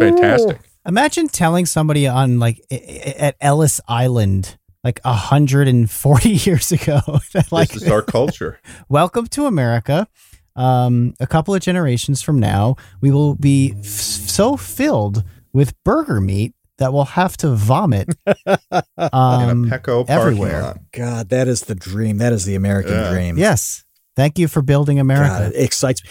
[0.00, 0.60] Fantastic.
[0.86, 7.00] Imagine telling somebody on like i- i- at Ellis Island, like 140 years ago,
[7.32, 8.60] that like, this is our culture.
[8.88, 10.06] welcome to America.
[10.56, 16.20] Um, a couple of generations from now, we will be f- so filled with burger
[16.20, 18.56] meat that we'll have to vomit In
[18.98, 20.62] um, a Petco everywhere.
[20.62, 20.78] lot.
[20.92, 22.18] God, that is the dream.
[22.18, 23.10] That is the American Yeah.
[23.12, 23.38] dream.
[23.38, 23.84] Yes.
[24.16, 25.50] Thank you for building God, America.
[25.58, 26.02] it excites.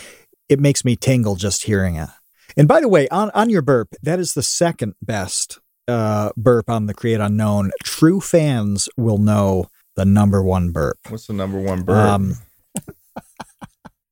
[0.49, 2.09] It makes me tingle just hearing it.
[2.55, 6.69] And by the way, on on your burp, that is the second best uh, burp
[6.69, 7.71] on the Create Unknown.
[7.83, 10.97] True fans will know the number one burp.
[11.09, 11.97] What's the number one burp?
[11.97, 12.35] Um,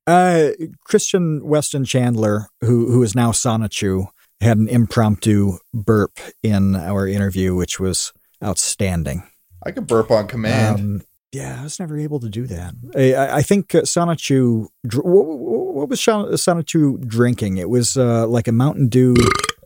[0.08, 0.50] Uh,
[0.84, 4.08] Christian Weston Chandler, who who is now Sonichu,
[4.42, 8.12] had an impromptu burp in our interview, which was
[8.44, 9.24] outstanding.
[9.64, 10.80] I could burp on command.
[10.80, 12.74] Um, yeah, I was never able to do that.
[12.96, 14.68] I, I think uh, Sonichu.
[14.86, 17.58] dr- What, what was Son- Sonichu drinking?
[17.58, 19.16] It was uh, like a Mountain Dew,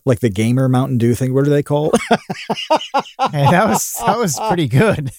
[0.05, 1.33] like the gamer Mountain Dew thing.
[1.33, 1.91] What do they call?
[1.93, 2.01] it?
[3.31, 5.09] Hey, that was that was pretty good.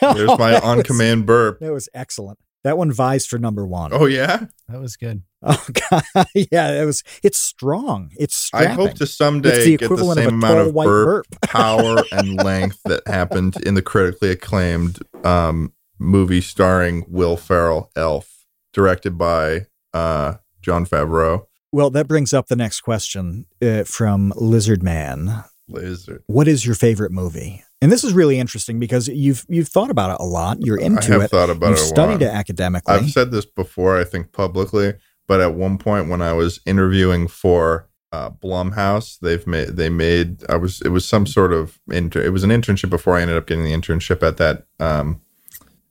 [0.00, 1.60] There's my on command burp.
[1.60, 2.38] That was excellent.
[2.64, 3.92] That one vies for number one.
[3.92, 4.46] Oh yeah.
[4.68, 5.22] That was good.
[5.42, 6.02] Oh, God,
[6.34, 7.04] yeah, it was.
[7.22, 8.10] It's strong.
[8.16, 8.34] It's.
[8.34, 11.26] Strong I hope to someday It's the get the equivalent of a amount of burp,
[11.30, 11.40] burp.
[11.42, 18.46] power, and length that happened in the critically acclaimed um, movie starring Will Ferrell, Elf,
[18.72, 21.44] directed by uh, Jon Favreau.
[21.72, 25.44] Well, that brings up the next question uh, from Lizard Man.
[25.68, 26.22] Lizard.
[26.26, 27.64] What is your favorite movie?
[27.84, 30.56] And this is really interesting because you've you've thought about it a lot.
[30.60, 31.10] You're into it.
[31.10, 31.30] I have it.
[31.30, 32.22] thought about You've it a studied lot.
[32.22, 32.94] it academically.
[32.94, 34.94] I've said this before, I think publicly,
[35.26, 40.44] but at one point when I was interviewing for uh, Blumhouse, they've made they made
[40.48, 43.36] I was it was some sort of inter, it was an internship before I ended
[43.36, 45.20] up getting the internship at that um,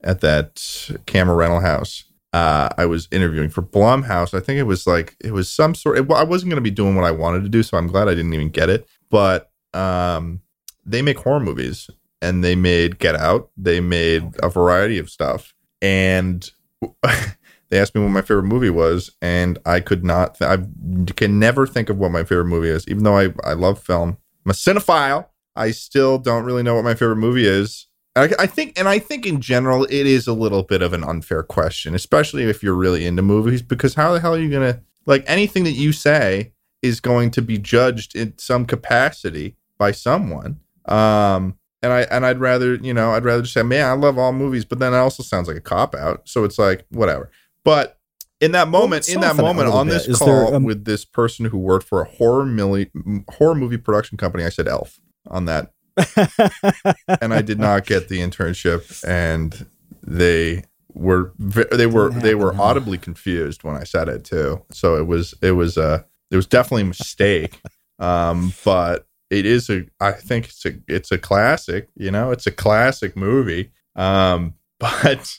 [0.02, 2.02] at that camera rental house.
[2.32, 4.34] Uh, I was interviewing for Blumhouse.
[4.34, 5.96] I think it was like it was some sort.
[5.98, 8.08] It, I wasn't going to be doing what I wanted to do, so I'm glad
[8.08, 8.84] I didn't even get it.
[9.10, 10.40] But um,
[10.86, 11.88] they make horror movies,
[12.20, 13.50] and they made Get Out.
[13.56, 16.48] They made a variety of stuff, and
[17.02, 20.38] they asked me what my favorite movie was, and I could not.
[20.38, 23.52] Th- I can never think of what my favorite movie is, even though I I
[23.54, 24.18] love film.
[24.44, 25.28] I'm a cinephile.
[25.56, 27.86] I still don't really know what my favorite movie is.
[28.16, 31.02] I, I think, and I think in general, it is a little bit of an
[31.02, 34.82] unfair question, especially if you're really into movies, because how the hell are you gonna
[35.06, 36.52] like anything that you say
[36.82, 40.60] is going to be judged in some capacity by someone.
[40.86, 44.18] Um, and I and I'd rather you know I'd rather just say, man, I love
[44.18, 46.28] all movies, but then it also sounds like a cop out.
[46.28, 47.30] So it's like whatever.
[47.64, 47.98] But
[48.40, 49.92] in that moment, in that soften it a moment, on bit.
[49.92, 52.90] this Is call there, um, with this person who worked for a horror milli-
[53.30, 54.98] horror movie production company, I said Elf
[55.28, 59.66] on that and I did not get the internship, and
[60.02, 64.64] they were they were they were audibly confused when I said it too.
[64.72, 67.60] So it was it was a it was definitely a mistake,
[67.98, 69.06] um, but
[69.38, 71.88] it is a I think it's a it's a classic.
[71.96, 73.72] You know, it's a classic movie.
[73.96, 75.38] Um, but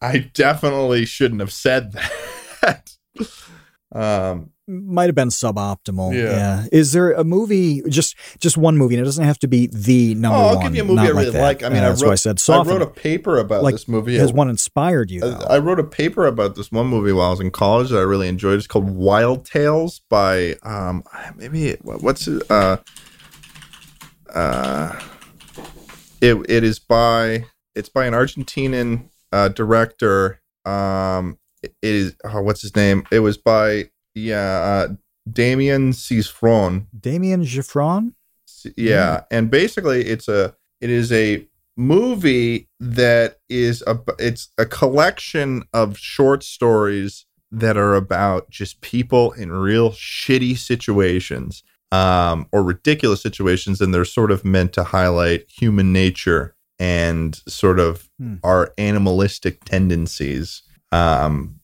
[0.00, 2.96] I definitely shouldn't have said that.
[3.94, 6.14] um, Might have been suboptimal.
[6.14, 6.30] Yeah.
[6.30, 6.66] Yeah.
[6.72, 7.82] Is there a movie?
[7.88, 10.64] Just just one movie, and it doesn't have to be the number oh, I'll one.
[10.66, 11.42] give you a movie I really that.
[11.42, 11.62] like.
[11.62, 13.74] I mean, Uh, I that's wrote why I said I wrote a paper about Like,
[13.74, 14.16] this movie.
[14.16, 15.20] Has one inspired you?
[15.20, 15.36] Though?
[15.48, 17.98] I I wrote a paper about this one movie while I was in college that
[17.98, 18.58] I really enjoyed.
[18.58, 21.04] It's called Wild Tales by um
[21.36, 22.78] maybe what's it uh
[24.34, 24.98] uh
[26.20, 27.44] it it is by
[27.74, 30.40] it's by an Argentinian uh director.
[30.64, 33.04] Um it is oh, what's his name?
[33.10, 34.38] It was by yeah
[34.88, 34.94] uh
[35.30, 38.14] Damien Cisfron Damien Giffron.
[38.76, 41.46] yeah, and basically it's a it is a
[41.76, 49.32] movie that is a it's a collection of short stories that are about just people
[49.32, 51.62] in real shitty situations
[51.92, 57.78] um or ridiculous situations and they're sort of meant to highlight human nature and sort
[57.78, 58.36] of Hmm.
[58.42, 60.62] our animalistic tendencies.
[60.90, 61.60] Um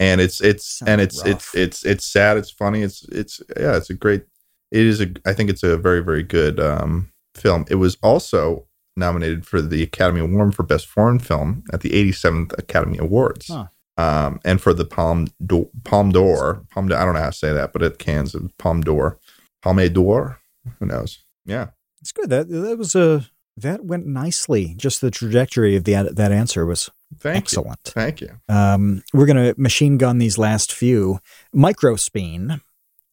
[0.00, 3.76] and it's it's and Sounds it's it's it's it's sad it's funny it's it's yeah
[3.76, 4.24] it's a great
[4.70, 7.64] it is a i think it's a very very good um film.
[7.70, 8.66] It was also
[8.96, 13.48] nominated for the academy award for best foreign film at the 87th academy awards.
[13.48, 13.66] Huh.
[13.98, 17.36] um and for the palm d'Or, palm d'or palm d'Or, i don't know how to
[17.44, 19.18] say that but at cannes it was palm d'or
[19.66, 20.38] palme d'or
[20.78, 21.66] who knows yeah
[22.00, 22.30] It's good.
[22.30, 23.26] That that was a
[23.56, 24.74] that went nicely.
[24.76, 27.80] Just the trajectory of the that answer was thank excellent.
[27.86, 31.18] you thank you Um, we're going to machine gun these last few.
[31.54, 32.60] Microspeen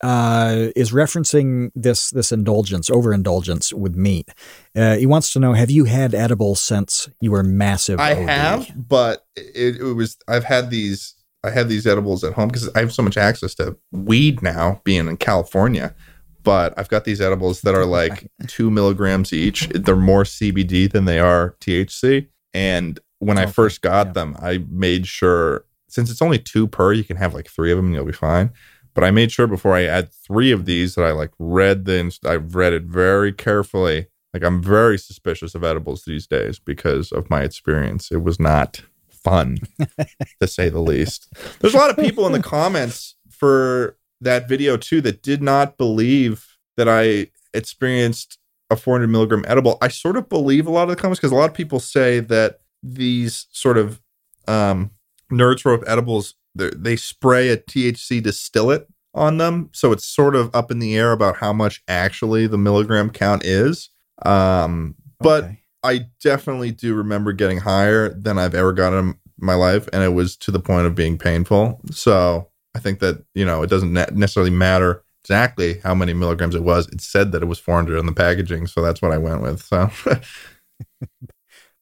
[0.03, 4.29] uh, is referencing this this indulgence, overindulgence with meat.
[4.75, 7.99] Uh, he wants to know: Have you had edibles since you were massive?
[7.99, 8.29] I OD?
[8.29, 12.69] have, but it, it was I've had these I had these edibles at home because
[12.75, 15.95] I have so much access to weed now, being in California.
[16.43, 19.67] But I've got these edibles that are like two milligrams each.
[19.69, 22.27] They're more CBD than they are THC.
[22.53, 24.13] And when I first got yeah.
[24.13, 27.77] them, I made sure since it's only two per, you can have like three of
[27.77, 28.51] them and you'll be fine.
[28.95, 31.99] But I made sure before I add three of these that I like read the
[31.99, 34.07] ins- I read it very carefully.
[34.33, 38.11] Like I'm very suspicious of edibles these days because of my experience.
[38.11, 39.59] It was not fun
[40.41, 41.31] to say the least.
[41.59, 45.77] There's a lot of people in the comments for that video too that did not
[45.77, 48.37] believe that I experienced
[48.69, 49.77] a 400 milligram edible.
[49.81, 52.19] I sort of believe a lot of the comments because a lot of people say
[52.19, 54.01] that these sort of
[54.47, 54.91] um,
[55.31, 60.69] nerds rope edibles they spray a THC distillate on them, so it's sort of up
[60.69, 63.89] in the air about how much actually the milligram count is.
[64.23, 65.59] Um, but Okay.
[65.83, 70.13] I definitely do remember getting higher than I've ever gotten in my life, and it
[70.13, 71.81] was to the point of being painful.
[71.91, 76.63] So I think that you know it doesn't necessarily matter exactly how many milligrams it
[76.63, 76.87] was.
[76.87, 79.61] It said that it was 400 on the packaging, so that's what I went with.
[79.63, 79.89] So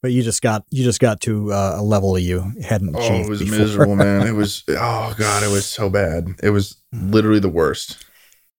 [0.01, 3.29] but you just got you just got to uh, a level you hadn't oh, it
[3.29, 3.57] was before.
[3.57, 4.27] miserable, man.
[4.27, 6.35] It was oh god, it was so bad.
[6.43, 8.05] It was literally the worst.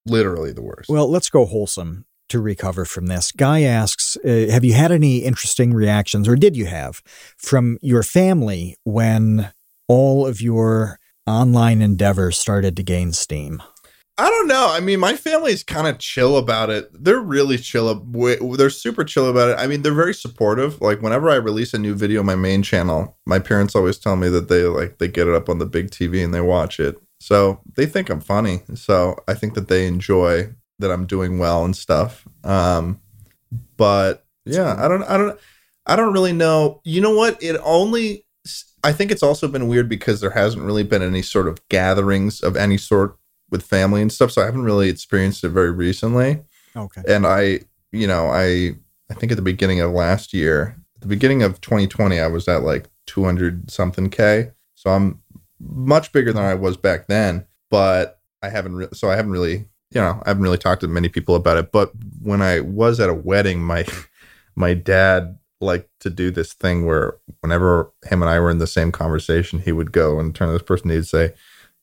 [0.07, 0.89] Literally the worst.
[0.89, 3.31] Well, let's go wholesome to recover from this.
[3.31, 7.03] Guy asks, uh, have you had any interesting reactions, or did you have,
[7.37, 9.53] from your family when
[9.87, 13.63] all of your online endeavors started to gain steam?
[14.19, 14.69] I don't know.
[14.71, 16.91] I mean, my family's kind of chill about it.
[16.93, 17.95] They're really chill.
[17.95, 19.59] They're super chill about it.
[19.59, 20.81] I mean, they're very supportive.
[20.81, 24.17] Like whenever I release a new video on my main channel, my parents always tell
[24.17, 26.79] me that they like they get it up on the big TV and they watch
[26.79, 26.97] it.
[27.21, 28.61] So they think I'm funny.
[28.75, 32.27] So I think that they enjoy that I'm doing well and stuff.
[32.45, 33.01] Um,
[33.77, 35.41] but yeah, I don't, I don't,
[35.87, 36.81] I don't really know.
[36.85, 37.43] You know what?
[37.43, 38.27] It only.
[38.85, 42.41] I think it's also been weird because there hasn't really been any sort of gatherings
[42.41, 43.17] of any sort
[43.51, 44.33] with family and stuff.
[44.33, 46.43] So I haven't really experienced it very recently.
[46.75, 47.03] Okay.
[47.07, 47.61] And I,
[47.93, 48.77] you know, I
[49.11, 52.49] I think at the beginning of last year, at the beginning of 2020, I was
[52.49, 54.51] at like 200 something k.
[54.75, 55.21] So I'm
[55.61, 57.47] much bigger than I was back then.
[57.71, 58.75] But I haven't.
[58.75, 61.59] Re- so I haven't really, you know, I haven't really talked to many people about
[61.59, 61.71] it.
[61.71, 63.85] But when I was at a wedding, my
[64.57, 68.67] my dad liked to do this thing where whenever him and I were in the
[68.67, 70.91] same conversation, he would go and turn to this person.
[70.91, 71.33] He'd say,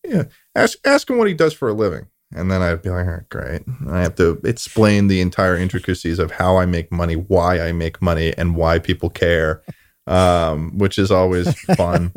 [0.04, 0.24] "Yeah,
[0.56, 3.14] ask ask him what he does for a living." And then I'd be like, "All
[3.14, 7.16] right, great." And I have to explain the entire intricacies of how I make money,
[7.16, 9.64] why I make money, and why people care,
[10.06, 12.14] um, which is always fun.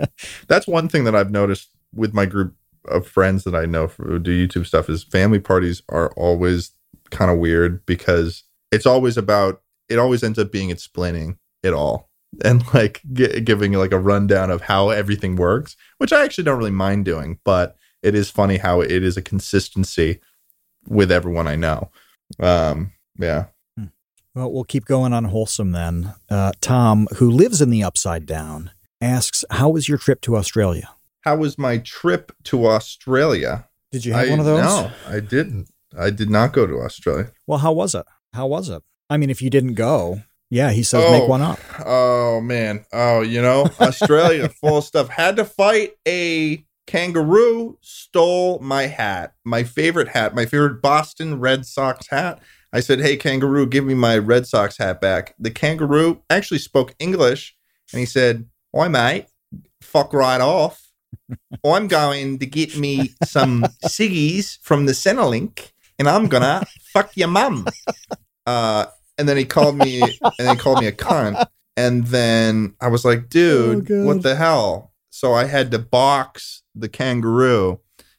[0.49, 2.55] That's one thing that I've noticed with my group
[2.87, 6.73] of friends that I know who do YouTube stuff is family parties are always
[7.11, 12.11] kind of weird because it's always about it always ends up being explaining it all
[12.45, 16.59] and like gi- giving like a rundown of how everything works, which I actually don't
[16.59, 20.21] really mind doing, but it is funny how it is a consistency
[20.87, 21.91] with everyone I know.
[22.41, 23.47] Um, yeah.
[24.35, 26.15] Well, we'll keep going on wholesome then.
[26.31, 30.89] Uh, Tom, who lives in the Upside Down, asks, "How was your trip to Australia?
[31.21, 33.69] How was my trip to Australia?
[33.91, 34.65] Did you have I, one of those?
[34.65, 35.69] No, I didn't.
[35.97, 37.31] I did not go to Australia.
[37.47, 38.07] Well, how was it?
[38.33, 38.83] How was it?
[39.11, 40.23] I mean, if you didn't go,
[40.53, 41.27] yeah, he says make Oh.
[41.27, 41.59] one up.
[41.85, 42.85] Oh man.
[42.93, 45.09] Oh, you know, Australia full of stuff.
[45.09, 49.33] Had to fight a kangaroo, stole my hat.
[49.45, 52.41] My favorite hat, my favorite Boston Red Sox hat.
[52.73, 55.35] I said, Hey kangaroo, give me my Red Sox hat back.
[55.39, 57.55] The kangaroo actually spoke English
[57.93, 58.47] and he said,
[58.77, 59.27] Oi mate,
[59.81, 60.81] fuck right off.
[61.65, 67.29] I'm going to get me some ciggies from the Centrelink and I'm gonna fuck your
[67.29, 67.67] mum.
[68.47, 68.87] Uh
[69.23, 71.47] and then he called me and he called me a cunt.
[71.77, 74.93] And then I was like, dude, Oh, what the hell?
[75.11, 77.79] So I had to box the kangaroo.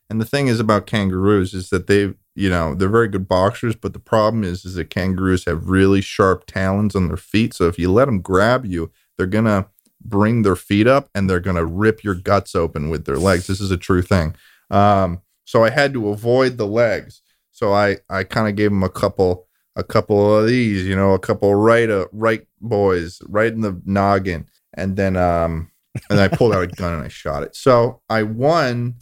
[0.10, 3.76] And the thing is about kangaroos is that they, you know, they're very good boxers,
[3.76, 7.54] but the problem is is that kangaroos have really sharp talons on their feet.
[7.54, 9.68] So if you let them grab you, they're gonna
[10.06, 13.48] bring their feet up and they're gonna rip your guts open with their legs.
[13.48, 14.36] This is a true thing.
[14.72, 17.22] Um, so I had to avoid the legs.
[17.52, 21.14] So I I kind of gave him a couple a couple of these, you know,
[21.14, 25.72] a couple right uh, right boys right in the noggin, and then um
[26.10, 27.56] and I pulled out a gun and I shot it.
[27.56, 28.95] So I won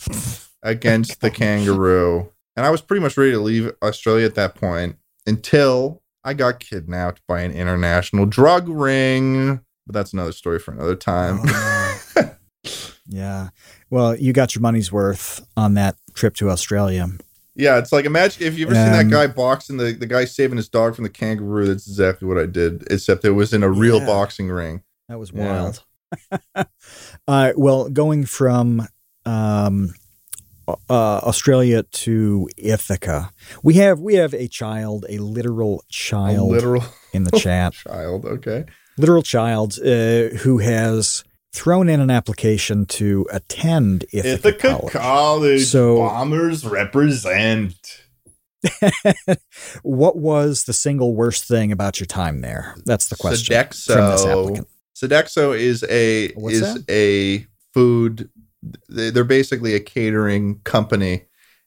[0.64, 4.98] against the kangaroo, and I was pretty much ready to leave Australia at that point
[5.26, 9.62] until I got kidnapped by an international drug ring.
[9.88, 11.40] But that's another story for another time.
[11.44, 12.36] Oh.
[13.08, 13.50] yeah.
[13.90, 17.08] Well, you got your money's worth on that trip to Australia.
[17.56, 20.26] Yeah, it's like imagine if you ever seen that Um, guy boxing the the guy
[20.26, 21.68] saving his dog from the kangaroo.
[21.68, 24.06] That's exactly what I did, except it was in a real Yeah.
[24.06, 24.84] boxing ring.
[25.10, 25.46] That was Yeah.
[25.52, 25.84] wild.
[27.28, 28.88] uh, well, going from
[29.26, 29.94] um,
[30.68, 33.32] uh, Australia to Ithaca,
[33.64, 36.84] we have we have a child, a literal A child literal
[37.14, 38.26] in the chat, child.
[38.26, 38.66] Okay.
[38.98, 41.24] literal child uh, who has
[41.54, 44.94] thrown in an application to attend Ithaca, Ithaca College.
[44.94, 45.66] College.
[45.66, 47.76] So- bombers represent.
[49.84, 52.76] What was the single worst thing about your time there?
[52.86, 54.44] That's the question from this Sodexo.
[54.44, 54.68] applicant.
[54.96, 56.86] Sodexo is a What's is that?
[56.90, 58.30] a food.
[58.90, 61.24] they- They're basically a catering company,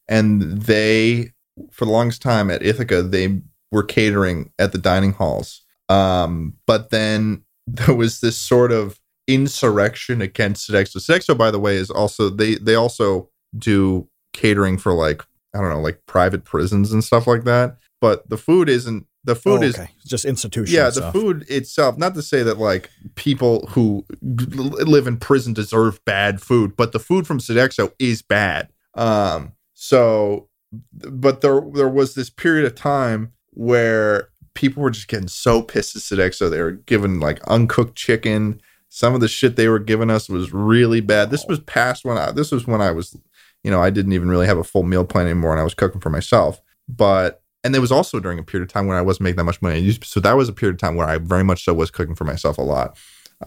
[0.09, 1.32] and they,
[1.73, 3.40] for the longest time at Ithaca, they
[3.73, 5.62] were catering at the dining halls.
[5.89, 10.96] Um, but then there was this sort of insurrection against Sodexo.
[10.96, 15.22] Sodexo, by the way, is also they they also do catering for like
[15.55, 17.76] I don't know, like private prisons and stuff like that.
[18.01, 20.74] But the food isn't the food Oh, is just institutional.
[20.78, 21.12] yeah, the stuff.
[21.14, 21.96] food itself.
[21.96, 26.98] Not to say that like people who live in prison deserve bad food, but the
[26.98, 28.68] food from Sodexo is bad.
[28.94, 30.48] Um, so,
[30.92, 35.96] but there there was this period of time where people were just getting so pissed
[35.96, 36.51] at Sodexo.
[36.51, 38.60] They were given like uncooked chicken.
[38.94, 41.32] Some of the shit they were giving us was really bad.
[41.32, 42.30] This was past when I.
[42.30, 43.16] This was when I was,
[43.64, 45.74] you know, I didn't even really have a full meal plan anymore, and I was
[45.74, 46.60] cooking for myself.
[46.88, 49.44] But and there was also during a period of time when I wasn't making that
[49.46, 49.90] much money.
[50.04, 52.22] So that was a period of time where I very much so was cooking for
[52.22, 52.96] myself a lot.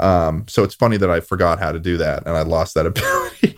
[0.01, 2.85] Um, so it's funny that I forgot how to do that and I lost that
[2.85, 3.57] ability.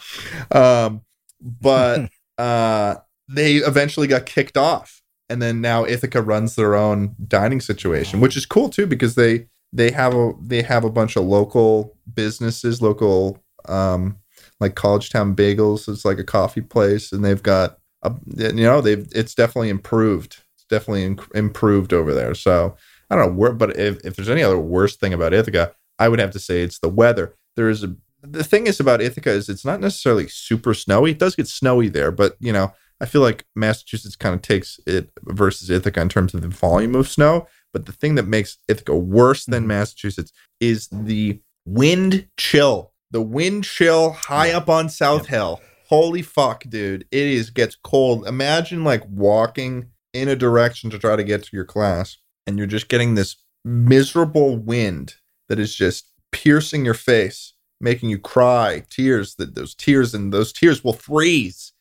[0.52, 1.02] um,
[1.41, 2.98] but uh,
[3.28, 8.38] they eventually got kicked off, and then now Ithaca runs their own dining situation, which
[8.38, 12.82] is cool too because they they have a they have a bunch of local businesses,
[12.82, 14.18] local um,
[14.60, 15.88] like Collegetown Bagels.
[15.88, 20.38] It's like a coffee place, and they've got a, you know they've it's definitely improved.
[20.56, 22.34] It's definitely in, improved over there.
[22.34, 22.76] So
[23.10, 26.20] I don't know but if, if there's any other worst thing about Ithaca, I would
[26.20, 27.36] have to say it's the weather.
[27.56, 31.12] There is a the thing is about Ithaca is it's not necessarily super snowy.
[31.12, 34.80] It does get snowy there, but you know I feel like Massachusetts kind of takes
[34.86, 37.48] it versus Ithaca in terms of the volume of snow.
[37.74, 39.68] But the thing that makes Ithaca worse than Mhm.
[39.68, 42.94] Massachusetts is the wind chill.
[43.12, 45.62] The wind chill high up on South Hill.
[45.88, 47.06] Holy fuck, dude.
[47.12, 48.28] It is gets cold.
[48.28, 52.68] Imagine like walking in a direction to try to get to your class and you're
[52.68, 55.16] just getting this miserable wind
[55.48, 60.54] that is just piercing your face, making you cry, tears that those tears and those
[60.54, 61.74] tears will freeze.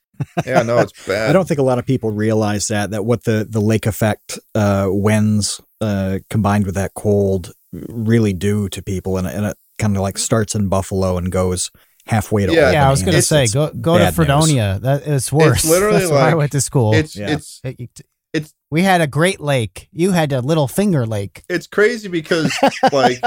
[0.46, 1.30] Yeah, no, it's bad.
[1.30, 4.38] I don't think a lot of people realize that that what the the lake effect
[4.54, 9.96] uh, winds uh, combined with that cold really do to people, and, and it kind
[9.96, 11.70] of like starts in Buffalo and goes
[12.06, 14.14] halfway to Yeah, yeah, I was gonna say it's go go to bad news.
[14.16, 14.78] Fredonia.
[14.82, 15.58] That is worse.
[15.64, 16.94] It's literally That's where I went to school.
[16.94, 17.32] it's Yeah.
[17.32, 18.00] it's It- it-
[18.32, 19.88] it's- we had a Great Lake.
[19.92, 21.42] You had a Little Finger Lake.
[21.48, 22.52] it's crazy because
[22.92, 23.20] like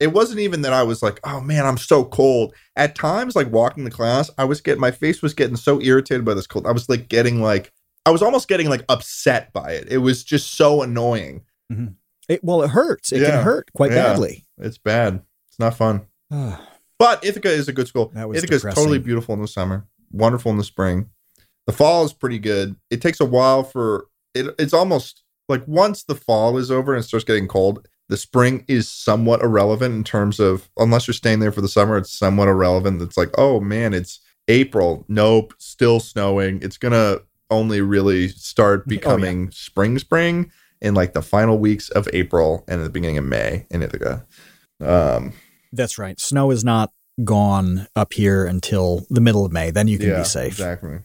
[0.00, 2.54] it wasn't even that I was like, oh man, I'm so cold.
[2.76, 6.24] At times, like walking the class, I was getting my face was getting so irritated
[6.24, 6.66] by this cold.
[6.66, 7.72] I was like getting like
[8.06, 9.88] I was almost getting like upset by it.
[9.90, 11.42] It was just so annoying.
[12.28, 13.12] It, well, it hurts.
[13.12, 13.30] It Yeah.
[13.30, 14.04] can hurt quite Yeah.
[14.04, 14.44] badly.
[14.58, 15.22] It's bad.
[15.48, 16.06] It's not fun.
[16.30, 16.60] Ah,
[16.98, 18.12] But Ithaca is a good school.
[18.14, 21.10] Ithaca is totally beautiful in the summer, wonderful in the spring.
[21.66, 22.76] The fall is pretty good.
[22.90, 24.54] It takes a while for it.
[24.58, 28.64] It's almost like once the fall is over and it starts getting cold, the spring
[28.68, 32.48] is somewhat irrelevant in terms of unless you're staying there for the summer, it's somewhat
[32.48, 33.02] irrelevant.
[33.02, 35.04] It's like, oh man, it's April.
[35.08, 36.60] Nope, still snowing.
[36.62, 37.18] It's gonna
[37.50, 38.98] only really start Oh, yeah.
[38.98, 43.66] becoming spring, spring in like the final weeks of April and the beginning of May
[43.70, 44.26] in Ithaca.
[44.80, 45.32] Um,
[45.72, 46.18] that's right.
[46.20, 46.92] Snow is not
[47.24, 49.70] gone up here until the middle of May.
[49.70, 50.52] Then you can yeah, be safe.
[50.52, 51.00] Exactly.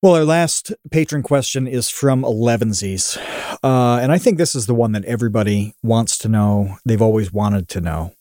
[0.00, 3.16] Well, our last patron question is from Elevensies.
[3.64, 6.76] Uh, and I think this is the one that everybody wants to know.
[6.84, 8.12] They've always wanted to know.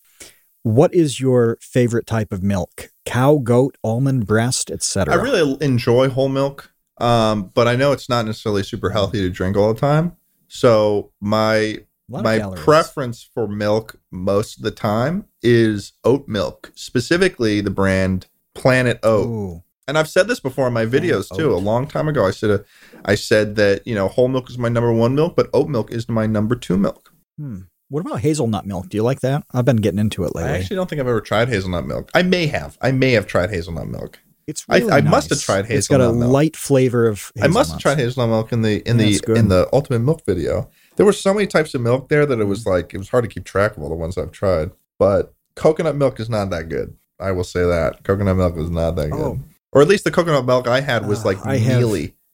[0.63, 2.89] What is your favorite type of milk?
[3.05, 5.13] Cow, goat, almond, breast, etc.
[5.13, 9.29] I really enjoy whole milk, um, but I know it's not necessarily super healthy to
[9.29, 10.17] drink all the time.
[10.47, 12.63] So my A lot of my calories.
[12.63, 18.25] preference for milk most of the time is oat milk, specifically the brand
[18.55, 19.27] Planet Oat.
[19.27, 19.63] Ooh.
[19.87, 21.53] And I've said this before in my videos too.
[21.53, 22.57] A long time ago, I said uh,
[23.05, 25.91] I said that you know whole milk is my number one milk, but oat milk
[25.91, 27.13] is my number two milk.
[27.37, 27.59] Hmm.
[27.89, 28.89] What about hazelnut milk?
[28.89, 29.45] Do you like that?
[29.53, 30.51] I've been getting into it lately.
[30.51, 32.09] I actually don't think I've ever tried hazelnut milk.
[32.13, 32.77] I may have.
[32.81, 34.19] I may have tried hazelnut milk.
[34.45, 35.45] it's I- really I must have nice.
[35.45, 36.31] tried It's got a milk.
[36.31, 37.31] light flavor of.
[37.41, 40.69] I must have tried hazelnut milk in the in the in the ultimate milk video.
[40.97, 43.23] There were so many types of milk there that it was like it was hard
[43.23, 44.71] to keep track of all the ones I've tried.
[44.99, 46.97] But coconut milk is not that good.
[47.19, 49.21] I will say that coconut milk is not that good.
[49.21, 49.39] Oh.
[49.73, 51.81] Or at least the coconut milk I had was Uh, like I have-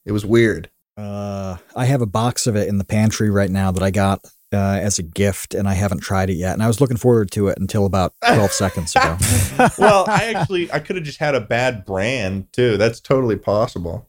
[0.05, 0.69] It was weird.
[0.97, 4.19] Uh, I have a box of it in the pantry right now that I got
[4.53, 6.53] uh, as a gift, and I haven't tried it yet.
[6.53, 9.17] And I was looking forward to it until about 12 seconds ago.
[9.79, 12.77] well, I actually I could have just had a bad brand too.
[12.77, 14.07] That's totally possible.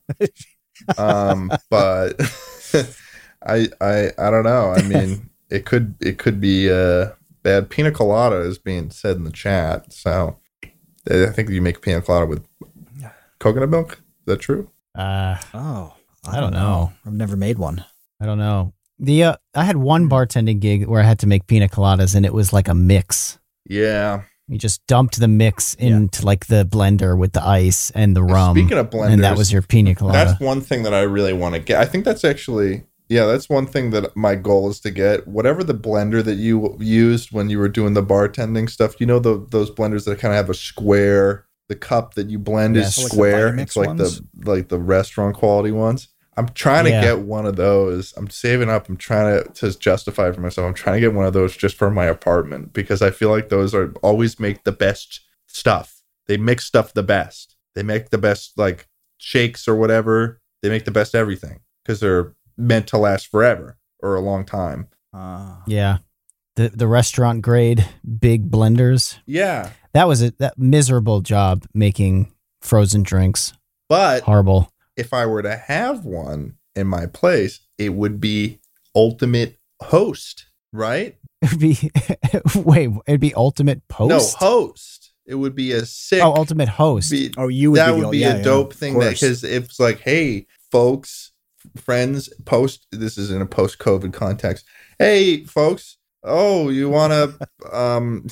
[0.99, 2.21] Um, but
[3.47, 4.73] I I I don't know.
[4.77, 7.11] I mean, it could it could be uh
[7.43, 7.71] bad.
[7.71, 9.93] Pina colada is being said in the chat.
[9.93, 10.39] So
[11.11, 12.45] I think you make pina colada with
[13.45, 13.93] coconut milk.
[13.93, 14.71] Is that true?
[14.95, 15.93] Uh, Oh,
[16.27, 16.93] I don't know.
[17.07, 17.85] I've never made one.
[18.21, 18.73] I don't know.
[18.99, 22.25] The uh, I had one bartending gig where I had to make pina coladas, and
[22.25, 23.39] it was like a mix.
[23.69, 24.23] Yeah.
[24.49, 25.97] You just dumped the mix Yeah.
[25.97, 29.37] into like the blender with the ice and the rum, Speaking of blenders, and that
[29.37, 30.19] was your pina colada.
[30.25, 31.81] That's one thing that I really want to get.
[31.81, 35.27] I think that's actually, Yeah, that's one thing that my goal is to get.
[35.29, 39.19] Whatever the blender that you used when you were doing the bartending stuff, you know
[39.19, 41.45] the, those blenders that kind of have a square.
[41.69, 42.99] The cup that you blend Yes.
[42.99, 43.51] is Like square.
[43.53, 44.20] Vitamix it's like ones?
[44.35, 46.09] the like the restaurant quality ones.
[46.36, 47.01] I'm trying to Yeah.
[47.03, 48.12] get one of those.
[48.16, 48.89] I'm saving up.
[48.89, 50.66] I'm trying to to justify for myself.
[50.66, 53.49] I'm trying to get one of those just for my apartment because I feel like
[53.49, 56.03] those are always make the best stuff.
[56.27, 57.57] They mix stuff the best.
[57.74, 58.89] They make the best like
[59.19, 60.41] shakes or whatever.
[60.62, 64.89] They make the best everything because they're meant to last forever or a long time.
[65.12, 65.99] Uh, Yeah.
[66.57, 67.85] The the restaurant grade
[68.20, 69.19] big blenders.
[69.27, 73.53] Yeah, That was a that miserable job making frozen drinks.
[73.89, 74.71] but Horrible.
[74.97, 78.59] if I were to have one in my place, it would be
[78.95, 81.16] ultimate host, right?
[81.43, 81.91] It'd be
[82.57, 84.41] wait, it'd be ultimate post.
[84.41, 85.12] No, host.
[85.27, 86.23] It would be a sick.
[86.23, 87.11] oh, ultimate host.
[87.11, 89.21] be- oh, you would that be, would be yeah, a dope of thing that course.
[89.21, 91.33] because it's like, hey, folks,
[91.77, 92.87] friends, post.
[92.93, 94.66] This is in a post-COVID context.
[94.99, 95.97] Hey, folks.
[96.25, 98.27] Oh, you want a um,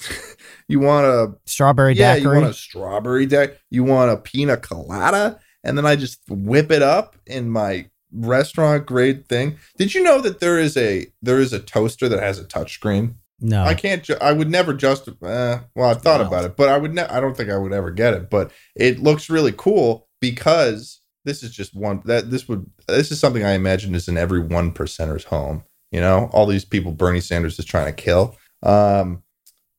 [0.68, 2.36] you want to, Strawberry yeah, daiquiri.
[2.36, 3.58] you want a strawberry deck.
[3.70, 8.86] You want a pina colada, and then I just whip it up in my restaurant
[8.86, 9.58] grade thing.
[9.76, 13.14] Did you know that there is a there is a toaster that has a touchscreen?
[13.40, 13.64] no.
[13.64, 14.02] I can't.
[14.04, 15.08] Ju- I would never just.
[15.08, 16.26] Uh, well, I thought Wild.
[16.32, 16.94] about it, but I would.
[16.94, 18.30] Ne- I don't think I would ever get it.
[18.30, 22.02] But it looks really cool because this is just one.
[22.04, 22.70] That this would.
[22.86, 25.64] This is something I imagine is in every one percenter's home.
[25.92, 28.36] You know, all these people Bernie Sanders is trying to kill.
[28.62, 29.22] Um,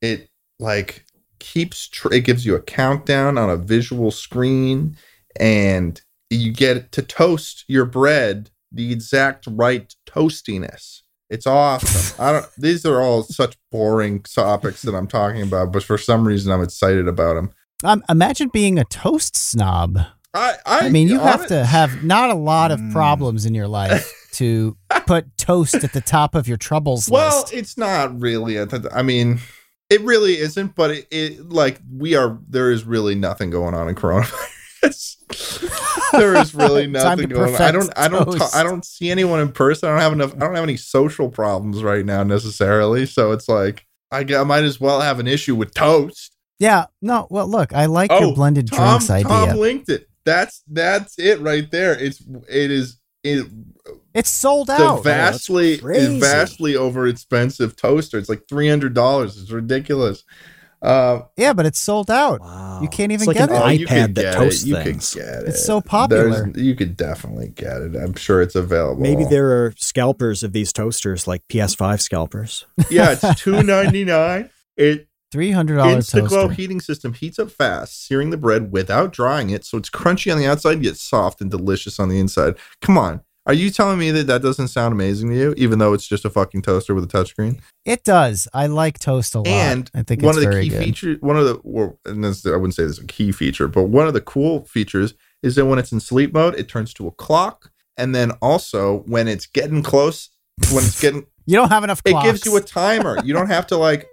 [0.02, 0.30] it
[0.60, 1.06] like
[1.40, 1.90] keeps.
[1.90, 4.96] Tr- it gives you a countdown on a visual screen,
[5.40, 6.00] and
[6.30, 11.02] you get to toast your bread the exact right toastiness.
[11.30, 12.24] It's awesome.
[12.24, 12.46] I don't.
[12.58, 16.62] These are all such boring topics that I'm talking about, but for some reason I'm
[16.62, 17.52] excited about them.
[17.84, 20.00] Um, imagine being a toast snob.
[20.34, 20.56] I.
[20.66, 24.12] I, I mean, you have to have not a lot of problems in your life
[24.34, 27.54] to put toast at the top of your troubles Well, list.
[27.54, 28.58] it's not really.
[28.58, 29.40] A th- I mean,
[29.90, 30.76] it really isn't.
[30.76, 32.40] But it, it like we are.
[32.50, 34.42] There is really nothing going on in coronavirus.
[36.14, 37.62] there is really nothing going on.
[37.62, 37.94] I don't.
[37.98, 38.38] I don't.
[38.38, 39.90] ta- I don't see anyone in person.
[39.90, 40.34] I don't have enough.
[40.36, 43.06] I don't have any social problems right now necessarily.
[43.06, 46.36] So it's like I, I might as well have an issue with toast.
[46.60, 46.86] yeah.
[47.02, 47.28] No.
[47.30, 49.28] Well, look, I like Oh, your blended Tom, drinks idea.
[49.28, 50.08] Tom linked it.
[50.26, 51.98] That's that's it right there.
[51.98, 53.48] It's it is it,
[54.14, 55.04] it's sold the out.
[55.04, 56.16] vastly crazy.
[56.16, 58.18] is vastly over expensive toaster.
[58.18, 59.42] It's like three hundred dollars.
[59.42, 60.24] It's ridiculous.
[60.82, 62.42] Uh, yeah, but it's sold out.
[62.42, 62.80] Wow.
[62.82, 63.60] You can't even it's like get an it.
[63.62, 64.68] oh, you iPad could that get toasts it.
[64.68, 65.14] You things.
[65.14, 65.48] could get it.
[65.48, 66.30] It's so popular.
[66.30, 67.96] There's- you could definitely get it.
[67.96, 69.02] I'm sure it's available.
[69.02, 72.66] Maybe there are scalpers of these toasters, like PS5 scalpers.
[72.90, 74.50] yeah, it's two ninety nine.
[74.76, 79.50] It Three hundred dollars Instaglow heating system heats up fast, searing the bread without drying
[79.50, 82.56] it, so it's crunchy on the outside yet soft and delicious on the inside.
[82.82, 85.94] Come on, are you telling me that that doesn't sound amazing to you, even though
[85.94, 87.60] it's just a fucking toaster with a touchscreen?
[87.84, 88.48] It does.
[88.54, 89.48] I like toast a lot.
[89.48, 90.84] And I think one it's of the key good.
[90.84, 93.68] features, one of the, well, and this, I wouldn't say this is a key feature,
[93.68, 96.94] but one of the cool features is that when it's in sleep mode, it turns
[96.94, 100.30] to a clock, and then also when it's getting close,
[100.72, 102.02] when it's getting You don't have enough.
[102.06, 103.18] it gives you a timer.
[103.26, 104.08] You don't have to like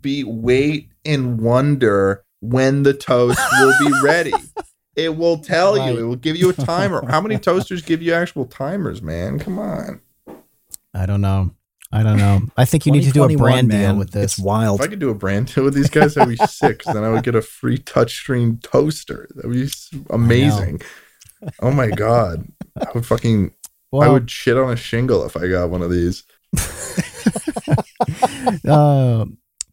[0.00, 4.32] be wait and wonder when the toast will be ready.
[4.94, 5.94] It will tell Right.
[5.94, 6.00] you.
[6.00, 7.04] It will give you a timer.
[7.08, 9.38] How many toasters give you actual timers, man?
[9.38, 10.00] Come on.
[10.94, 11.50] I don't know.
[11.92, 12.40] I don't know.
[12.56, 14.32] I think you need to do a 2021, brand deal with this.
[14.34, 14.80] It's wild.
[14.80, 16.82] If I could do a brand deal with these guys, that'd be sick.
[16.82, 19.28] 'cause then I would get a free touchscreen toaster.
[19.34, 19.68] That'd be
[20.10, 20.80] amazing.
[21.60, 22.48] Oh my god.
[22.78, 23.52] I would fucking
[23.94, 26.24] I would shit on a shingle if I got one of these.
[28.68, 29.24] uh,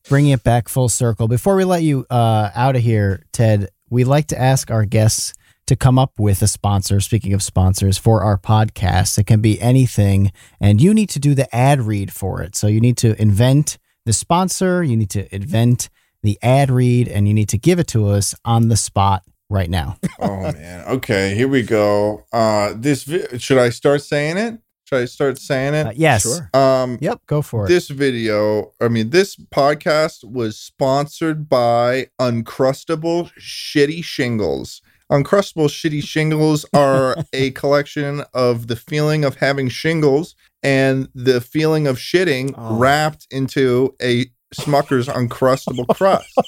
[0.09, 1.27] bringing it back full circle.
[1.27, 5.33] Before we let you uh, out of here, Ted, we like to ask our guests
[5.67, 6.99] to come up with a sponsor.
[6.99, 11.33] Speaking of sponsors for our podcast, it can be anything, and you need to do
[11.33, 12.55] the ad read for it.
[12.55, 15.89] So you need to invent the sponsor, you need to invent
[16.21, 19.69] the ad read, and you need to give it to us on the spot right
[19.69, 19.97] now.
[20.19, 20.85] oh man.
[20.87, 22.25] Okay, here we go.
[22.33, 24.59] Uh this vi- should I start saying it?
[24.93, 25.87] Should I start saying it?
[25.87, 26.21] Uh, yes.
[26.21, 26.49] Sure.
[26.53, 27.21] Um Yep.
[27.25, 27.67] Go for it.
[27.69, 34.81] this video, I mean this podcast was sponsored by Uncrustable Shitty Shingles.
[35.11, 41.87] Uncrustable Shitty Shingles are a collection of the feeling of having shingles and the feeling
[41.87, 42.77] of shitting Oh.
[42.77, 46.39] wrapped into a Smucker's Uncrustable crust.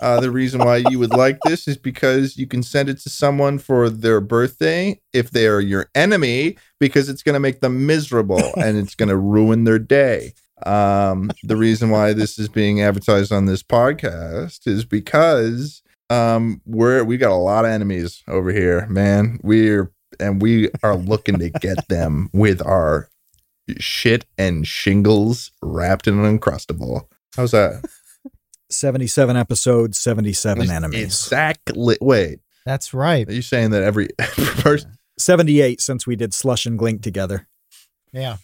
[0.00, 3.08] Uh, the reason why you would like this is because you can send it to
[3.08, 7.86] someone for their birthday if they are your enemy, because it's going to make them
[7.86, 10.34] miserable and it's going to ruin their day.
[10.64, 17.04] Um, the reason why this is being advertised on this podcast is because um, we're
[17.04, 19.38] we got a lot of enemies over here, man.
[19.42, 23.08] We're and we are looking to get them with our
[23.78, 27.06] shit and shingles wrapped in an uncrustable.
[27.36, 27.84] How's that?
[28.70, 31.02] 77 episodes, 77 enemies.
[31.04, 31.96] Exactly.
[32.00, 33.28] Wait, That's right.
[33.28, 34.98] are you saying that every person?
[35.18, 37.48] 78 since we did Slush and Glink together.
[38.12, 38.36] Yeah.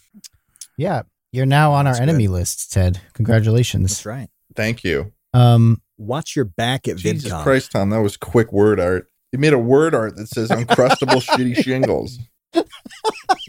[0.77, 1.03] Yeah.
[1.32, 3.01] You're now on our That's enemy list, Ted.
[3.15, 3.90] Congratulations.
[3.90, 4.28] That's right.
[4.55, 5.12] Thank you.
[5.35, 7.43] Um, Watch your back at Jesus VidCon.
[7.43, 9.07] Christ, Tom, that was quick word art.
[9.31, 12.19] You made a word art that says uncrustable shitty shingles.
[12.55, 12.65] You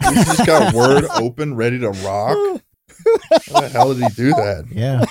[0.00, 2.62] just got word open, ready to rock.
[3.52, 4.64] How the hell did he do that?
[4.72, 5.04] yeah.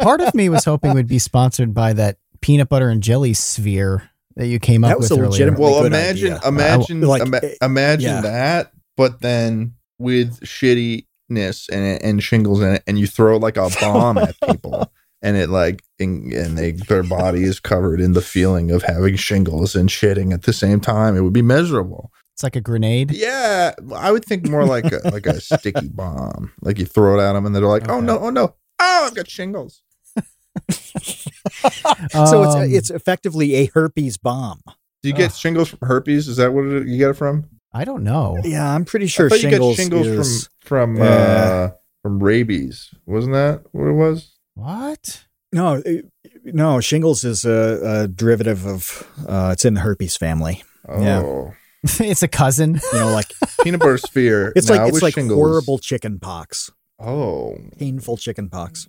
[0.00, 4.10] Part of me was hoping we'd be sponsored by that peanut butter and jelly sphere
[4.36, 5.30] that you came up That was with a earlier.
[5.30, 6.48] legitimate- Well, imagine, idea.
[6.48, 8.20] imagine, Like, ima- eh, imagine yeah.
[8.22, 13.70] that, but then with shittiness and and shingles in it, and you throw like a
[13.80, 14.92] bomb at people,
[15.22, 19.16] and it like and, and they their body is covered in the feeling of having
[19.16, 21.16] shingles and shitting at the same time.
[21.16, 22.10] It would be miserable.
[22.34, 23.12] It's like a grenade.
[23.12, 26.52] Yeah, I would think more like a, like a sticky bomb.
[26.62, 28.06] Like you throw it at them, and they're like, "Oh Okay.
[28.06, 29.82] no, oh no, oh I've got shingles."
[30.70, 34.60] so it's Um, it's effectively a herpes bomb.
[35.02, 35.36] Do you get Ugh.
[35.36, 36.28] shingles from herpes?
[36.28, 37.48] Is that what it, you get it from?
[37.72, 38.38] I don't know.
[38.44, 41.04] Yeah, I'm pretty sure I thought you shingles, shingles is, from from Yeah.
[41.04, 41.70] uh,
[42.02, 42.90] from rabies.
[43.06, 44.32] Wasn't that what it was?
[44.54, 45.24] What?
[45.52, 46.06] no, it-
[46.44, 46.80] no.
[46.80, 49.08] Shingles is a, a derivative of.
[49.28, 50.62] Uh, it's in the herpes family.
[50.88, 51.50] Oh, Yeah.
[52.00, 52.80] it's a cousin.
[52.92, 53.32] You know, like
[53.62, 54.52] peanut butter sphere.
[54.56, 55.36] it's like it's like shingles.
[55.36, 58.88] horrible chicken pox, Oh, painful chicken pox.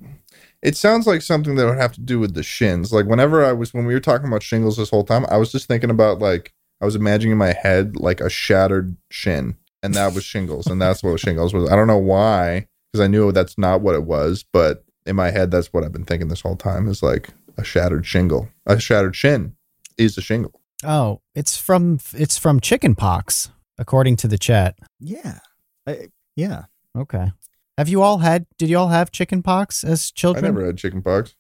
[0.61, 2.93] it sounds like something that would have to do with the shins.
[2.93, 5.51] Like whenever I was when we were talking about shingles this whole time, I was
[5.51, 9.93] just thinking about like I was imagining in my head like a shattered shin, and
[9.95, 11.69] that was shingles, and that's what shingles was.
[11.69, 15.31] I don't know why, because I knew that's not what it was, but in my
[15.31, 18.49] head, that's what I've been thinking this whole time is like a shattered shingle.
[18.65, 19.55] A shattered shin
[19.97, 20.61] is a shingle.
[20.83, 24.77] Oh, it's from it's from chicken pox, according to the chat.
[24.99, 25.39] Yeah,
[25.87, 26.65] I, yeah.
[26.97, 27.31] Okay.
[27.77, 30.45] Have you all had did you all have chicken pox as children?
[30.45, 31.35] I never had chicken pox.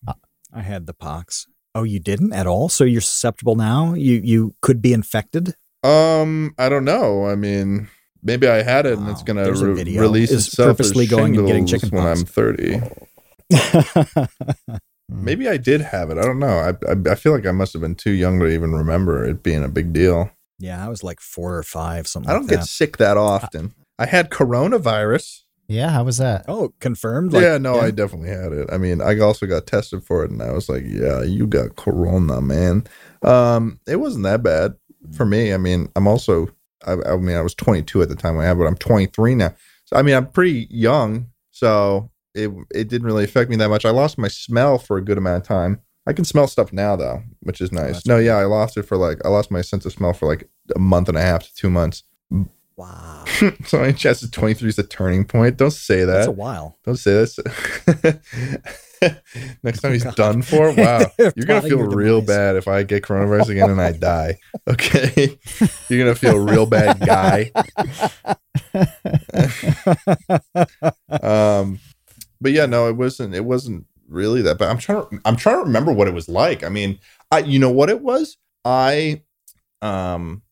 [0.53, 1.47] I had the pox.
[1.73, 2.69] Oh, you didn't at all.
[2.69, 3.93] So you're susceptible now.
[3.93, 5.55] You you could be infected.
[5.83, 7.27] Um, I don't know.
[7.27, 7.89] I mean,
[8.23, 11.37] maybe I had it, and it's gonna There's re- release Is itself purposely as going
[11.37, 12.07] and getting shingles chicken when.
[12.07, 12.81] I'm 30.
[13.53, 14.23] Hmm.
[15.09, 16.17] Maybe I did have it.
[16.17, 16.47] I don't know.
[16.59, 19.43] I, I I feel like I must have been too young to even remember it
[19.43, 20.31] being a big deal.
[20.59, 22.29] yeah, I was like four or five, something.
[22.29, 22.67] I don't like get that.
[22.67, 23.73] sick that often.
[23.99, 25.41] I had coronavirus.
[25.67, 26.45] Yeah, how was that?
[26.47, 27.33] Oh, confirmed.
[27.33, 28.69] Like, yeah, no, I definitely had it.
[28.71, 31.75] I mean, I also got tested for it, and I was like, "Yeah, you got
[31.75, 32.85] corona, man."
[33.23, 34.75] Um, it wasn't that bad
[35.13, 35.53] for me.
[35.53, 36.49] I mean, I'm also,
[36.85, 39.55] I, I mean, I was 22 at the time I had, but I'm 23 now.
[39.85, 43.85] So I mean, I'm pretty young, so it it didn't really affect me that much.
[43.85, 45.81] I lost my smell for a good amount of time.
[46.07, 47.93] I can smell stuff now though, which is nice.
[47.93, 50.27] that's no, yeah, I lost it for like I lost my sense of smell for
[50.27, 52.03] like a month and a half to two months.
[52.77, 53.23] Wow,
[53.65, 55.55] so my chest is 23 is a turning point.
[55.57, 56.11] Don't say that.
[56.11, 56.77] that's a while.
[56.83, 57.39] Don't say this.
[59.63, 62.27] Next time he's done for, wow, you're gonna feel real demise.
[62.27, 64.39] bad if I get coronavirus again and I die.
[64.67, 65.39] Okay,
[65.89, 67.51] you're gonna feel real bad guy.
[71.21, 71.79] um,
[72.45, 73.33] but yeah, no, it wasn't.
[73.33, 75.19] It wasn't really that But I'm trying to.
[75.25, 76.63] I'm trying to remember what it was like.
[76.63, 76.99] I mean,
[77.31, 77.39] I.
[77.39, 78.37] You know what it was?
[78.63, 79.23] I,
[79.81, 80.43] um,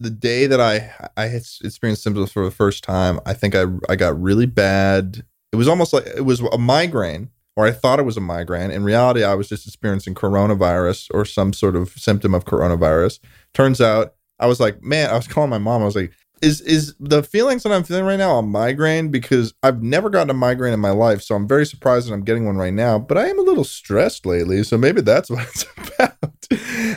[0.00, 3.96] the day that I I experienced symptoms for the first time, I think I I
[3.96, 5.24] got really bad.
[5.50, 8.70] It was almost like it was a migraine, or I thought it was a migraine.
[8.70, 13.18] In reality, I was just experiencing coronavirus or some sort of symptom of coronavirus.
[13.54, 15.80] Turns out, I was like, man, I was calling my mom.
[15.80, 19.10] I was like, is is the feelings that I'm feeling right now a migraine?
[19.10, 22.24] Because I've never gotten a migraine in my life, so I'm very surprised that I'm
[22.24, 22.98] getting one right now.
[22.98, 26.16] But I am a little stressed lately, so maybe that's what it's about.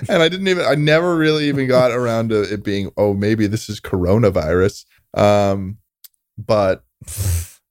[0.10, 3.48] and I didn't even, I never really even got around to it being, oh, maybe
[3.48, 4.86] this is coronavirus.
[5.14, 5.78] Um,
[6.38, 6.84] but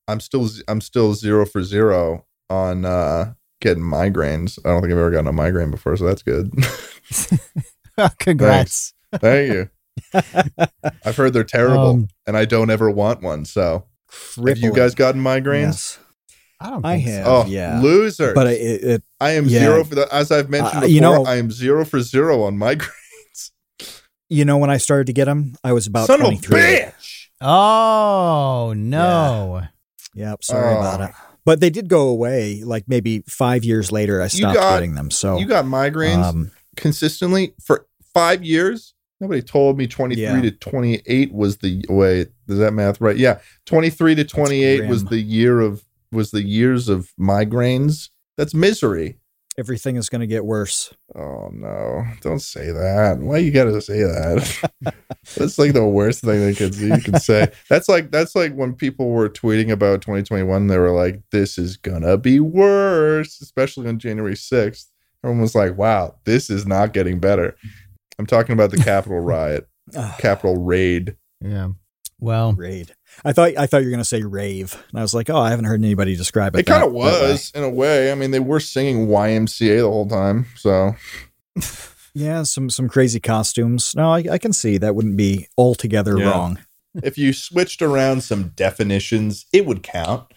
[0.08, 3.32] I'm still, I'm still zero for zero on uh
[3.62, 4.58] getting migraines.
[4.64, 6.52] I don't think I've ever gotten a migraine before, so that's good.
[8.18, 8.92] Congrats.
[9.14, 9.70] Thank you.
[11.04, 13.44] I've heard they're terrible, Um, and I don't ever want one.
[13.44, 13.84] So,
[14.46, 15.98] have you guys gotten migraines?
[15.98, 15.98] Yes,
[16.60, 17.24] I don't I have.
[17.26, 17.30] so.
[17.30, 17.80] Oh, yeah.
[17.80, 18.32] loser!
[18.34, 19.60] but it, it I am yeah.
[19.60, 20.08] zero for the.
[20.14, 23.50] As I've mentioned Uh, before, you know- I am zero for zero on migraines.
[24.28, 26.60] you know when I started to get them, I was about Son of a 23.
[26.60, 27.26] bitch!
[27.40, 29.62] Oh no.
[30.14, 30.78] Yep, sorry Oh.
[30.78, 31.10] about it.
[31.44, 32.62] But they did go away.
[32.64, 35.10] Like maybe five years later, I stopped got- getting them.
[35.10, 38.94] So You got migraines um, consistently for five years.
[39.22, 40.40] Nobody told me 23 Yeah.
[40.40, 43.16] to 28 was the wait, does that math right?
[43.16, 43.38] Yeah.
[43.66, 48.10] 23 to 28 was the year of was the years of migraines.
[48.36, 49.18] That's misery.
[49.56, 50.92] Everything is going to get worse.
[51.14, 52.04] Oh no!
[52.22, 53.18] Don't say that.
[53.20, 54.94] Why you gotta say that?
[55.36, 57.46] that's like the worst thing that could you can say.
[57.68, 60.66] That's like that's like when people were tweeting about 2021.
[60.68, 64.86] They were like, "This is gonna be worse," especially on January 6th.
[65.22, 67.54] Everyone was like, "Wow, this is not getting better."
[68.18, 69.68] I'm talking about the Capitol riot,
[70.18, 71.16] Capitol raid.
[71.40, 71.68] Yeah.
[72.20, 72.94] Well, raid.
[73.24, 75.38] I thought I thought you were going to say rave, and I was like, oh,
[75.38, 76.60] I haven't heard anybody describe it.
[76.60, 77.30] It kind of that- that way.
[77.32, 78.12] was in a way.
[78.12, 80.94] I mean, they were singing YMCA the whole time, so
[82.14, 83.94] Yeah, some some crazy costumes.
[83.96, 86.30] No, I, I can see that wouldn't be altogether Yeah.
[86.30, 86.58] wrong.
[87.02, 90.30] if you switched around some definitions, it would count.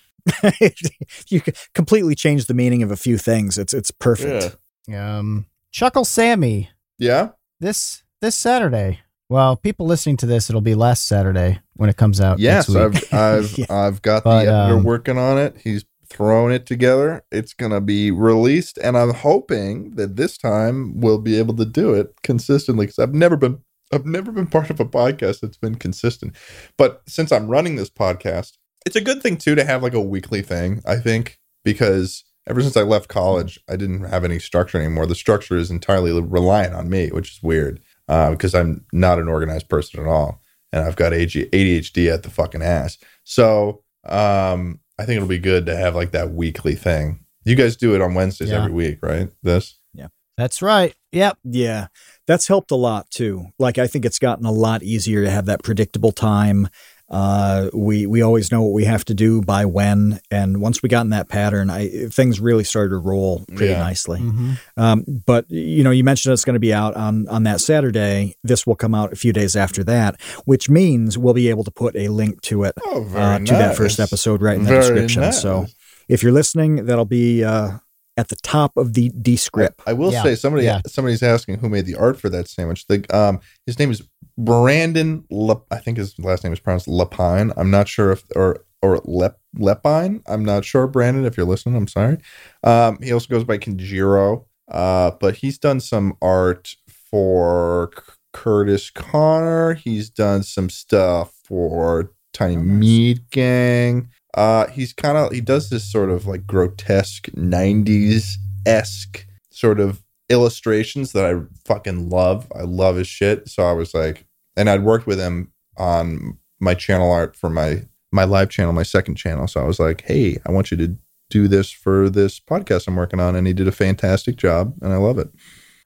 [1.27, 3.57] you could completely change the meaning of a few things.
[3.60, 4.56] It's it's perfect.
[4.91, 7.30] um, Chuckle Sammy Yeah.
[7.60, 9.02] This this Saturday.
[9.27, 12.40] Well, people listening to this, it'll be last Saturday when it comes out.
[12.40, 12.77] Yes, week.
[12.77, 13.65] I've I've Yeah.
[13.69, 15.57] I've got But, the editor um, working on it.
[15.64, 17.23] He's throwing it together.
[17.32, 21.94] It's gonna be released, and I'm hoping that this time we'll be able to do
[21.94, 22.86] it consistently.
[22.86, 23.60] Because I've never been
[23.91, 26.36] I've never been part of a podcast that's been consistent.
[26.77, 28.53] But since I'm running this podcast,
[28.86, 30.82] it's a good thing too to have like a weekly thing.
[30.86, 35.05] I think because ever since I left college, I didn't have any structure anymore.
[35.05, 39.27] The structure is entirely reliant on me, which is weird uh, because I'm not an
[39.27, 40.41] organized person at all,
[40.72, 42.97] and I've got ADHD at the fucking ass.
[43.23, 47.26] So um, I think it'll be good to have like that weekly thing.
[47.43, 48.63] You guys do it on Wednesdays Yeah.
[48.63, 49.30] every week, right?
[49.43, 49.80] This.
[49.93, 50.07] Yeah.
[50.38, 50.95] That's right.
[51.11, 51.38] Yep.
[51.43, 51.88] Yeah,
[52.27, 53.45] that's helped a lot too.
[53.57, 56.67] Like I think it's gotten a lot easier to have that predictable time.
[57.10, 60.90] Uh, we we always know what we have to do by when, and once we
[60.90, 63.80] got in that pattern, I things really started to roll pretty Yeah.
[63.80, 64.19] nicely.
[64.22, 67.61] hmm Um, but you know, you mentioned it's going to be out on on that
[67.61, 68.36] Saturday.
[68.44, 71.72] This will come out a few days after that, which means we'll be able to
[71.72, 74.69] put a link to it Oh, very uh, to that first episode right in the
[74.69, 75.23] Very description.
[75.23, 75.41] nice.
[75.41, 75.68] So
[76.10, 77.77] if you're listening, that'll be uh,
[78.18, 79.82] at the top of the descript.
[79.86, 80.23] I will Yeah.
[80.23, 80.82] say somebody Yeah.
[80.88, 82.88] somebody's asking who made the art for that sandwich.
[82.88, 84.02] The um his name is
[84.38, 87.53] Brandon Lep, I think his last name is pronounced Lepine.
[87.57, 90.22] I'm not sure if or or Lep Lepine.
[90.28, 92.18] I'm not sure, Brandon, if you're listening, I'm sorry.
[92.64, 94.45] Um he also goes by Kinjiro.
[94.70, 98.02] Uh but he's done some art for C-
[98.34, 99.76] Curtis Connor.
[99.76, 102.60] He's done some stuff for Tiny Oh.
[102.60, 104.10] Meat Gang.
[104.34, 108.34] Uh, he's kind of he does this sort of like grotesque '90s
[108.66, 112.52] esque sort of illustrations that I fucking love.
[112.56, 113.47] I love his shit.
[113.49, 114.26] So I was like,
[114.56, 118.84] and I'd worked with him on my channel art for my my live channel, my
[118.84, 119.45] second channel.
[119.47, 120.97] So I was like, hey, I want you to
[121.30, 124.93] do this for this podcast I'm working on, and he did a fantastic job, and
[124.93, 125.30] I love it.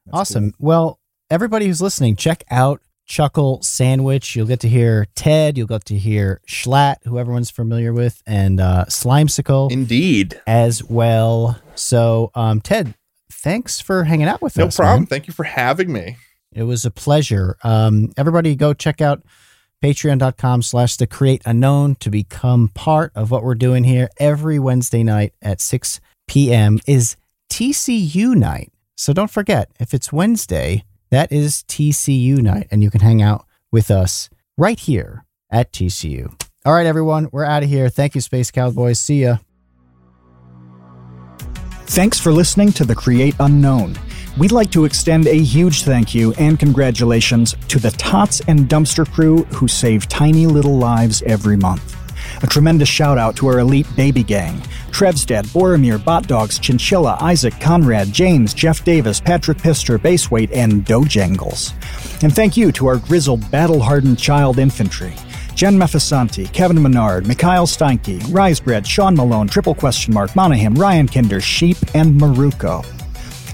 [0.05, 0.53] That's awesome.
[0.59, 0.99] Well,
[1.29, 4.35] everybody who's listening, check out Chuckle Sandwich.
[4.35, 5.57] You'll get to hear Ted.
[5.57, 11.59] You'll get to hear Schlatt, who everyone's familiar with, and uh, Slimecicle Indeed, as well.
[11.75, 12.93] So, um, Ted,
[13.31, 14.77] thanks for hanging out with no us.
[14.77, 15.01] No problem.
[15.01, 15.07] man.
[15.07, 16.17] Thank you for having me.
[16.51, 17.57] It was a pleasure.
[17.63, 19.23] Um, everybody go check out
[19.83, 25.03] patreon.com slash the create unknown to become part of what we're doing here every Wednesday
[25.03, 26.79] night at 6 p.m.
[26.85, 27.15] is
[27.51, 28.71] TCU night.
[28.95, 33.45] So don't forget, if it's Wednesday, that is TCU night, and you can hang out
[33.71, 36.33] with us right here at TCU.
[36.65, 37.89] All right, everyone, we're out of here.
[37.89, 38.99] Thank you, Space Cowboys.
[38.99, 39.37] See ya.
[41.89, 43.97] Thanks for listening to The Create Unknown.
[44.37, 49.11] We'd like to extend a huge thank you and congratulations to the Tots and Dumpster
[49.11, 51.95] crew who save tiny little lives every month.
[52.43, 54.61] A tremendous shout out to our elite baby gang
[54.91, 61.73] Trevstead, Boromir, Bot Dogs, Chinchilla, Isaac, Conrad, James, Jeff Davis, Patrick Pister, Baseweight, and Dojangles.
[62.21, 65.15] And thank you to our grizzled, battle hardened child infantry.
[65.59, 71.41] Jen Meffisanti, Kevin Menard, Mikhail Steinke, Risebread, Sean Malone, Triple Question Mark, Monahim, Ryan Kinder,
[71.41, 72.85] Sheep, and Maruko.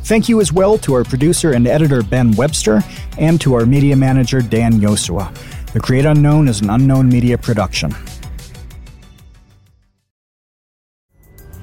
[0.06, 2.84] Thank you as well to our producer and editor Ben Webster
[3.18, 5.34] and to our media manager Dan Yosua.
[5.74, 7.92] The Create Unknown is an unknown media production.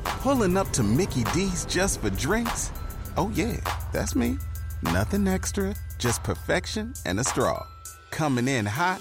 [0.03, 2.73] Pulling up to Mickey D's just for drinks?
[3.17, 3.59] Oh, yeah,
[3.93, 4.39] that's me.
[4.83, 7.65] Nothing extra, just perfection and a straw.
[8.11, 9.01] Coming in hot